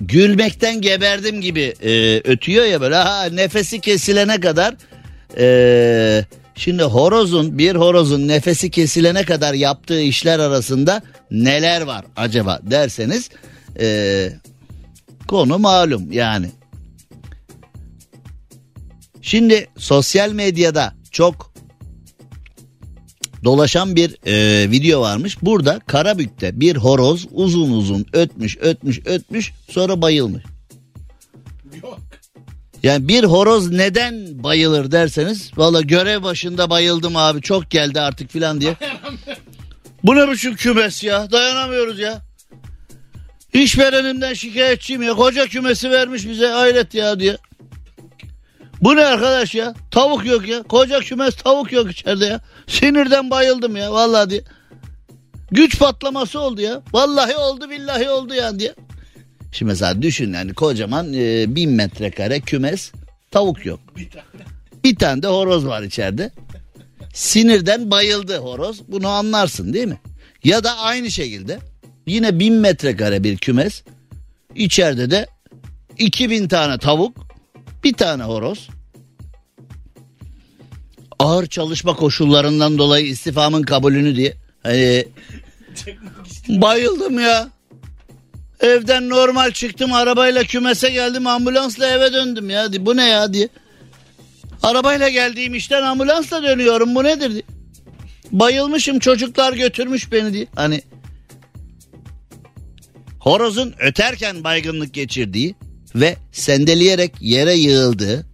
gülmekten 0.00 0.80
geberdim 0.80 1.40
gibi 1.40 1.74
e, 1.82 2.20
ötüyor 2.24 2.64
ya 2.64 2.80
böyle 2.80 2.94
ha, 2.94 3.24
nefesi 3.24 3.80
kesilene 3.80 4.40
kadar 4.40 4.74
e, 5.38 6.24
şimdi 6.54 6.82
horozun 6.82 7.58
bir 7.58 7.74
horozun 7.74 8.28
nefesi 8.28 8.70
kesilene 8.70 9.24
kadar 9.24 9.54
yaptığı 9.54 10.00
işler 10.00 10.38
arasında 10.38 11.02
neler 11.30 11.82
var 11.82 12.04
acaba 12.16 12.60
derseniz 12.62 13.30
e, 13.80 14.28
konu 15.28 15.58
malum 15.58 16.12
yani. 16.12 16.50
Şimdi 19.22 19.68
sosyal 19.76 20.32
medyada 20.32 20.94
çok 21.10 21.52
dolaşan 23.44 23.96
bir 23.96 24.16
e, 24.26 24.70
video 24.70 25.00
varmış. 25.00 25.42
Burada 25.42 25.80
Karabük'te 25.86 26.60
bir 26.60 26.76
horoz 26.76 27.26
uzun 27.32 27.70
uzun 27.70 28.06
ötmüş 28.12 28.58
ötmüş 28.60 29.00
ötmüş 29.04 29.52
sonra 29.68 30.02
bayılmış. 30.02 30.42
Yani 32.82 33.08
bir 33.08 33.24
horoz 33.24 33.70
neden 33.70 34.42
bayılır 34.44 34.92
derseniz 34.92 35.50
valla 35.56 35.80
görev 35.80 36.22
başında 36.22 36.70
bayıldım 36.70 37.16
abi 37.16 37.42
çok 37.42 37.70
geldi 37.70 38.00
artık 38.00 38.30
filan 38.30 38.60
diye. 38.60 38.76
Bu 40.04 40.16
ne 40.16 40.30
biçim 40.30 40.56
kümes 40.56 41.04
ya 41.04 41.32
dayanamıyoruz 41.32 41.98
ya. 41.98 42.20
İşverenimden 43.52 44.34
şikayetçiyim 44.34 45.02
ya 45.02 45.14
koca 45.14 45.46
kümesi 45.46 45.90
vermiş 45.90 46.28
bize 46.28 46.46
hayret 46.46 46.94
ya 46.94 47.20
diye. 47.20 47.36
Bu 48.80 48.96
ne 48.96 49.04
arkadaş 49.04 49.54
ya? 49.54 49.74
Tavuk 49.90 50.26
yok 50.26 50.48
ya. 50.48 50.62
Koca 50.62 51.00
kümes 51.00 51.34
tavuk 51.34 51.72
yok 51.72 51.90
içeride 51.90 52.26
ya. 52.26 52.40
Sinirden 52.66 53.30
bayıldım 53.30 53.76
ya 53.76 53.92
vallahi 53.92 54.30
diye. 54.30 54.42
Güç 55.50 55.78
patlaması 55.78 56.40
oldu 56.40 56.60
ya. 56.60 56.82
Vallahi 56.92 57.36
oldu 57.36 57.70
billahi 57.70 58.10
oldu 58.10 58.34
yani 58.34 58.58
diye. 58.58 58.74
Şimdi 59.52 59.70
mesela 59.70 60.02
düşün 60.02 60.32
yani 60.32 60.54
kocaman 60.54 61.12
e, 61.14 61.54
bin 61.54 61.70
metrekare 61.70 62.40
kümes 62.40 62.92
tavuk 63.30 63.66
yok. 63.66 63.80
Bir 63.96 64.10
tane. 64.10 64.24
bir 64.84 64.96
tane 64.96 65.22
de 65.22 65.26
horoz 65.26 65.66
var 65.66 65.82
içeride. 65.82 66.30
Sinirden 67.14 67.90
bayıldı 67.90 68.38
horoz. 68.38 68.80
Bunu 68.88 69.08
anlarsın 69.08 69.72
değil 69.72 69.86
mi? 69.86 70.00
Ya 70.44 70.64
da 70.64 70.78
aynı 70.78 71.10
şekilde 71.10 71.58
yine 72.06 72.38
bin 72.38 72.54
metrekare 72.54 73.24
bir 73.24 73.36
kümes. 73.36 73.82
İçeride 74.54 75.10
de 75.10 75.26
2000 75.98 76.48
tane 76.48 76.78
tavuk 76.78 77.26
bir 77.84 77.92
tane 77.92 78.22
horoz. 78.22 78.68
Ağır 81.18 81.46
çalışma 81.46 81.96
koşullarından 81.96 82.78
dolayı 82.78 83.06
istifamın 83.06 83.62
kabulünü 83.62 84.16
diye. 84.16 84.34
Hani 84.62 85.04
bayıldım 86.48 87.20
ya. 87.20 87.48
Evden 88.60 89.08
normal 89.08 89.50
çıktım 89.50 89.92
arabayla 89.92 90.42
kümese 90.42 90.90
geldim 90.90 91.26
ambulansla 91.26 91.86
eve 91.86 92.12
döndüm 92.12 92.50
ya. 92.50 92.68
Bu 92.78 92.96
ne 92.96 93.08
ya 93.08 93.32
diye. 93.32 93.48
Arabayla 94.62 95.08
geldiğim 95.08 95.54
işten 95.54 95.82
ambulansla 95.82 96.42
dönüyorum 96.42 96.94
bu 96.94 97.04
nedir 97.04 97.30
diye. 97.30 97.42
Bayılmışım 98.32 98.98
çocuklar 98.98 99.52
götürmüş 99.52 100.12
beni 100.12 100.32
diye. 100.32 100.46
Hani 100.56 100.82
horozun 103.20 103.74
öterken 103.78 104.44
baygınlık 104.44 104.94
geçirdiği 104.94 105.54
ve 105.94 106.16
sendeleyerek 106.32 107.12
yere 107.20 107.54
yığıldığı 107.54 108.26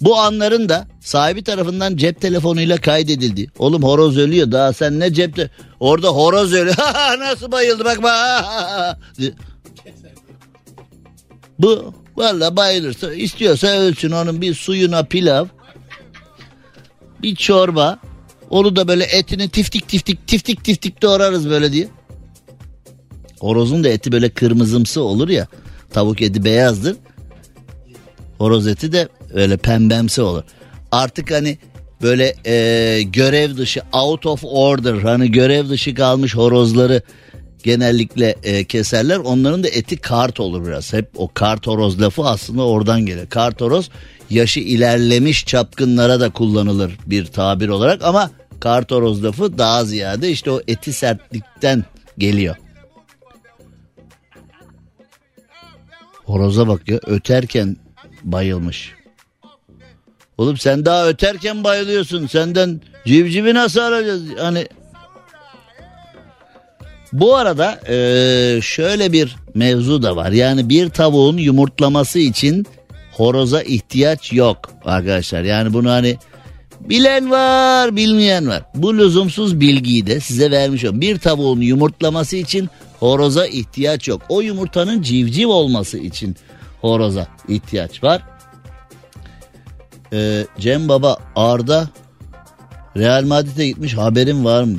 bu 0.00 0.16
anların 0.18 0.68
da 0.68 0.86
sahibi 1.00 1.44
tarafından 1.44 1.96
cep 1.96 2.20
telefonuyla 2.20 2.76
kaydedildi. 2.76 3.50
Oğlum 3.58 3.82
horoz 3.82 4.18
ölüyor 4.18 4.52
daha 4.52 4.72
sen 4.72 5.00
ne 5.00 5.12
cepte? 5.12 5.50
Orada 5.80 6.08
horoz 6.08 6.52
ölüyor. 6.52 6.76
Nasıl 7.18 7.52
bayıldı 7.52 7.84
bak 7.84 8.02
bak. 8.02 8.98
Bu 11.58 11.94
valla 12.16 12.56
bayılırsa 12.56 13.14
istiyorsa 13.14 13.66
ölsün 13.66 14.10
onun 14.10 14.40
bir 14.40 14.54
suyuna 14.54 15.02
pilav. 15.02 15.46
Bir 17.22 17.36
çorba. 17.36 17.98
Onu 18.50 18.76
da 18.76 18.88
böyle 18.88 19.04
etini 19.04 19.48
tiftik 19.48 19.88
tiftik 19.88 20.26
tiftik 20.26 20.64
tiftik 20.64 21.02
doğrarız 21.02 21.50
böyle 21.50 21.72
diye. 21.72 21.88
Horozun 23.40 23.84
da 23.84 23.88
eti 23.88 24.12
böyle 24.12 24.28
kırmızımsı 24.28 25.02
olur 25.02 25.28
ya. 25.28 25.46
Tavuk 25.92 26.22
eti 26.22 26.44
beyazdır. 26.44 26.96
Horoz 28.38 28.66
eti 28.66 28.92
de 28.92 29.08
öyle 29.34 29.56
pembemsi 29.56 30.22
olur. 30.22 30.42
Artık 30.92 31.30
hani 31.30 31.58
böyle 32.02 32.34
e, 32.46 33.02
görev 33.02 33.56
dışı 33.56 33.82
out 33.92 34.26
of 34.26 34.40
order 34.44 34.94
hani 34.94 35.32
görev 35.32 35.68
dışı 35.68 35.94
kalmış 35.94 36.36
horozları 36.36 37.02
genellikle 37.62 38.34
e, 38.42 38.64
keserler. 38.64 39.16
Onların 39.16 39.62
da 39.62 39.68
eti 39.68 39.96
kart 39.96 40.40
olur 40.40 40.66
biraz. 40.66 40.92
Hep 40.92 41.10
o 41.16 41.28
kart 41.34 41.66
horoz 41.66 42.00
lafı 42.00 42.22
aslında 42.22 42.66
oradan 42.66 43.06
gelir. 43.06 43.26
Kart 43.30 43.60
horoz 43.60 43.90
yaşı 44.30 44.60
ilerlemiş 44.60 45.46
çapkınlara 45.46 46.20
da 46.20 46.30
kullanılır 46.30 46.92
bir 47.06 47.26
tabir 47.26 47.68
olarak 47.68 48.04
ama 48.04 48.30
kart 48.60 48.90
horoz 48.90 49.24
lafı 49.24 49.58
daha 49.58 49.84
ziyade 49.84 50.30
işte 50.30 50.50
o 50.50 50.60
eti 50.68 50.92
sertlikten 50.92 51.84
geliyor. 52.18 52.56
Horoza 56.24 56.68
bak 56.68 56.88
ya 56.88 57.00
öterken 57.06 57.76
bayılmış. 58.24 58.94
Oğlum 60.38 60.56
sen 60.56 60.84
daha 60.84 61.08
öterken 61.08 61.64
bayılıyorsun. 61.64 62.26
Senden 62.26 62.80
civcivi 63.06 63.54
nasıl 63.54 63.80
arayacağız? 63.80 64.22
Hani 64.38 64.68
bu 67.12 67.36
arada 67.36 67.80
e, 67.88 68.60
şöyle 68.62 69.12
bir 69.12 69.36
mevzu 69.54 70.02
da 70.02 70.16
var. 70.16 70.32
Yani 70.32 70.68
bir 70.68 70.88
tavuğun 70.88 71.36
yumurtlaması 71.36 72.18
için 72.18 72.66
horoza 73.12 73.62
ihtiyaç 73.62 74.32
yok 74.32 74.58
arkadaşlar. 74.84 75.42
Yani 75.42 75.72
bunu 75.72 75.90
hani 75.90 76.16
bilen 76.80 77.30
var 77.30 77.96
bilmeyen 77.96 78.48
var. 78.48 78.62
Bu 78.74 78.98
lüzumsuz 78.98 79.60
bilgiyi 79.60 80.06
de 80.06 80.20
size 80.20 80.50
vermiş 80.50 80.84
oldum. 80.84 81.00
Bir 81.00 81.18
tavuğun 81.18 81.60
yumurtlaması 81.60 82.36
için 82.36 82.68
horoza 83.00 83.46
ihtiyaç 83.46 84.08
yok. 84.08 84.22
O 84.28 84.40
yumurtanın 84.40 85.02
civciv 85.02 85.48
olması 85.48 85.98
için 85.98 86.36
horoza 86.80 87.26
ihtiyaç 87.48 88.04
var. 88.04 88.22
Ee, 90.12 90.46
Cem 90.58 90.88
Baba 90.88 91.16
Arda 91.36 91.88
Real 92.96 93.24
Madrid'e 93.24 93.66
gitmiş 93.66 93.94
haberin 93.94 94.44
var 94.44 94.62
mı? 94.64 94.78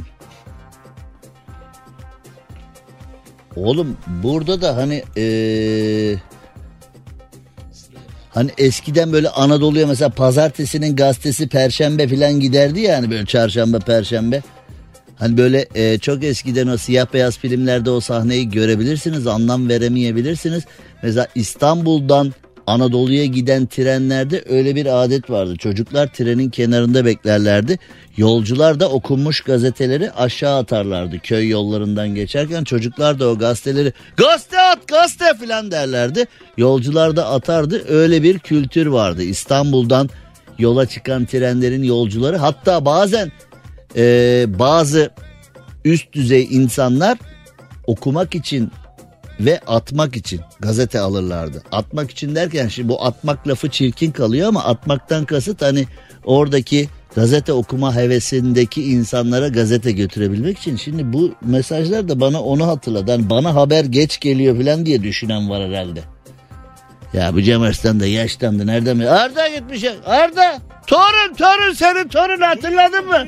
Oğlum 3.59 3.97
burada 4.23 4.61
da 4.61 4.75
hani 4.75 5.03
ee, 5.17 6.15
hani 8.29 8.51
eskiden 8.57 9.13
böyle 9.13 9.29
Anadolu'ya 9.29 9.87
mesela 9.87 10.09
pazartesinin 10.09 10.95
gazetesi 10.95 11.47
perşembe 11.47 12.07
falan 12.07 12.39
giderdi 12.39 12.79
ya 12.79 12.97
hani 12.97 13.11
böyle 13.11 13.25
çarşamba 13.25 13.79
perşembe. 13.79 14.41
Hani 15.15 15.37
böyle 15.37 15.65
e, 15.75 15.97
çok 15.97 16.23
eskiden 16.23 16.67
o 16.67 16.77
siyah 16.77 17.13
beyaz 17.13 17.37
filmlerde 17.37 17.89
o 17.89 17.99
sahneyi 17.99 18.49
görebilirsiniz 18.49 19.27
anlam 19.27 19.69
veremeyebilirsiniz. 19.69 20.63
Mesela 21.03 21.27
İstanbul'dan 21.35 22.33
Anadolu'ya 22.69 23.25
giden 23.25 23.65
trenlerde 23.65 24.43
öyle 24.49 24.75
bir 24.75 25.03
adet 25.03 25.29
vardı. 25.29 25.55
Çocuklar 25.57 26.07
trenin 26.07 26.49
kenarında 26.49 27.05
beklerlerdi. 27.05 27.79
Yolcular 28.17 28.79
da 28.79 28.89
okunmuş 28.89 29.41
gazeteleri 29.41 30.11
aşağı 30.11 30.57
atarlardı. 30.57 31.19
Köy 31.19 31.49
yollarından 31.49 32.15
geçerken 32.15 32.63
çocuklar 32.63 33.19
da 33.19 33.27
o 33.27 33.37
gazeteleri 33.37 33.93
gazete 34.17 34.61
at 34.61 34.87
gazete 34.87 35.37
filan 35.39 35.71
derlerdi. 35.71 36.25
Yolcular 36.57 37.15
da 37.15 37.29
atardı. 37.29 37.85
Öyle 37.89 38.23
bir 38.23 38.39
kültür 38.39 38.87
vardı. 38.87 39.23
İstanbul'dan 39.23 40.09
yola 40.59 40.85
çıkan 40.85 41.25
trenlerin 41.25 41.83
yolcuları 41.83 42.37
hatta 42.37 42.85
bazen 42.85 43.31
e, 43.95 44.45
bazı 44.59 45.09
üst 45.85 46.13
düzey 46.13 46.47
insanlar 46.51 47.17
okumak 47.87 48.35
için 48.35 48.71
ve 49.39 49.59
atmak 49.67 50.15
için 50.15 50.41
gazete 50.59 50.99
alırlardı. 50.99 51.63
Atmak 51.71 52.11
için 52.11 52.35
derken 52.35 52.67
şimdi 52.67 52.89
bu 52.89 53.05
atmak 53.05 53.47
lafı 53.47 53.69
çirkin 53.69 54.11
kalıyor 54.11 54.47
ama 54.47 54.63
atmaktan 54.63 55.25
kasıt 55.25 55.61
hani 55.61 55.85
oradaki 56.25 56.89
gazete 57.15 57.53
okuma 57.53 57.95
hevesindeki 57.95 58.83
insanlara 58.83 59.47
gazete 59.47 59.91
götürebilmek 59.91 60.57
için. 60.57 60.75
Şimdi 60.75 61.13
bu 61.13 61.33
mesajlar 61.41 62.09
da 62.09 62.19
bana 62.21 62.43
onu 62.43 62.67
hatırladı. 62.67 63.11
Hani 63.11 63.29
bana 63.29 63.55
haber 63.55 63.85
geç 63.85 64.19
geliyor 64.19 64.57
falan 64.57 64.85
diye 64.85 65.03
düşünen 65.03 65.49
var 65.49 65.69
herhalde. 65.69 66.01
Ya 67.13 67.33
bu 67.33 67.41
Cem 67.41 67.61
Arslan 67.61 67.99
da 67.99 68.05
yaşlandı 68.05 68.67
nereden 68.67 68.97
mi? 68.97 69.09
Arda 69.09 69.47
gitmiş. 69.47 69.83
Arda 70.05 70.57
torun 70.87 71.33
torun 71.37 71.73
senin 71.73 72.07
torun 72.07 72.41
hatırladın 72.41 73.07
mı? 73.07 73.25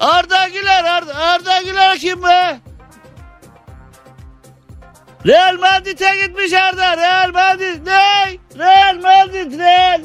Arda 0.00 0.48
Güler 0.48 0.84
Arda, 0.84 1.14
Arda 1.14 1.62
Güler 1.62 1.98
kim 1.98 2.22
be? 2.22 2.67
Real 5.26 5.58
Madrid'e 5.58 6.26
gitmiş 6.26 6.52
Arda. 6.52 6.96
Real 6.96 7.32
Madrid 7.32 7.86
ne? 7.86 8.38
Real 8.58 8.96
Madrid 9.02 9.58
Real. 9.58 10.00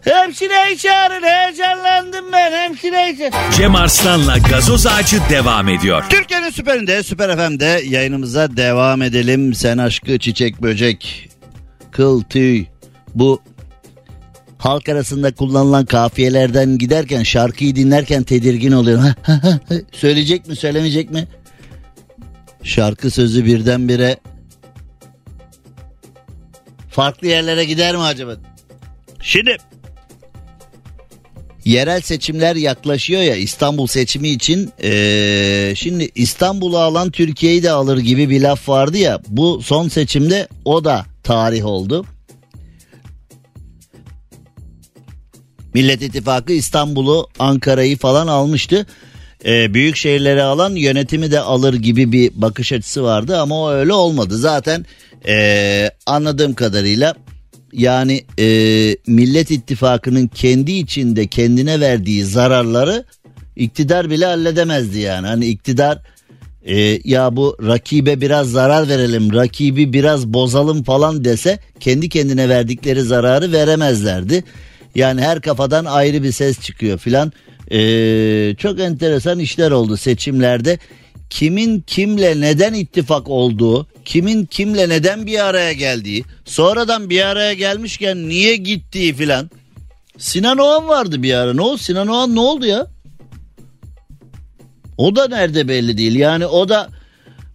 Hemşireyi 0.00 0.78
çağırın 0.78 1.22
heyecanlandım 1.22 2.32
ben 2.32 2.52
hemşireyi 2.52 3.18
çağırın. 3.18 3.50
Cem 3.56 3.74
Arslan'la 3.74 4.38
gazoz 4.38 4.86
ağacı 4.86 5.16
devam 5.30 5.68
ediyor. 5.68 6.04
Türkiye'nin 6.10 6.50
süperinde 6.50 7.02
Süper 7.02 7.36
FM'de 7.36 7.82
yayınımıza 7.86 8.56
devam 8.56 9.02
edelim. 9.02 9.54
Sen 9.54 9.78
aşkı 9.78 10.18
çiçek 10.18 10.62
böcek 10.62 11.28
kıl 11.92 12.22
tüy 12.22 12.64
bu 13.14 13.42
halk 14.58 14.88
arasında 14.88 15.34
kullanılan 15.34 15.84
kafiyelerden 15.84 16.78
giderken 16.78 17.22
şarkıyı 17.22 17.76
dinlerken 17.76 18.22
tedirgin 18.22 18.72
oluyorum. 18.72 19.04
Söyleyecek 19.92 20.48
mi 20.48 20.56
söylemeyecek 20.56 21.10
mi? 21.10 21.28
Şarkı 22.64 23.10
sözü 23.10 23.44
birdenbire 23.44 24.16
farklı 26.90 27.26
yerlere 27.26 27.64
gider 27.64 27.96
mi 27.96 28.02
acaba? 28.02 28.36
Şimdi 29.20 29.56
yerel 31.64 32.00
seçimler 32.00 32.56
yaklaşıyor 32.56 33.22
ya 33.22 33.36
İstanbul 33.36 33.86
seçimi 33.86 34.28
için 34.28 34.72
ee, 34.82 35.72
şimdi 35.76 36.10
İstanbul'u 36.14 36.78
alan 36.78 37.10
Türkiye'yi 37.10 37.62
de 37.62 37.70
alır 37.70 37.98
gibi 37.98 38.30
bir 38.30 38.40
laf 38.40 38.68
vardı 38.68 38.98
ya 38.98 39.20
bu 39.28 39.62
son 39.62 39.88
seçimde 39.88 40.48
o 40.64 40.84
da 40.84 41.06
tarih 41.22 41.64
oldu. 41.66 42.06
Millet 45.74 46.02
İttifakı 46.02 46.52
İstanbul'u 46.52 47.28
Ankara'yı 47.38 47.98
falan 47.98 48.26
almıştı. 48.26 48.86
Ee, 49.44 49.74
büyük 49.74 49.96
şehirleri 49.96 50.42
alan 50.42 50.74
yönetimi 50.74 51.30
de 51.30 51.40
alır 51.40 51.74
gibi 51.74 52.12
bir 52.12 52.30
bakış 52.34 52.72
açısı 52.72 53.02
vardı 53.02 53.38
ama 53.38 53.62
o 53.62 53.70
öyle 53.70 53.92
olmadı. 53.92 54.38
Zaten 54.38 54.86
ee, 55.28 55.90
anladığım 56.06 56.54
kadarıyla 56.54 57.14
yani 57.72 58.24
e, 58.38 58.46
Millet 59.06 59.50
İttifakı'nın 59.50 60.26
kendi 60.26 60.72
içinde 60.72 61.26
kendine 61.26 61.80
verdiği 61.80 62.24
zararları 62.24 63.04
iktidar 63.56 64.10
bile 64.10 64.26
halledemezdi 64.26 64.98
yani. 64.98 65.26
Hani 65.26 65.46
iktidar 65.46 65.98
e, 66.64 67.00
ya 67.04 67.36
bu 67.36 67.56
rakibe 67.66 68.20
biraz 68.20 68.50
zarar 68.50 68.88
verelim, 68.88 69.34
rakibi 69.34 69.92
biraz 69.92 70.26
bozalım 70.26 70.82
falan 70.82 71.24
dese 71.24 71.58
kendi 71.80 72.08
kendine 72.08 72.48
verdikleri 72.48 73.02
zararı 73.02 73.52
veremezlerdi. 73.52 74.44
Yani 74.94 75.20
her 75.20 75.40
kafadan 75.40 75.84
ayrı 75.84 76.22
bir 76.22 76.32
ses 76.32 76.60
çıkıyor 76.60 76.98
filan. 76.98 77.32
E, 77.70 78.54
çok 78.58 78.80
enteresan 78.80 79.38
işler 79.38 79.70
oldu 79.70 79.96
seçimlerde. 79.96 80.78
Kimin 81.30 81.80
kimle 81.80 82.40
neden 82.40 82.74
ittifak 82.74 83.28
olduğu, 83.28 83.86
kimin 84.04 84.46
kimle 84.46 84.88
neden 84.88 85.26
bir 85.26 85.44
araya 85.44 85.72
geldiği, 85.72 86.24
sonradan 86.44 87.10
bir 87.10 87.22
araya 87.22 87.54
gelmişken 87.54 88.28
niye 88.28 88.56
gittiği 88.56 89.14
filan. 89.14 89.50
Sinan 90.18 90.58
Oğan 90.58 90.88
vardı 90.88 91.22
bir 91.22 91.34
ara. 91.34 91.54
Ne 91.54 91.60
oldu? 91.60 91.78
Sinan 91.78 92.08
Oğan 92.08 92.34
ne 92.34 92.40
oldu 92.40 92.66
ya? 92.66 92.86
O 94.98 95.16
da 95.16 95.28
nerede 95.28 95.68
belli 95.68 95.98
değil. 95.98 96.14
Yani 96.14 96.46
o 96.46 96.68
da 96.68 96.88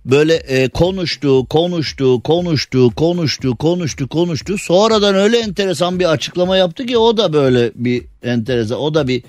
böyle 0.05 0.34
e, 0.34 0.70
konuştu, 0.70 1.45
konuştu, 1.45 2.22
konuştu, 2.24 2.91
konuştu, 2.95 3.55
konuştu, 3.57 4.07
konuştu. 4.07 4.57
Sonradan 4.57 5.16
öyle 5.16 5.38
enteresan 5.39 5.99
bir 5.99 6.12
açıklama 6.12 6.57
yaptı 6.57 6.86
ki 6.86 6.97
o 6.97 7.18
da 7.18 7.34
böyle 7.34 7.72
bir 7.76 8.03
enteresan, 8.24 8.80
o 8.80 8.93
da 8.93 9.07
bir 9.07 9.24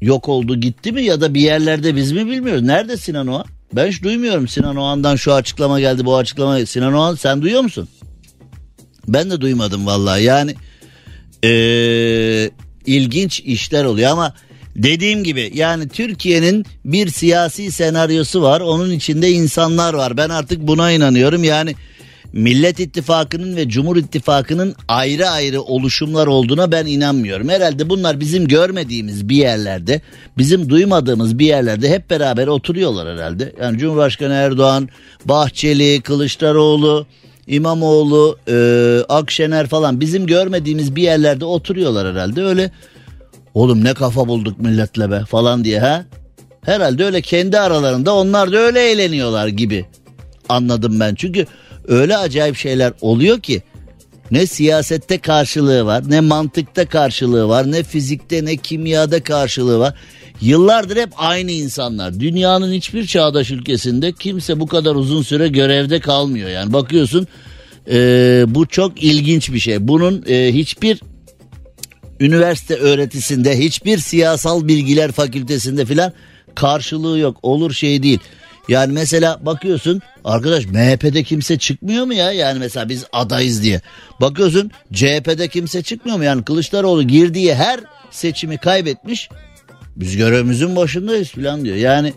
yok 0.00 0.28
oldu 0.28 0.60
gitti 0.60 0.92
mi 0.92 1.02
ya 1.02 1.20
da 1.20 1.34
bir 1.34 1.40
yerlerde 1.40 1.96
biz 1.96 2.12
mi 2.12 2.26
bilmiyoruz. 2.26 2.62
Nerede 2.62 2.96
Sinan 2.96 3.26
Oğan? 3.26 3.46
Ben 3.72 3.88
hiç 3.88 4.02
duymuyorum 4.02 4.48
Sinan 4.48 4.76
Oğan'dan 4.76 5.16
şu 5.16 5.32
açıklama 5.32 5.80
geldi 5.80 6.04
bu 6.04 6.16
açıklama. 6.16 6.66
Sinan 6.66 6.92
Oğan 6.92 7.14
sen 7.14 7.42
duyuyor 7.42 7.62
musun? 7.62 7.88
Ben 9.08 9.30
de 9.30 9.40
duymadım 9.40 9.86
vallahi 9.86 10.22
yani 10.22 10.54
ee, 11.44 12.50
ilginç 12.86 13.40
işler 13.40 13.84
oluyor 13.84 14.10
ama 14.10 14.34
dediğim 14.76 15.24
gibi 15.24 15.50
yani 15.54 15.88
Türkiye'nin 15.88 16.64
bir 16.84 17.08
siyasi 17.08 17.72
senaryosu 17.72 18.42
var 18.42 18.60
onun 18.60 18.90
içinde 18.90 19.30
insanlar 19.30 19.94
var 19.94 20.16
ben 20.16 20.28
artık 20.28 20.60
buna 20.60 20.92
inanıyorum 20.92 21.44
yani 21.44 21.74
Millet 22.36 22.80
İttifakı'nın 22.80 23.56
ve 23.56 23.68
Cumhur 23.68 23.96
İttifakı'nın 23.96 24.74
ayrı 24.88 25.28
ayrı 25.28 25.62
oluşumlar 25.62 26.26
olduğuna 26.26 26.72
ben 26.72 26.86
inanmıyorum. 26.86 27.48
Herhalde 27.48 27.90
bunlar 27.90 28.20
bizim 28.20 28.48
görmediğimiz 28.48 29.28
bir 29.28 29.36
yerlerde, 29.36 30.00
bizim 30.38 30.68
duymadığımız 30.68 31.38
bir 31.38 31.46
yerlerde 31.46 31.90
hep 31.90 32.10
beraber 32.10 32.46
oturuyorlar 32.46 33.18
herhalde. 33.18 33.52
Yani 33.60 33.78
Cumhurbaşkanı 33.78 34.32
Erdoğan, 34.32 34.88
Bahçeli, 35.24 36.00
Kılıçdaroğlu, 36.00 37.06
İmamoğlu, 37.46 38.38
e, 38.48 38.98
Akşener 39.08 39.66
falan 39.66 40.00
bizim 40.00 40.26
görmediğimiz 40.26 40.96
bir 40.96 41.02
yerlerde 41.02 41.44
oturuyorlar 41.44 42.14
herhalde. 42.14 42.44
Öyle 42.44 42.70
oğlum 43.54 43.84
ne 43.84 43.94
kafa 43.94 44.28
bulduk 44.28 44.60
milletle 44.60 45.10
be 45.10 45.20
falan 45.28 45.64
diye 45.64 45.80
ha. 45.80 46.04
Herhalde 46.64 47.04
öyle 47.04 47.20
kendi 47.20 47.58
aralarında 47.58 48.14
onlar 48.14 48.52
da 48.52 48.56
öyle 48.56 48.90
eğleniyorlar 48.90 49.48
gibi 49.48 49.84
anladım 50.48 51.00
ben. 51.00 51.14
Çünkü 51.14 51.46
öyle 51.88 52.16
acayip 52.16 52.56
şeyler 52.56 52.92
oluyor 53.00 53.40
ki 53.40 53.62
ne 54.30 54.46
siyasette 54.46 55.18
karşılığı 55.18 55.86
var, 55.86 56.10
ne 56.10 56.20
mantıkta 56.20 56.86
karşılığı 56.86 57.48
var, 57.48 57.72
ne 57.72 57.82
fizikte 57.82 58.44
ne 58.44 58.56
kimyada 58.56 59.22
karşılığı 59.22 59.78
var. 59.78 59.94
Yıllardır 60.40 60.96
hep 60.96 61.08
aynı 61.16 61.50
insanlar. 61.50 62.20
Dünyanın 62.20 62.72
hiçbir 62.72 63.06
çağdaş 63.06 63.50
ülkesinde 63.50 64.12
kimse 64.12 64.60
bu 64.60 64.66
kadar 64.66 64.94
uzun 64.94 65.22
süre 65.22 65.48
görevde 65.48 66.00
kalmıyor. 66.00 66.48
Yani 66.50 66.72
bakıyorsun 66.72 67.26
e, 67.90 67.96
bu 68.48 68.66
çok 68.66 69.02
ilginç 69.02 69.52
bir 69.52 69.58
şey. 69.58 69.88
Bunun 69.88 70.24
e, 70.28 70.54
hiçbir 70.54 71.00
üniversite 72.20 72.74
öğretisinde, 72.74 73.58
hiçbir 73.58 73.98
siyasal 73.98 74.68
bilgiler 74.68 75.12
fakültesinde 75.12 75.84
filan 75.84 76.12
karşılığı 76.54 77.18
yok. 77.18 77.36
Olur 77.42 77.72
şey 77.72 78.02
değil. 78.02 78.18
Yani 78.68 78.92
mesela 78.92 79.38
bakıyorsun 79.46 80.02
arkadaş 80.24 80.66
MHP'de 80.66 81.22
kimse 81.22 81.58
çıkmıyor 81.58 82.04
mu 82.04 82.14
ya? 82.14 82.32
Yani 82.32 82.58
mesela 82.58 82.88
biz 82.88 83.04
adayız 83.12 83.62
diye. 83.62 83.80
Bakıyorsun 84.20 84.70
CHP'de 84.92 85.48
kimse 85.48 85.82
çıkmıyor 85.82 86.18
mu? 86.18 86.24
Yani 86.24 86.44
Kılıçdaroğlu 86.44 87.02
girdiği 87.02 87.54
her 87.54 87.80
seçimi 88.10 88.58
kaybetmiş. 88.58 89.28
Biz 89.96 90.16
görevimizin 90.16 90.76
başındayız 90.76 91.28
falan 91.30 91.64
diyor. 91.64 91.76
Yani 91.76 92.12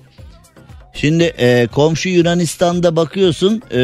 şimdi 0.94 1.24
e, 1.24 1.68
komşu 1.68 2.10
Yunanistan'da 2.10 2.96
bakıyorsun 2.96 3.62
e, 3.72 3.82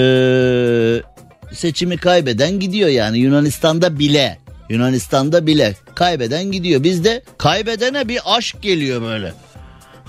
seçimi 1.53 1.97
kaybeden 1.97 2.59
gidiyor 2.59 2.89
yani 2.89 3.17
Yunanistan'da 3.17 3.99
bile. 3.99 4.37
Yunanistan'da 4.69 5.47
bile 5.47 5.75
kaybeden 5.95 6.51
gidiyor. 6.51 6.83
Bizde 6.83 7.23
kaybedene 7.37 8.07
bir 8.07 8.19
aşk 8.25 8.61
geliyor 8.61 9.01
böyle. 9.01 9.33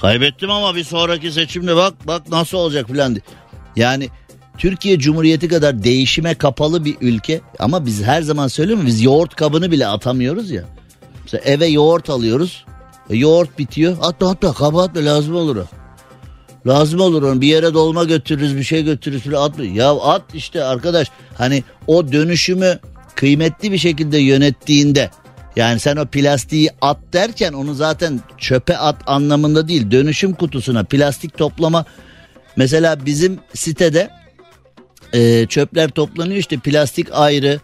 Kaybettim 0.01 0.51
ama 0.51 0.77
bir 0.77 0.85
sonraki 0.85 1.33
seçimde 1.33 1.77
bak 1.77 1.95
bak 2.07 2.29
nasıl 2.29 2.59
olacak 2.59 2.87
filan 2.87 3.15
diye. 3.15 3.23
Yani 3.77 4.09
Türkiye 4.59 4.99
Cumhuriyeti 4.99 5.49
kadar 5.49 5.85
değişime 5.85 6.35
kapalı 6.35 6.85
bir 6.85 6.97
ülke 7.01 7.41
ama 7.59 7.87
biz 7.87 8.03
her 8.03 8.23
zaman 8.23 8.49
söylüyorum 8.49 8.87
biz 8.87 9.03
yoğurt 9.03 9.35
kabını 9.35 9.71
bile 9.71 9.87
atamıyoruz 9.87 10.51
ya. 10.51 10.65
Mesela 11.23 11.45
eve 11.45 11.67
yoğurt 11.67 12.11
alıyoruz. 12.11 12.65
E, 13.11 13.17
yoğurt 13.17 13.59
bitiyor. 13.59 13.97
Hatta 14.01 14.29
hatta 14.29 14.53
kabı 14.53 14.79
atma 14.81 15.05
lazım 15.05 15.35
olur 15.35 15.57
o. 15.57 15.65
Lazım 16.67 17.01
olur 17.01 17.23
onu 17.23 17.41
bir 17.41 17.47
yere 17.47 17.75
dolma 17.75 18.05
götürürüz 18.05 18.57
bir 18.57 18.63
şey 18.63 18.85
götürürüz 18.85 19.23
falan 19.23 19.49
at. 19.49 19.59
Ya 19.59 19.91
at 19.91 20.35
işte 20.35 20.65
arkadaş 20.65 21.09
hani 21.39 21.65
o 21.87 22.13
dönüşümü 22.13 22.79
kıymetli 23.15 23.73
bir 23.73 23.79
şekilde 23.79 24.19
yönettiğinde 24.19 25.11
yani 25.57 25.81
sen 25.81 25.97
o 25.97 26.07
plastiği 26.07 26.71
at 26.81 26.99
derken 27.13 27.53
onu 27.53 27.75
zaten 27.75 28.21
çöpe 28.39 28.77
at 28.77 28.97
anlamında 29.07 29.69
değil 29.69 29.91
dönüşüm 29.91 30.33
kutusuna 30.33 30.85
plastik 30.85 31.39
toplama 31.39 31.85
mesela 32.57 33.07
bizim 33.07 33.39
sitede 33.55 34.11
e, 35.13 35.47
çöpler 35.47 35.91
toplanıyor 35.91 36.39
işte 36.39 36.57
plastik 36.57 37.09
ayrı 37.13 37.61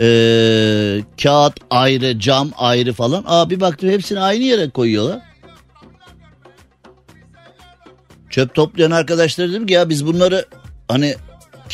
e, 0.00 0.06
kağıt 1.22 1.54
ayrı 1.70 2.18
cam 2.20 2.50
ayrı 2.56 2.92
falan. 2.92 3.24
Abi 3.26 3.60
baktım 3.60 3.90
hepsini 3.90 4.20
aynı 4.20 4.44
yere 4.44 4.70
koyuyorlar. 4.70 5.20
Çöp 8.30 8.54
toplayan 8.54 8.90
arkadaşlar 8.90 9.48
dedim 9.48 9.66
ki 9.66 9.74
ya 9.74 9.88
biz 9.88 10.06
bunları 10.06 10.46
hani 10.88 11.14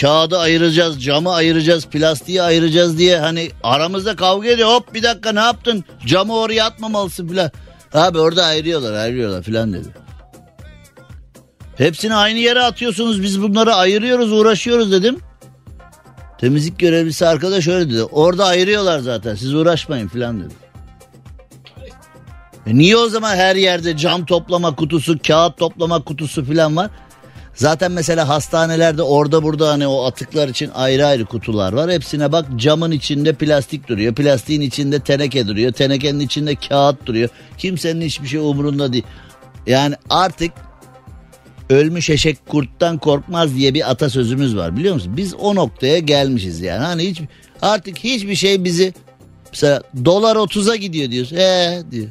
kağıdı 0.00 0.38
ayıracağız, 0.38 1.02
camı 1.04 1.32
ayıracağız, 1.34 1.86
plastiği 1.86 2.42
ayıracağız 2.42 2.98
diye 2.98 3.18
hani 3.18 3.50
aramızda 3.62 4.16
kavga 4.16 4.48
ediyor. 4.48 4.68
Hop 4.68 4.94
bir 4.94 5.02
dakika 5.02 5.32
ne 5.32 5.40
yaptın? 5.40 5.84
Camı 6.06 6.36
oraya 6.36 6.64
atmamalısın 6.64 7.28
filan. 7.28 7.50
Abi 7.94 8.18
orada 8.18 8.44
ayırıyorlar, 8.44 8.92
ayırıyorlar 8.92 9.42
filan 9.42 9.72
dedi. 9.72 9.88
Hepsini 11.76 12.14
aynı 12.14 12.38
yere 12.38 12.62
atıyorsunuz 12.62 13.22
biz 13.22 13.42
bunları 13.42 13.74
ayırıyoruz 13.74 14.32
uğraşıyoruz 14.32 14.92
dedim. 14.92 15.20
Temizlik 16.38 16.78
görevlisi 16.78 17.26
arkadaş 17.26 17.68
öyle 17.68 17.90
dedi. 17.90 18.04
Orada 18.04 18.46
ayırıyorlar 18.46 18.98
zaten 18.98 19.34
siz 19.34 19.54
uğraşmayın 19.54 20.08
filan 20.08 20.40
dedi. 20.40 20.54
E 22.66 22.78
niye 22.78 22.96
o 22.96 23.08
zaman 23.08 23.36
her 23.36 23.56
yerde 23.56 23.96
cam 23.96 24.26
toplama 24.26 24.76
kutusu, 24.76 25.18
kağıt 25.26 25.58
toplama 25.58 26.04
kutusu 26.04 26.44
filan 26.44 26.76
var? 26.76 26.90
Zaten 27.54 27.92
mesela 27.92 28.28
hastanelerde 28.28 29.02
orada 29.02 29.42
burada 29.42 29.68
hani 29.68 29.86
o 29.86 30.04
atıklar 30.04 30.48
için 30.48 30.70
ayrı 30.74 31.06
ayrı 31.06 31.24
kutular 31.24 31.72
var. 31.72 31.90
Hepsine 31.90 32.32
bak 32.32 32.46
camın 32.56 32.90
içinde 32.90 33.32
plastik 33.32 33.88
duruyor. 33.88 34.14
Plastiğin 34.14 34.60
içinde 34.60 35.00
teneke 35.00 35.48
duruyor. 35.48 35.72
Tenekenin 35.72 36.20
içinde 36.20 36.54
kağıt 36.54 37.06
duruyor. 37.06 37.28
Kimsenin 37.58 38.00
hiçbir 38.00 38.28
şey 38.28 38.40
umurunda 38.40 38.92
değil. 38.92 39.04
Yani 39.66 39.94
artık 40.10 40.52
ölmüş 41.70 42.10
eşek 42.10 42.46
kurttan 42.46 42.98
korkmaz 42.98 43.56
diye 43.56 43.74
bir 43.74 43.90
atasözümüz 43.90 44.56
var 44.56 44.76
biliyor 44.76 44.94
musun? 44.94 45.16
Biz 45.16 45.34
o 45.34 45.54
noktaya 45.54 45.98
gelmişiz 45.98 46.60
yani. 46.60 46.84
Hani 46.84 47.02
hiç 47.02 47.20
artık 47.62 47.98
hiçbir 47.98 48.34
şey 48.34 48.64
bizi 48.64 48.94
mesela 49.52 49.82
dolar 50.04 50.36
30'a 50.36 50.76
gidiyor 50.76 51.10
diyoruz. 51.10 51.32
Ee 51.32 51.82
diyor. 51.90 52.08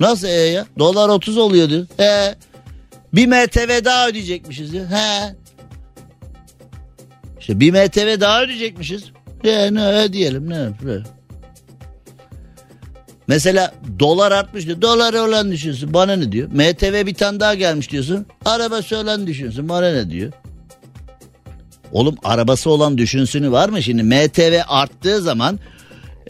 Nasıl 0.00 0.28
e 0.28 0.30
ya? 0.30 0.66
Dolar 0.78 1.08
30 1.08 1.38
oluyor 1.38 1.68
diyor. 1.68 1.86
He. 1.96 2.34
Bir 3.14 3.26
MTV 3.26 3.84
daha 3.84 4.08
ödeyecekmişiz 4.08 4.72
diyor. 4.72 4.86
He. 4.86 5.34
İşte 7.40 7.60
bir 7.60 7.72
MTV 7.72 8.20
daha 8.20 8.42
ödeyecekmişiz. 8.42 9.04
Ya 9.44 9.70
ne 9.70 9.86
ödeyelim 9.86 10.50
ne? 10.50 10.68
Mesela 13.26 13.74
dolar 13.98 14.32
artmış 14.32 14.66
diyor. 14.66 14.82
Dolar 14.82 15.14
olan 15.14 15.52
düşünsün 15.52 15.94
bana 15.94 16.16
ne 16.16 16.32
diyor. 16.32 16.48
MTV 16.48 17.06
bir 17.06 17.14
tane 17.14 17.40
daha 17.40 17.54
gelmiş 17.54 17.90
diyorsun. 17.90 18.26
Arabası 18.44 18.96
olan 18.96 19.26
düşünsün 19.26 19.68
bana 19.68 19.92
ne 19.92 20.10
diyor. 20.10 20.32
Oğlum 21.92 22.16
arabası 22.24 22.70
olan 22.70 22.98
düşünsünü 22.98 23.52
var 23.52 23.68
mı 23.68 23.82
şimdi? 23.82 24.02
MTV 24.02 24.60
arttığı 24.68 25.22
zaman 25.22 25.58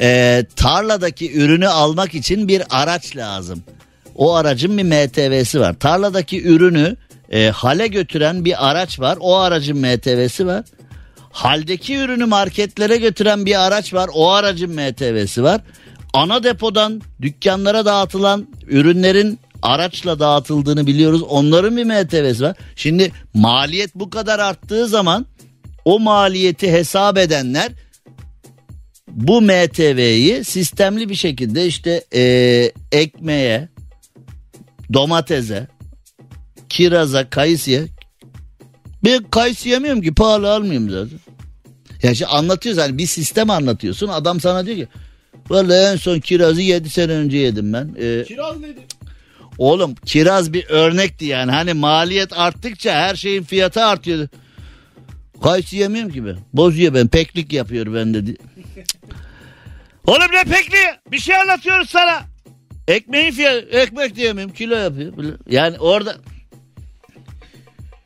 e, 0.00 0.44
tarladaki 0.56 1.32
ürünü 1.32 1.68
almak 1.68 2.14
için 2.14 2.48
bir 2.48 2.62
araç 2.70 3.16
lazım. 3.16 3.62
O 4.18 4.34
aracın 4.34 4.78
bir 4.78 4.82
MTV'si 4.82 5.60
var. 5.60 5.74
Tarladaki 5.78 6.42
ürünü 6.42 6.96
e, 7.30 7.48
hale 7.48 7.86
götüren 7.86 8.44
bir 8.44 8.70
araç 8.70 9.00
var. 9.00 9.18
O 9.20 9.36
aracın 9.36 9.78
MTV'si 9.78 10.46
var. 10.46 10.64
Haldeki 11.30 11.96
ürünü 11.96 12.24
marketlere 12.24 12.96
götüren 12.96 13.46
bir 13.46 13.66
araç 13.66 13.94
var. 13.94 14.10
O 14.14 14.30
aracın 14.30 14.70
MTV'si 14.70 15.42
var. 15.42 15.60
Ana 16.12 16.42
depodan 16.42 17.02
dükkanlara 17.22 17.84
dağıtılan 17.84 18.48
ürünlerin 18.66 19.38
araçla 19.62 20.18
dağıtıldığını 20.18 20.86
biliyoruz. 20.86 21.22
Onların 21.22 21.76
bir 21.76 21.84
MTV'si 21.84 22.42
var. 22.42 22.56
Şimdi 22.76 23.12
maliyet 23.34 23.94
bu 23.94 24.10
kadar 24.10 24.38
arttığı 24.38 24.88
zaman 24.88 25.26
o 25.84 26.00
maliyeti 26.00 26.72
hesap 26.72 27.18
edenler 27.18 27.72
bu 29.08 29.42
MTV'yi 29.42 30.44
sistemli 30.44 31.08
bir 31.08 31.14
şekilde 31.14 31.66
işte 31.66 32.04
e, 32.14 32.22
ekmeğe, 32.92 33.68
domatese, 34.92 35.66
kiraza, 36.68 37.30
kayısıya. 37.30 37.82
Ben 39.04 39.24
kayısı 39.30 39.68
yemiyorum 39.68 40.02
ki 40.02 40.14
pahalı 40.14 40.52
almıyorum 40.52 40.90
zaten. 40.90 41.18
Ya 42.02 42.10
işte 42.10 42.26
anlatıyoruz 42.26 42.82
hani 42.82 42.98
bir 42.98 43.06
sistem 43.06 43.50
anlatıyorsun 43.50 44.08
adam 44.08 44.40
sana 44.40 44.66
diyor 44.66 44.76
ki 44.76 44.88
Vallahi 45.50 45.92
en 45.92 45.96
son 45.96 46.20
kirazı 46.20 46.62
7 46.62 46.90
sene 46.90 47.12
önce 47.12 47.38
yedim 47.38 47.72
ben. 47.72 47.94
Ee, 48.00 48.24
Kiraz 48.28 48.60
nedir? 48.60 48.82
Oğlum 49.58 49.94
kiraz 50.06 50.52
bir 50.52 50.66
örnekti 50.68 51.24
yani. 51.24 51.50
Hani 51.50 51.74
maliyet 51.74 52.32
arttıkça 52.38 52.94
her 52.94 53.14
şeyin 53.14 53.42
fiyatı 53.42 53.84
artıyor. 53.84 54.28
Kayısı 55.42 55.76
yemiyorum 55.76 56.12
ki 56.12 56.26
ben. 56.26 56.36
Bozuyor 56.52 56.94
ben. 56.94 57.08
Peklik 57.08 57.52
yapıyor 57.52 57.94
ben 57.94 58.14
dedi. 58.14 58.36
Oğlum 60.06 60.32
ne 60.32 60.44
pekliği? 60.44 60.86
Bir 61.12 61.18
şey 61.18 61.36
anlatıyoruz 61.36 61.90
sana. 61.90 62.22
Ekmeğin 62.88 63.30
fiyatı. 63.32 63.66
Ekmek 63.66 64.16
diyemiyorum. 64.16 64.54
Kilo 64.54 64.74
yapıyor. 64.74 65.12
Yani 65.50 65.78
orada. 65.78 66.16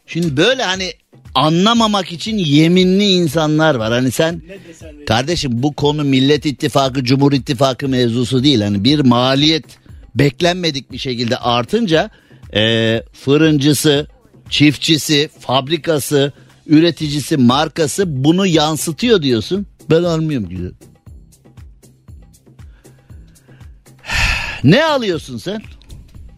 Şimdi 0.06 0.36
böyle 0.36 0.62
hani 0.62 0.92
anlamamak 1.34 2.12
için 2.12 2.38
yeminli 2.38 3.04
insanlar 3.04 3.74
var. 3.74 3.92
Hani 3.92 4.10
sen 4.10 4.42
kardeşim 5.06 5.50
bu 5.54 5.72
konu 5.72 6.04
Millet 6.04 6.46
İttifakı, 6.46 7.04
Cumhur 7.04 7.32
İttifakı 7.32 7.88
mevzusu 7.88 8.44
değil. 8.44 8.60
Hani 8.60 8.84
bir 8.84 9.00
maliyet 9.00 9.64
beklenmedik 10.14 10.92
bir 10.92 10.98
şekilde 10.98 11.36
artınca 11.36 12.10
e, 12.54 13.02
fırıncısı, 13.12 14.06
çiftçisi, 14.50 15.30
fabrikası, 15.40 16.32
üreticisi, 16.66 17.36
markası 17.36 18.24
bunu 18.24 18.46
yansıtıyor 18.46 19.22
diyorsun. 19.22 19.66
Ben 19.90 20.02
almıyorum 20.02 20.48
ki. 20.48 20.56
Ne 24.64 24.84
alıyorsun 24.84 25.38
sen? 25.38 25.62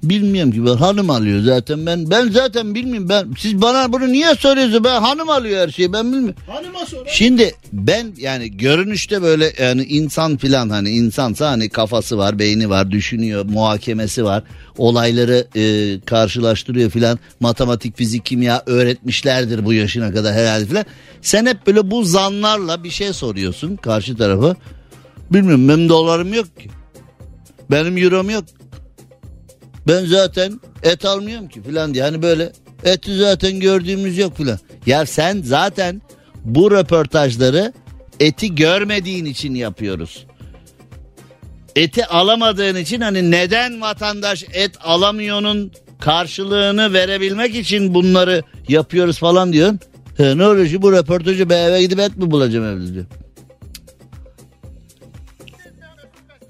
Bilmiyorum 0.03 0.53
ki 0.53 0.67
ben 0.67 0.77
hanım 0.77 1.11
alıyor 1.11 1.43
zaten 1.43 1.87
ben 1.87 2.11
ben 2.11 2.29
zaten 2.29 2.75
bilmiyorum 2.75 3.09
ben 3.09 3.27
siz 3.39 3.63
bana 3.63 3.93
bunu 3.93 4.13
niye 4.13 4.35
soruyorsunuz 4.35 4.85
ben 4.85 5.01
hanım 5.01 5.31
alıyor 5.31 5.61
her 5.61 5.69
şeyi 5.69 5.93
ben 5.93 6.13
bilmiyorum. 6.13 6.35
Hanıma 6.47 6.87
sonra. 6.87 7.05
Şimdi 7.07 7.55
ben 7.73 8.13
yani 8.19 8.57
görünüşte 8.57 9.23
böyle 9.23 9.53
yani 9.59 9.85
insan 9.85 10.37
filan 10.37 10.69
hani 10.69 10.91
insansa 10.91 11.51
hani 11.51 11.69
kafası 11.69 12.19
var 12.19 12.39
beyni 12.39 12.71
var 12.71 12.91
düşünüyor 12.91 13.45
muhakemesi 13.45 14.25
var 14.25 14.43
olayları 14.79 15.47
e, 15.57 16.01
karşılaştırıyor 16.01 16.91
filan 16.91 17.19
matematik 17.41 17.97
fizik 17.97 18.27
kimya 18.27 18.63
öğretmişlerdir 18.67 19.65
bu 19.65 19.73
yaşına 19.73 20.13
kadar 20.13 20.35
herhalde 20.35 20.67
filan. 20.67 20.85
Sen 21.23 21.47
hep 21.47 21.67
böyle 21.67 21.91
bu 21.91 22.05
zanlarla 22.05 22.85
bir 22.85 22.91
şey 22.91 23.13
soruyorsun 23.13 23.77
karşı 23.77 24.17
tarafa 24.17 24.57
bilmiyorum 25.31 25.69
benim 25.69 25.89
dolarım 25.89 26.35
yok 26.35 26.61
ki 26.61 26.71
benim 27.71 27.99
eurom 27.99 28.31
yok 28.31 28.45
ben 29.89 30.05
zaten 30.05 30.61
et 30.83 31.05
almıyorum 31.05 31.49
ki 31.49 31.63
filan 31.63 31.95
diye 31.95 32.05
hani 32.05 32.23
böyle 32.23 32.53
eti 32.85 33.17
zaten 33.17 33.61
gördüğümüz 33.61 34.19
yok 34.19 34.37
filan. 34.37 34.59
Ya 34.87 35.07
sen 35.07 35.43
zaten 35.43 36.03
bu 36.45 36.71
röportajları 36.71 37.73
eti 38.21 38.55
görmediğin 38.55 39.25
için 39.25 39.55
yapıyoruz. 39.55 40.27
Eti 41.77 42.07
alamadığın 42.07 42.77
için 42.77 43.01
hani 43.01 43.31
neden 43.31 43.81
vatandaş 43.81 44.45
et 44.53 44.71
alamıyor'nun 44.81 45.73
karşılığını 46.01 46.93
verebilmek 46.93 47.55
için 47.55 47.95
bunları 47.95 48.43
yapıyoruz 48.69 49.19
falan 49.19 49.53
diyorsun. 49.53 49.81
He, 50.17 50.39
ne 50.39 50.47
oluyor 50.47 50.67
şu 50.67 50.83
bu 50.83 50.93
röportajı 50.93 51.51
ben 51.51 51.69
eve 51.69 51.83
gidip 51.83 51.99
et 51.99 52.17
mi 52.17 52.31
bulacağım 52.31 52.65
evde 52.65 52.95
diyor. 52.95 53.07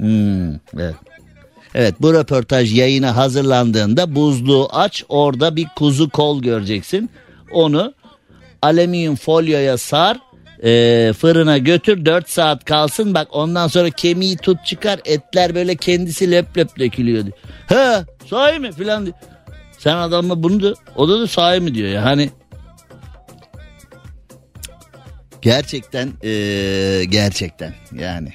Hmm, 0.04 0.54
evet. 0.74 0.94
Evet 1.74 1.94
bu 2.00 2.14
röportaj 2.14 2.78
yayına 2.78 3.16
hazırlandığında 3.16 4.14
buzluğu 4.14 4.68
aç 4.72 5.04
orada 5.08 5.56
bir 5.56 5.66
kuzu 5.76 6.10
kol 6.10 6.42
göreceksin. 6.42 7.10
Onu 7.52 7.94
alüminyum 8.62 9.16
folyoya 9.16 9.78
sar 9.78 10.18
e, 10.64 11.12
fırına 11.12 11.58
götür 11.58 12.04
4 12.04 12.30
saat 12.30 12.64
kalsın 12.64 13.14
bak 13.14 13.28
ondan 13.30 13.68
sonra 13.68 13.90
kemiği 13.90 14.36
tut 14.36 14.64
çıkar 14.66 15.00
etler 15.04 15.54
böyle 15.54 15.76
kendisi 15.76 16.30
löp 16.30 16.58
löp 16.58 16.78
dökülüyor 16.78 17.24
diyor. 17.24 17.36
He 17.66 18.04
sahi 18.30 18.58
mi 18.58 18.72
filan 18.72 19.06
diyor. 19.06 19.16
Sen 19.78 19.96
adamla 19.96 20.42
bunu 20.42 20.62
da 20.62 20.74
o 20.96 21.08
da 21.08 21.20
da 21.20 21.26
sahi 21.26 21.60
mi 21.60 21.74
diyor 21.74 21.88
ya 21.88 22.04
hani 22.04 22.30
gerçekten 25.42 26.08
e, 26.24 27.04
gerçekten 27.08 27.74
yani 27.92 28.32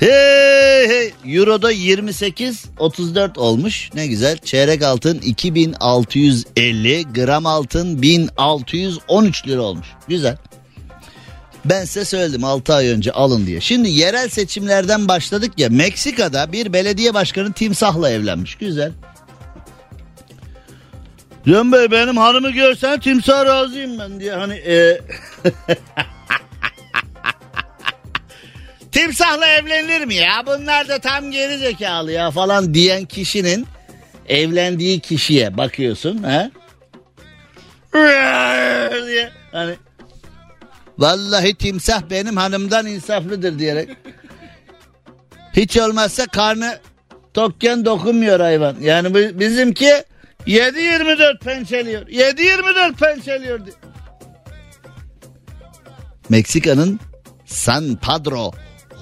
Hey 0.00 0.88
hey 0.88 1.12
Euro'da 1.24 1.70
28 1.70 2.64
34 2.78 3.38
olmuş. 3.38 3.90
Ne 3.94 4.06
güzel. 4.06 4.38
Çeyrek 4.38 4.82
altın 4.82 5.18
2650, 5.18 7.04
gram 7.14 7.46
altın 7.46 8.02
1613 8.02 9.48
lira 9.48 9.62
olmuş. 9.62 9.86
Güzel. 10.08 10.36
Ben 11.64 11.84
size 11.84 12.04
söyledim 12.04 12.44
6 12.44 12.74
ay 12.74 12.88
önce 12.88 13.12
alın 13.12 13.46
diye. 13.46 13.60
Şimdi 13.60 13.90
yerel 13.90 14.28
seçimlerden 14.28 15.08
başladık 15.08 15.52
ya 15.56 15.68
Meksika'da 15.68 16.52
bir 16.52 16.72
belediye 16.72 17.14
başkanı 17.14 17.52
timsahla 17.52 18.10
evlenmiş. 18.10 18.54
Güzel. 18.54 18.92
Cem 21.44 21.72
Bey 21.72 21.90
benim 21.90 22.16
hanımı 22.16 22.50
görsen 22.50 23.00
timsah 23.00 23.44
razıyım 23.44 23.98
ben 23.98 24.20
diye 24.20 24.32
hani 24.32 24.54
e... 24.54 25.00
Timsahla 29.00 29.46
evlenilir 29.46 30.04
mi 30.04 30.14
ya? 30.14 30.42
Bunlar 30.46 30.88
da 30.88 30.98
tam 30.98 31.30
geri 31.30 31.58
zekalı 31.58 32.12
ya 32.12 32.30
falan 32.30 32.74
diyen 32.74 33.04
kişinin 33.04 33.66
evlendiği 34.28 35.00
kişiye 35.00 35.56
bakıyorsun 35.56 36.22
ha? 36.22 36.50
diye 39.06 39.30
hani 39.52 39.74
Vallahi 40.98 41.54
timsah 41.54 42.02
benim 42.10 42.36
hanımdan 42.36 42.86
insaflıdır 42.86 43.58
diyerek. 43.58 43.90
Hiç 45.52 45.76
olmazsa 45.76 46.26
karnı 46.26 46.78
tokken 47.34 47.84
dokunmuyor 47.84 48.40
hayvan. 48.40 48.76
Yani 48.80 49.14
bizimki 49.40 50.04
7-24 50.46 51.38
pençeliyor. 51.38 52.06
7-24 52.06 52.94
pençeliyor. 52.96 53.60
Meksika'nın 56.28 57.00
San 57.46 57.96
Pedro 57.96 58.52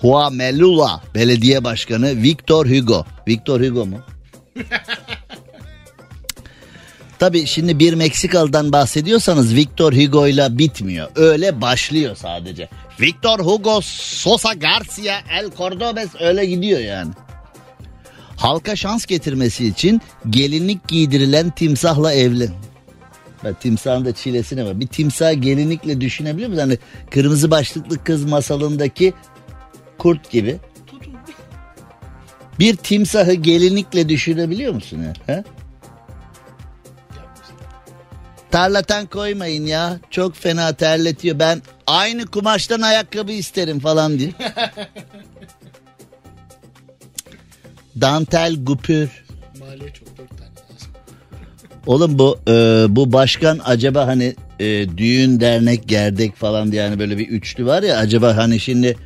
Huamelula 0.01 1.03
Belediye 1.15 1.65
Başkanı 1.65 2.23
Victor 2.23 2.67
Hugo. 2.67 3.05
Victor 3.29 3.61
Hugo 3.61 3.87
mu? 3.87 3.99
Tabi 7.19 7.47
şimdi 7.47 7.79
bir 7.79 7.95
Meksikalı'dan 7.95 8.73
bahsediyorsanız 8.73 9.55
Victor 9.55 9.93
Hugo 9.93 10.27
ile 10.27 10.59
bitmiyor. 10.59 11.09
Öyle 11.17 11.61
başlıyor 11.61 12.17
sadece. 12.17 12.69
Victor 13.01 13.39
Hugo 13.39 13.81
Sosa 13.83 14.53
Garcia 14.53 15.15
El 15.31 15.51
Cordobes 15.59 16.09
öyle 16.21 16.47
gidiyor 16.47 16.81
yani. 16.81 17.13
Halka 18.37 18.77
şans 18.77 19.07
getirmesi 19.07 19.67
için 19.67 20.01
gelinlik 20.31 20.89
giydirilen 20.89 21.51
timsahla 21.51 22.13
evlen. 22.13 22.53
Bak 23.45 23.61
timsahın 23.61 24.05
da 24.05 24.13
çilesine 24.13 24.65
var. 24.65 24.81
Bir 24.81 24.87
timsah 24.87 25.43
gelinlikle 25.43 26.01
düşünebiliyor 26.01 26.49
musun? 26.49 26.61
Hani 26.61 26.79
kırmızı 27.11 27.51
başlıklı 27.51 28.05
kız 28.05 28.25
masalındaki 28.25 29.15
kurt 29.99 30.31
gibi. 30.31 30.59
Bir 32.59 32.77
timsahı 32.77 33.33
gelinlikle 33.33 34.09
düşünebiliyor 34.09 34.75
musun 34.75 35.03
ya? 35.03 35.13
He? 35.27 35.45
Tarlatan 38.51 39.07
koymayın 39.07 39.67
ya. 39.67 39.99
Çok 40.11 40.37
fena 40.37 40.73
terletiyor. 40.73 41.39
Ben 41.39 41.63
aynı 41.87 42.27
kumaştan 42.27 42.81
ayakkabı 42.81 43.33
isterim 43.33 43.81
falan 43.81 44.19
diye. 44.19 44.31
Dantel 48.01 48.65
gupür. 48.65 49.25
Maliye 49.59 49.93
çok 49.93 50.19
dört 50.19 50.31
tane 50.31 50.51
lazım. 50.51 50.91
Oğlum 51.87 52.19
bu 52.19 52.39
e, 52.49 52.87
bu 52.89 53.13
başkan 53.13 53.61
acaba 53.65 54.07
hani 54.07 54.35
e, 54.61 54.99
düğün 54.99 55.41
dernek 55.41 55.89
gerdek 55.89 56.37
falan 56.37 56.73
diye 56.73 56.83
yani 56.83 56.99
böyle 56.99 57.19
bir 57.19 57.29
üçlü 57.29 57.67
var 57.67 57.83
ya 57.83 57.97
acaba 57.97 58.37
hani 58.37 58.61
şimdi 58.61 58.97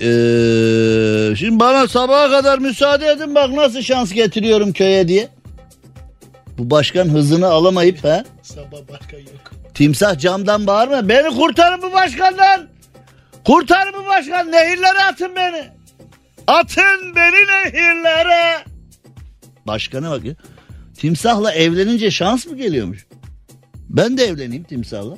ee, 0.00 1.36
şimdi 1.36 1.60
bana 1.60 1.88
sabaha 1.88 2.30
kadar 2.30 2.58
müsaade 2.58 3.06
edin 3.06 3.34
bak 3.34 3.50
nasıl 3.50 3.82
şans 3.82 4.12
getiriyorum 4.12 4.72
köye 4.72 5.08
diye. 5.08 5.28
Bu 6.58 6.70
başkan 6.70 7.08
hızını 7.08 7.46
alamayıp 7.46 8.04
ha? 8.04 8.24
Sabah 8.42 8.88
başkan 8.88 9.18
yok. 9.18 9.52
Timsah 9.74 10.18
camdan 10.18 10.66
bağırma. 10.66 11.08
Beni 11.08 11.36
kurtarın 11.36 11.82
bu 11.82 11.92
başkandan. 11.92 12.68
Kurtarın 13.46 13.92
bu 13.92 14.06
başkan. 14.06 14.52
Nehirlere 14.52 15.04
atın 15.10 15.36
beni. 15.36 15.64
Atın 16.46 17.16
beni 17.16 17.46
nehirlere. 17.46 18.64
Başkana 19.66 20.10
bak 20.10 20.24
ya. 20.24 20.34
Timsahla 20.96 21.52
evlenince 21.52 22.10
şans 22.10 22.46
mı 22.46 22.56
geliyormuş? 22.56 23.06
Ben 23.88 24.18
de 24.18 24.24
evleneyim 24.24 24.64
timsahla. 24.64 25.16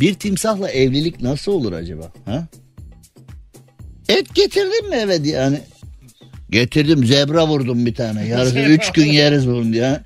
Bir 0.00 0.14
timsahla 0.14 0.70
evlilik 0.70 1.22
nasıl 1.22 1.52
olur 1.52 1.72
acaba? 1.72 2.12
Ha? 2.24 2.46
Et 4.12 4.34
getirdin 4.34 4.88
mi 4.88 4.96
eve 4.96 5.24
diye 5.24 5.38
hani. 5.38 5.60
Getirdim 6.50 7.06
zebra 7.06 7.46
vurdum 7.48 7.86
bir 7.86 7.94
tane. 7.94 8.26
Yarısı 8.28 8.58
üç 8.58 8.92
gün 8.92 9.06
yeriz 9.06 9.46
bunu 9.46 9.72
diye. 9.72 10.00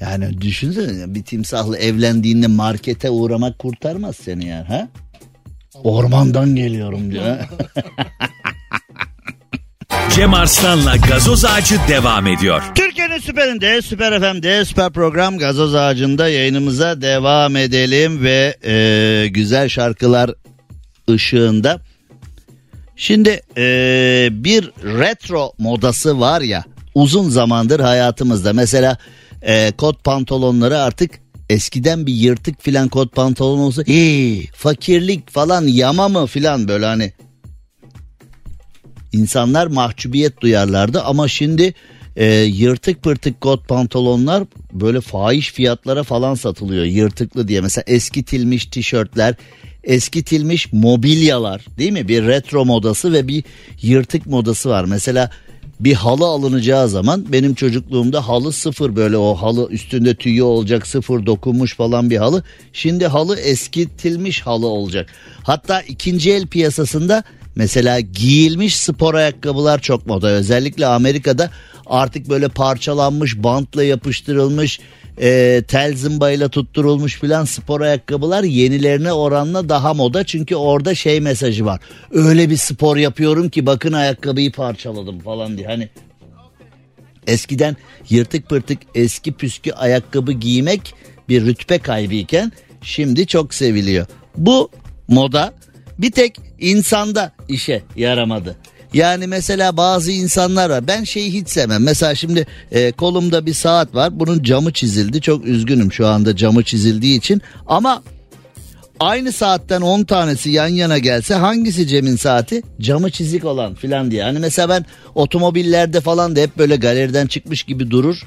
Yani 0.00 0.40
düşünsene 0.40 1.14
bir 1.14 1.24
timsahla 1.24 1.78
evlendiğinde 1.78 2.46
markete 2.46 3.10
uğramak 3.10 3.58
kurtarmaz 3.58 4.16
seni 4.16 4.46
yani 4.46 4.64
ha? 4.64 4.88
Ormandan 5.84 6.56
geliyorum 6.56 7.12
diyor. 7.12 7.36
Cem 10.14 10.34
Arslan'la 10.34 10.96
gazoz 10.96 11.44
ağacı 11.44 11.76
devam 11.88 12.26
ediyor. 12.26 12.62
Türkiye'nin 12.74 13.18
süperinde, 13.18 13.82
süper 13.82 14.20
FM'de, 14.20 14.64
süper 14.64 14.92
program 14.92 15.38
gazoz 15.38 15.74
ağacında 15.74 16.28
yayınımıza 16.28 17.00
devam 17.02 17.56
edelim 17.56 18.24
ve 18.24 18.56
e, 18.64 19.26
güzel 19.28 19.68
şarkılar 19.68 20.30
ışığında. 21.10 21.80
Şimdi 22.96 23.40
ee, 23.56 24.28
bir 24.32 24.70
retro 24.84 25.52
modası 25.58 26.20
var 26.20 26.40
ya 26.40 26.64
uzun 26.94 27.28
zamandır 27.28 27.80
hayatımızda. 27.80 28.52
Mesela 28.52 28.98
e, 29.42 29.72
kot 29.72 30.04
pantolonları 30.04 30.78
artık 30.78 31.10
eskiden 31.50 32.06
bir 32.06 32.12
yırtık 32.12 32.62
filan 32.62 32.88
kot 32.88 33.14
pantolon 33.14 33.58
olsa 33.58 33.82
hii, 33.82 34.46
fakirlik 34.54 35.30
falan 35.30 35.66
yama 35.66 36.08
mı 36.08 36.26
filan 36.26 36.68
böyle 36.68 36.86
hani 36.86 37.12
insanlar 39.12 39.66
mahcubiyet 39.66 40.40
duyarlardı 40.40 41.02
ama 41.02 41.28
şimdi 41.28 41.74
e, 42.16 42.26
yırtık 42.34 43.02
pırtık 43.02 43.40
kot 43.40 43.68
pantolonlar 43.68 44.44
böyle 44.72 45.00
fahiş 45.00 45.52
fiyatlara 45.52 46.02
falan 46.02 46.34
satılıyor 46.34 46.84
yırtıklı 46.84 47.48
diye 47.48 47.60
mesela 47.60 47.84
eskitilmiş 47.86 48.66
tişörtler 48.66 49.34
eskitilmiş 49.86 50.72
mobilyalar 50.72 51.64
değil 51.78 51.92
mi? 51.92 52.08
Bir 52.08 52.26
retro 52.26 52.64
modası 52.64 53.12
ve 53.12 53.28
bir 53.28 53.44
yırtık 53.82 54.26
modası 54.26 54.68
var. 54.68 54.84
Mesela 54.84 55.30
bir 55.80 55.94
halı 55.94 56.26
alınacağı 56.26 56.88
zaman 56.88 57.32
benim 57.32 57.54
çocukluğumda 57.54 58.28
halı 58.28 58.52
sıfır 58.52 58.96
böyle 58.96 59.16
o 59.16 59.34
halı 59.34 59.68
üstünde 59.70 60.14
tüyü 60.14 60.42
olacak 60.42 60.86
sıfır 60.86 61.26
dokunmuş 61.26 61.74
falan 61.74 62.10
bir 62.10 62.16
halı. 62.16 62.42
Şimdi 62.72 63.06
halı 63.06 63.40
eskitilmiş 63.40 64.40
halı 64.40 64.66
olacak. 64.66 65.08
Hatta 65.42 65.80
ikinci 65.80 66.32
el 66.32 66.46
piyasasında 66.46 67.24
mesela 67.54 68.00
giyilmiş 68.00 68.76
spor 68.76 69.14
ayakkabılar 69.14 69.80
çok 69.80 70.06
moda. 70.06 70.30
Özellikle 70.30 70.86
Amerika'da 70.86 71.50
artık 71.86 72.28
böyle 72.28 72.48
parçalanmış 72.48 73.36
bantla 73.36 73.84
yapıştırılmış 73.84 74.80
e, 75.20 75.62
tel 75.68 75.96
zımbayla 75.96 76.48
tutturulmuş 76.48 77.20
filan 77.20 77.44
spor 77.44 77.80
ayakkabılar 77.80 78.44
yenilerine 78.44 79.12
oranla 79.12 79.68
daha 79.68 79.94
moda. 79.94 80.24
Çünkü 80.24 80.56
orada 80.56 80.94
şey 80.94 81.20
mesajı 81.20 81.64
var. 81.64 81.80
Öyle 82.10 82.50
bir 82.50 82.56
spor 82.56 82.96
yapıyorum 82.96 83.48
ki 83.48 83.66
bakın 83.66 83.92
ayakkabıyı 83.92 84.52
parçaladım 84.52 85.20
falan 85.20 85.58
diye. 85.58 85.66
Hani 85.66 85.88
eskiden 87.26 87.76
yırtık 88.10 88.48
pırtık 88.48 88.78
eski 88.94 89.32
püskü 89.32 89.72
ayakkabı 89.72 90.32
giymek 90.32 90.94
bir 91.28 91.46
rütbe 91.46 91.78
kaybıyken 91.78 92.52
şimdi 92.82 93.26
çok 93.26 93.54
seviliyor. 93.54 94.06
Bu 94.36 94.70
moda 95.08 95.54
bir 95.98 96.10
tek 96.10 96.36
insanda 96.58 97.32
işe 97.48 97.82
yaramadı. 97.96 98.56
Yani 98.96 99.26
mesela 99.26 99.76
bazı 99.76 100.12
insanlar 100.12 100.70
var. 100.70 100.86
Ben 100.86 101.04
şeyi 101.04 101.32
hiç 101.32 101.48
sevmem. 101.48 101.82
Mesela 101.82 102.14
şimdi 102.14 102.46
e, 102.72 102.92
kolumda 102.92 103.46
bir 103.46 103.54
saat 103.54 103.94
var. 103.94 104.20
Bunun 104.20 104.42
camı 104.42 104.72
çizildi. 104.72 105.20
Çok 105.20 105.46
üzgünüm 105.46 105.92
şu 105.92 106.06
anda 106.06 106.36
camı 106.36 106.62
çizildiği 106.62 107.18
için. 107.18 107.42
Ama 107.66 108.02
aynı 109.00 109.32
saatten 109.32 109.80
10 109.80 110.04
tanesi 110.04 110.50
yan 110.50 110.68
yana 110.68 110.98
gelse 110.98 111.34
hangisi 111.34 111.86
Cem'in 111.86 112.16
saati? 112.16 112.62
Camı 112.80 113.10
çizik 113.10 113.44
olan 113.44 113.74
filan 113.74 114.10
diye. 114.10 114.22
Hani 114.22 114.38
mesela 114.38 114.68
ben 114.68 114.84
otomobillerde 115.14 116.00
falan 116.00 116.36
da 116.36 116.40
hep 116.40 116.58
böyle 116.58 116.76
galeriden 116.76 117.26
çıkmış 117.26 117.62
gibi 117.62 117.90
durur. 117.90 118.22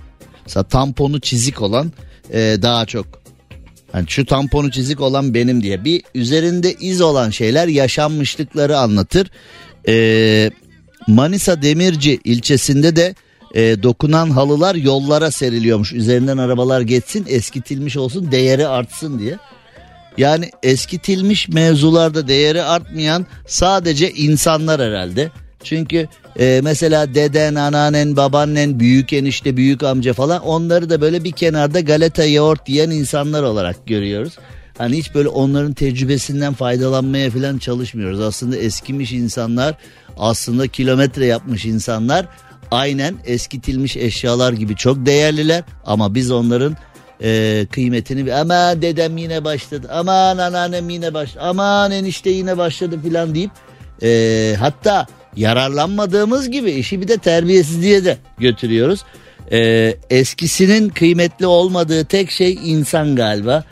Mesela 0.45 0.63
tamponu 0.63 1.19
çizik 1.19 1.61
olan 1.61 1.91
e, 2.33 2.57
daha 2.61 2.85
çok 2.85 3.05
yani 3.93 4.05
şu 4.07 4.25
tamponu 4.25 4.71
çizik 4.71 5.01
olan 5.01 5.33
benim 5.33 5.63
diye 5.63 5.85
bir 5.85 6.03
üzerinde 6.15 6.73
iz 6.73 7.01
olan 7.01 7.29
şeyler 7.29 7.67
yaşanmışlıkları 7.67 8.77
anlatır. 8.77 9.31
Ee, 9.87 10.51
Manisa 11.07 11.61
Demirci 11.61 12.19
ilçesinde 12.23 12.95
de 12.95 13.15
e, 13.55 13.83
dokunan 13.83 14.29
halılar 14.29 14.75
yollara 14.75 15.31
seriliyormuş. 15.31 15.93
Üzerinden 15.93 16.37
arabalar 16.37 16.81
geçsin 16.81 17.25
eskitilmiş 17.29 17.97
olsun 17.97 18.31
değeri 18.31 18.67
artsın 18.67 19.19
diye. 19.19 19.37
Yani 20.17 20.49
eskitilmiş 20.63 21.49
mevzularda 21.49 22.27
değeri 22.27 22.63
artmayan 22.63 23.25
sadece 23.47 24.11
insanlar 24.11 24.81
herhalde. 24.81 25.31
Çünkü 25.63 26.07
e, 26.39 26.59
mesela 26.63 27.15
deden, 27.15 27.55
anneannen, 27.55 28.15
babaannen, 28.15 28.79
büyük 28.79 29.13
enişte, 29.13 29.57
büyük 29.57 29.83
amca 29.83 30.13
falan 30.13 30.41
onları 30.41 30.89
da 30.89 31.01
böyle 31.01 31.23
bir 31.23 31.31
kenarda 31.31 31.79
galeta 31.79 32.25
yoğurt 32.25 32.69
yiyen 32.69 32.89
insanlar 32.89 33.43
olarak 33.43 33.87
görüyoruz. 33.87 34.33
Hani 34.79 34.97
hiç 34.97 35.15
böyle 35.15 35.27
onların 35.27 35.73
tecrübesinden 35.73 36.53
faydalanmaya 36.53 37.29
falan 37.29 37.57
çalışmıyoruz. 37.57 38.19
Aslında 38.19 38.57
eskimiş 38.57 39.11
insanlar, 39.11 39.75
aslında 40.17 40.67
kilometre 40.67 41.25
yapmış 41.25 41.65
insanlar 41.65 42.25
aynen 42.71 43.15
eskitilmiş 43.25 43.97
eşyalar 43.97 44.53
gibi 44.53 44.75
çok 44.75 45.05
değerliler 45.05 45.63
ama 45.85 46.15
biz 46.15 46.31
onların 46.31 46.77
e, 47.23 47.65
kıymetini 47.71 48.33
ama 48.33 48.81
dedem 48.81 49.17
yine 49.17 49.43
başladı 49.43 49.87
aman 49.91 50.37
anneannem 50.37 50.89
yine 50.89 51.13
başladı 51.13 51.43
aman 51.43 51.91
enişte 51.91 52.29
yine 52.29 52.57
başladı 52.57 52.99
filan 53.03 53.35
deyip 53.35 53.51
e, 54.03 54.55
hatta 54.59 55.07
yararlanmadığımız 55.35 56.51
gibi 56.51 56.71
işi 56.71 57.01
bir 57.01 57.07
de 57.07 57.17
terbiyesizliğe 57.17 58.05
de 58.05 58.17
götürüyoruz. 58.37 59.03
E, 59.51 59.93
eskisinin 60.09 60.89
kıymetli 60.89 61.45
olmadığı 61.45 62.05
tek 62.05 62.31
şey 62.31 62.53
insan 62.63 63.15
galiba. 63.15 63.63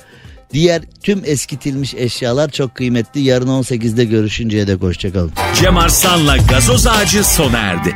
Diğer 0.54 0.82
tüm 1.04 1.22
eskitilmiş 1.26 1.94
eşyalar 1.94 2.50
çok 2.50 2.76
kıymetli. 2.76 3.22
Yarın 3.22 3.48
18'de 3.48 4.06
görüşünceye 4.06 4.68
dek 4.68 4.82
hoşçakalın. 4.82 5.32
Cem 5.56 5.78
Arslan'la 5.78 6.38
gazoz 6.38 6.88
ağacı 6.88 7.24
sona 7.24 7.58
erdi. 7.58 7.96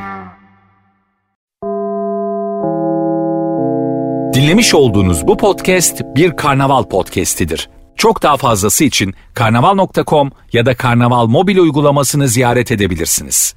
Dinlemiş 4.33 4.73
olduğunuz 4.73 5.27
bu 5.27 5.37
podcast 5.37 6.01
bir 6.15 6.37
karnaval 6.37 6.83
podcastidir. 6.83 7.69
Çok 7.95 8.23
daha 8.23 8.37
fazlası 8.37 8.83
için 8.83 9.13
karnaval.com 9.33 10.31
ya 10.53 10.65
da 10.65 10.75
karnaval 10.75 11.25
mobil 11.27 11.57
uygulamasını 11.57 12.27
ziyaret 12.27 12.71
edebilirsiniz. 12.71 13.55